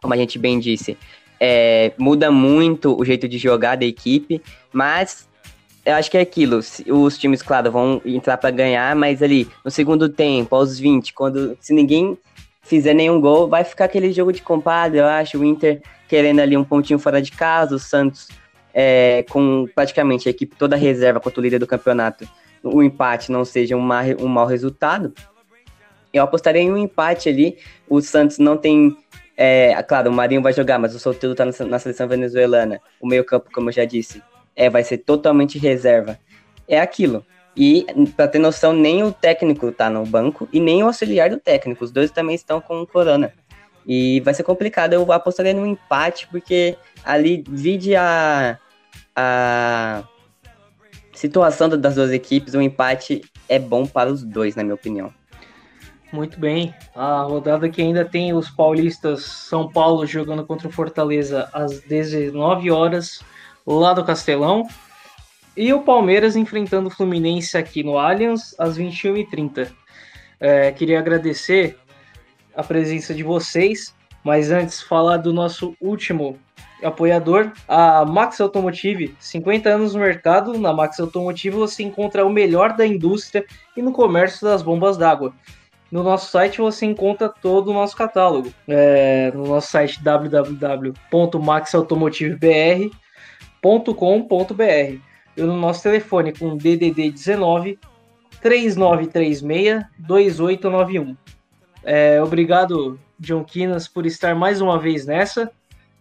como 0.01 0.13
a 0.13 0.17
gente 0.17 0.37
bem 0.37 0.59
disse, 0.59 0.97
é, 1.39 1.93
muda 1.97 2.31
muito 2.31 2.99
o 2.99 3.03
jeito 3.03 3.27
de 3.27 3.37
jogar 3.37 3.75
da 3.75 3.85
equipe, 3.85 4.41
mas 4.71 5.27
eu 5.85 5.95
acho 5.95 6.09
que 6.09 6.17
é 6.17 6.21
aquilo. 6.21 6.59
Os 6.59 7.17
times, 7.17 7.41
claro, 7.41 7.71
vão 7.71 8.01
entrar 8.05 8.37
para 8.37 8.51
ganhar, 8.51 8.95
mas 8.95 9.21
ali 9.21 9.49
no 9.63 9.71
segundo 9.71 10.07
tempo, 10.07 10.55
aos 10.55 10.79
20, 10.79 11.13
quando 11.13 11.57
se 11.59 11.73
ninguém 11.73 12.17
fizer 12.61 12.93
nenhum 12.93 13.19
gol, 13.19 13.47
vai 13.47 13.63
ficar 13.63 13.85
aquele 13.85 14.11
jogo 14.13 14.31
de 14.31 14.41
compadre, 14.41 14.99
eu 14.99 15.05
acho. 15.05 15.37
O 15.37 15.43
Inter 15.43 15.81
querendo 16.07 16.39
ali 16.39 16.55
um 16.55 16.63
pontinho 16.63 16.99
fora 16.99 17.21
de 17.21 17.31
casa, 17.31 17.75
o 17.75 17.79
Santos 17.79 18.29
é, 18.73 19.25
com 19.29 19.67
praticamente 19.75 20.27
a 20.27 20.31
equipe 20.31 20.55
toda 20.55 20.75
reserva 20.75 21.19
contra 21.19 21.39
o 21.39 21.43
líder 21.43 21.59
do 21.59 21.67
campeonato. 21.67 22.27
O 22.63 22.81
empate 22.81 23.31
não 23.31 23.43
seja 23.43 23.75
um, 23.75 23.81
má, 23.81 24.03
um 24.19 24.27
mau 24.27 24.45
resultado. 24.45 25.13
Eu 26.13 26.23
apostaria 26.23 26.61
em 26.61 26.71
um 26.71 26.77
empate 26.77 27.27
ali. 27.27 27.57
O 27.89 27.99
Santos 28.01 28.37
não 28.37 28.55
tem. 28.55 28.95
É, 29.35 29.81
claro, 29.83 30.09
o 30.09 30.13
Marinho 30.13 30.41
vai 30.41 30.53
jogar, 30.53 30.79
mas 30.79 30.95
o 30.95 30.99
Solteiro 30.99 31.35
tá 31.35 31.45
na, 31.45 31.51
na 31.67 31.79
seleção 31.79 32.07
venezuelana. 32.07 32.79
O 33.01 33.07
meio-campo, 33.07 33.49
como 33.51 33.69
eu 33.69 33.73
já 33.73 33.83
disse, 33.83 34.21
é, 34.55 34.69
vai 34.69 34.83
ser 34.83 34.99
totalmente 34.99 35.57
reserva. 35.57 36.19
É 36.67 36.79
aquilo. 36.79 37.25
E, 37.55 37.85
para 38.15 38.27
ter 38.27 38.39
noção, 38.39 38.73
nem 38.73 39.03
o 39.03 39.11
técnico 39.11 39.71
tá 39.71 39.89
no 39.89 40.05
banco 40.05 40.47
e 40.51 40.59
nem 40.59 40.83
o 40.83 40.87
auxiliar 40.87 41.29
do 41.29 41.39
técnico. 41.39 41.83
Os 41.83 41.91
dois 41.91 42.11
também 42.11 42.35
estão 42.35 42.59
com 42.59 42.81
o 42.81 42.87
corona. 42.87 43.31
E 43.85 44.21
vai 44.21 44.33
ser 44.33 44.43
complicado. 44.43 44.93
Eu 44.93 45.11
apostaria 45.11 45.53
no 45.53 45.65
empate, 45.65 46.27
porque 46.27 46.77
ali 47.03 47.43
vide 47.47 47.95
a, 47.95 48.57
a 49.15 50.03
situação 51.13 51.69
das 51.69 51.95
duas 51.95 52.11
equipes. 52.11 52.53
O 52.53 52.61
empate 52.61 53.21
é 53.47 53.59
bom 53.59 53.85
para 53.85 54.11
os 54.11 54.23
dois, 54.23 54.55
na 54.55 54.63
minha 54.63 54.75
opinião. 54.75 55.13
Muito 56.11 56.39
bem. 56.39 56.73
A 56.95 57.23
rodada 57.23 57.67
que 57.69 57.81
ainda 57.81 58.05
tem 58.05 58.33
os 58.33 58.49
paulistas 58.49 59.25
São 59.25 59.69
Paulo 59.69 60.05
jogando 60.05 60.45
contra 60.45 60.67
o 60.67 60.71
Fortaleza 60.71 61.49
às 61.51 61.81
19 61.81 62.69
horas 62.69 63.19
lá 63.65 63.93
do 63.93 64.03
Castelão. 64.03 64.67
E 65.55 65.71
o 65.71 65.81
Palmeiras 65.81 66.35
enfrentando 66.35 66.87
o 66.87 66.91
Fluminense 66.91 67.57
aqui 67.57 67.83
no 67.83 67.97
Allianz 67.97 68.55
às 68.57 68.77
21h30. 68.77 69.71
É, 70.39 70.71
queria 70.71 70.99
agradecer 70.99 71.77
a 72.55 72.63
presença 72.63 73.13
de 73.13 73.23
vocês, 73.23 73.93
mas 74.23 74.51
antes 74.51 74.81
falar 74.81 75.17
do 75.17 75.31
nosso 75.31 75.75
último 75.79 76.39
apoiador, 76.83 77.51
a 77.67 78.03
Max 78.05 78.41
Automotive, 78.41 79.15
50 79.19 79.69
anos 79.69 79.93
no 79.93 80.01
mercado. 80.01 80.57
Na 80.57 80.73
Max 80.73 80.99
Automotive 80.99 81.55
você 81.55 81.83
encontra 81.83 82.25
o 82.25 82.29
melhor 82.29 82.75
da 82.75 82.85
indústria 82.85 83.45
e 83.75 83.81
no 83.81 83.91
comércio 83.91 84.45
das 84.45 84.61
bombas 84.61 84.97
d'água. 84.97 85.33
No 85.91 86.01
nosso 86.01 86.31
site 86.31 86.59
você 86.59 86.85
encontra 86.85 87.29
todo 87.29 87.69
o 87.69 87.73
nosso 87.73 87.95
catálogo. 87.95 88.51
É, 88.67 89.31
no 89.33 89.45
nosso 89.45 89.69
site 89.69 90.03
www.maxautomotivebr.com.br 93.63 94.99
e 95.35 95.41
no 95.41 95.57
nosso 95.57 95.83
telefone 95.83 96.37
com 96.37 96.57
DDD 96.57 97.11
19 97.11 97.79
3936 98.41 99.85
2891. 99.97 101.15
É, 101.83 102.21
obrigado, 102.21 102.99
John 103.19 103.43
Quinas, 103.43 103.87
por 103.87 104.05
estar 104.05 104.35
mais 104.35 104.61
uma 104.61 104.77
vez 104.77 105.05
nessa. 105.05 105.51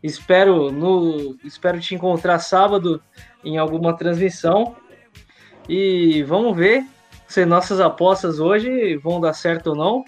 Espero 0.03 0.73
no 0.73 1.37
espero 1.45 1.81
te 1.81 1.95
encontrar 1.95 2.41
sábado 2.41 3.01
em 3.45 3.57
alguma 3.57 3.97
transmissão. 3.97 4.77
E 5.69 6.25
vamos 6.25 6.57
ver 6.57 6.85
se 7.29 7.47
nossas 7.47 7.81
apostas 7.81 8.41
hoje 8.41 8.97
vão 8.97 9.21
dar 9.21 9.33
certo 9.33 9.69
ou 9.69 9.77
não. 9.77 10.05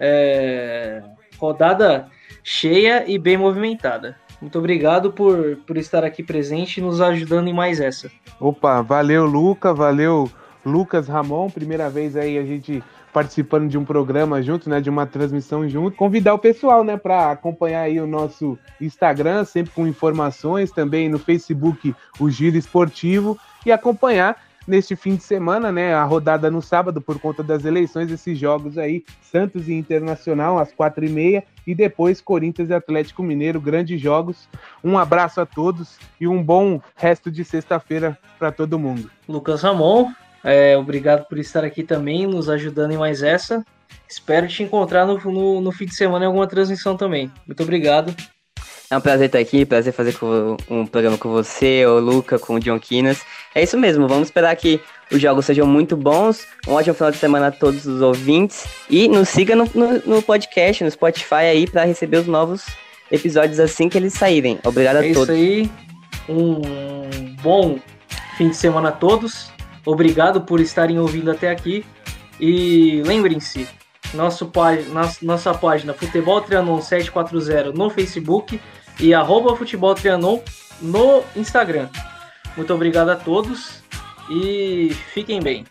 É, 0.00 1.02
rodada 1.36 2.08
cheia 2.42 3.04
e 3.06 3.18
bem 3.18 3.36
movimentada. 3.36 4.16
Muito 4.40 4.58
obrigado 4.58 5.12
por, 5.12 5.56
por 5.66 5.76
estar 5.76 6.04
aqui 6.04 6.22
presente 6.22 6.78
e 6.78 6.80
nos 6.80 7.00
ajudando 7.00 7.48
em 7.48 7.52
mais 7.52 7.80
essa. 7.80 8.10
Opa, 8.38 8.80
valeu 8.82 9.26
Luca, 9.26 9.74
valeu 9.74 10.30
Lucas 10.64 11.08
Ramon, 11.08 11.50
primeira 11.50 11.90
vez 11.90 12.16
aí 12.16 12.38
a 12.38 12.44
gente 12.44 12.82
participando 13.12 13.68
de 13.68 13.76
um 13.76 13.84
programa 13.84 14.40
junto, 14.42 14.68
né, 14.70 14.80
de 14.80 14.88
uma 14.88 15.06
transmissão 15.06 15.68
junto. 15.68 15.96
Convidar 15.96 16.34
o 16.34 16.38
pessoal, 16.38 16.84
né, 16.84 16.96
para 16.96 17.32
acompanhar 17.32 17.82
aí 17.82 18.00
o 18.00 18.06
nosso 18.06 18.58
Instagram, 18.80 19.44
sempre 19.44 19.72
com 19.72 19.86
informações, 19.86 20.70
também 20.70 21.08
no 21.08 21.18
Facebook, 21.18 21.94
o 22.20 22.30
Giro 22.30 22.56
Esportivo 22.56 23.38
e 23.64 23.72
acompanhar 23.72 24.36
neste 24.68 24.94
fim 24.94 25.16
de 25.16 25.22
semana, 25.22 25.72
né, 25.72 25.94
a 25.94 26.04
rodada 26.04 26.50
no 26.50 26.60
sábado 26.60 27.00
por 27.00 27.18
conta 27.18 27.42
das 27.42 27.64
eleições, 27.64 28.10
esses 28.10 28.38
jogos 28.38 28.76
aí, 28.76 29.02
Santos 29.22 29.66
e 29.66 29.72
Internacional 29.72 30.58
às 30.58 30.72
quatro 30.72 31.04
e 31.04 31.08
meia 31.08 31.42
e 31.66 31.74
depois 31.74 32.20
Corinthians 32.20 32.68
e 32.68 32.74
Atlético 32.74 33.22
Mineiro, 33.22 33.60
grandes 33.60 34.00
jogos. 34.00 34.48
Um 34.84 34.98
abraço 34.98 35.40
a 35.40 35.46
todos 35.46 35.98
e 36.20 36.28
um 36.28 36.42
bom 36.42 36.80
resto 36.94 37.30
de 37.30 37.44
sexta-feira 37.44 38.16
para 38.38 38.52
todo 38.52 38.78
mundo. 38.78 39.10
Lucas 39.26 39.62
Ramon, 39.62 40.12
é, 40.44 40.76
obrigado 40.76 41.26
por 41.26 41.38
estar 41.38 41.64
aqui 41.64 41.82
também, 41.82 42.26
nos 42.26 42.48
ajudando 42.50 42.92
em 42.92 42.98
mais 42.98 43.22
essa. 43.22 43.64
Espero 44.06 44.46
te 44.46 44.62
encontrar 44.62 45.06
no, 45.06 45.18
no, 45.18 45.60
no 45.60 45.72
fim 45.72 45.86
de 45.86 45.94
semana 45.94 46.24
em 46.24 46.28
alguma 46.28 46.46
transmissão 46.46 46.96
também. 46.96 47.32
Muito 47.46 47.62
obrigado. 47.62 48.14
É 48.90 48.96
um 48.96 49.00
prazer 49.02 49.26
estar 49.26 49.38
aqui, 49.38 49.66
prazer 49.66 49.92
fazer 49.92 50.16
com, 50.16 50.56
um 50.70 50.86
programa 50.86 51.18
com 51.18 51.28
você, 51.28 51.84
o 51.84 51.98
Luca, 51.98 52.38
com 52.38 52.54
o 52.54 52.60
John 52.60 52.78
Quinas. 52.78 53.20
É 53.54 53.62
isso 53.62 53.76
mesmo, 53.76 54.08
vamos 54.08 54.28
esperar 54.28 54.56
que 54.56 54.80
os 55.12 55.20
jogos 55.20 55.44
sejam 55.44 55.66
muito 55.66 55.94
bons. 55.94 56.46
Um 56.66 56.72
ótimo 56.72 56.94
final 56.94 57.10
de 57.10 57.18
semana 57.18 57.48
a 57.48 57.50
todos 57.50 57.84
os 57.84 58.00
ouvintes. 58.00 58.64
E 58.88 59.06
nos 59.06 59.28
siga 59.28 59.54
no, 59.54 59.68
no, 59.74 60.00
no 60.06 60.22
podcast, 60.22 60.82
no 60.82 60.90
Spotify 60.90 61.34
aí, 61.34 61.70
para 61.70 61.84
receber 61.84 62.16
os 62.16 62.26
novos 62.26 62.64
episódios 63.10 63.60
assim 63.60 63.90
que 63.90 63.98
eles 63.98 64.14
saírem. 64.14 64.58
Obrigado 64.64 64.96
é 64.96 65.10
a 65.10 65.12
todos. 65.14 65.28
É 65.28 65.38
isso 65.38 65.70
aí. 65.70 65.70
Um 66.26 67.36
bom 67.42 67.78
fim 68.38 68.48
de 68.48 68.56
semana 68.56 68.88
a 68.88 68.92
todos. 68.92 69.50
Obrigado 69.84 70.40
por 70.40 70.60
estarem 70.60 70.98
ouvindo 70.98 71.30
até 71.30 71.50
aqui. 71.50 71.84
E 72.40 73.02
lembrem-se, 73.04 73.68
nosso, 74.14 74.50
nossa, 74.92 75.18
nossa 75.22 75.52
página 75.52 75.92
Futebol 75.92 76.40
Trianon 76.40 76.80
740 76.80 77.72
no 77.72 77.90
Facebook 77.90 78.58
e 79.00 79.14
arroba 79.14 79.56
Futebol 79.56 79.94
Trianon 79.94 80.40
no 80.80 81.22
Instagram. 81.36 81.88
Muito 82.56 82.72
obrigado 82.74 83.10
a 83.10 83.16
todos 83.16 83.82
e 84.30 84.90
fiquem 85.12 85.40
bem. 85.40 85.64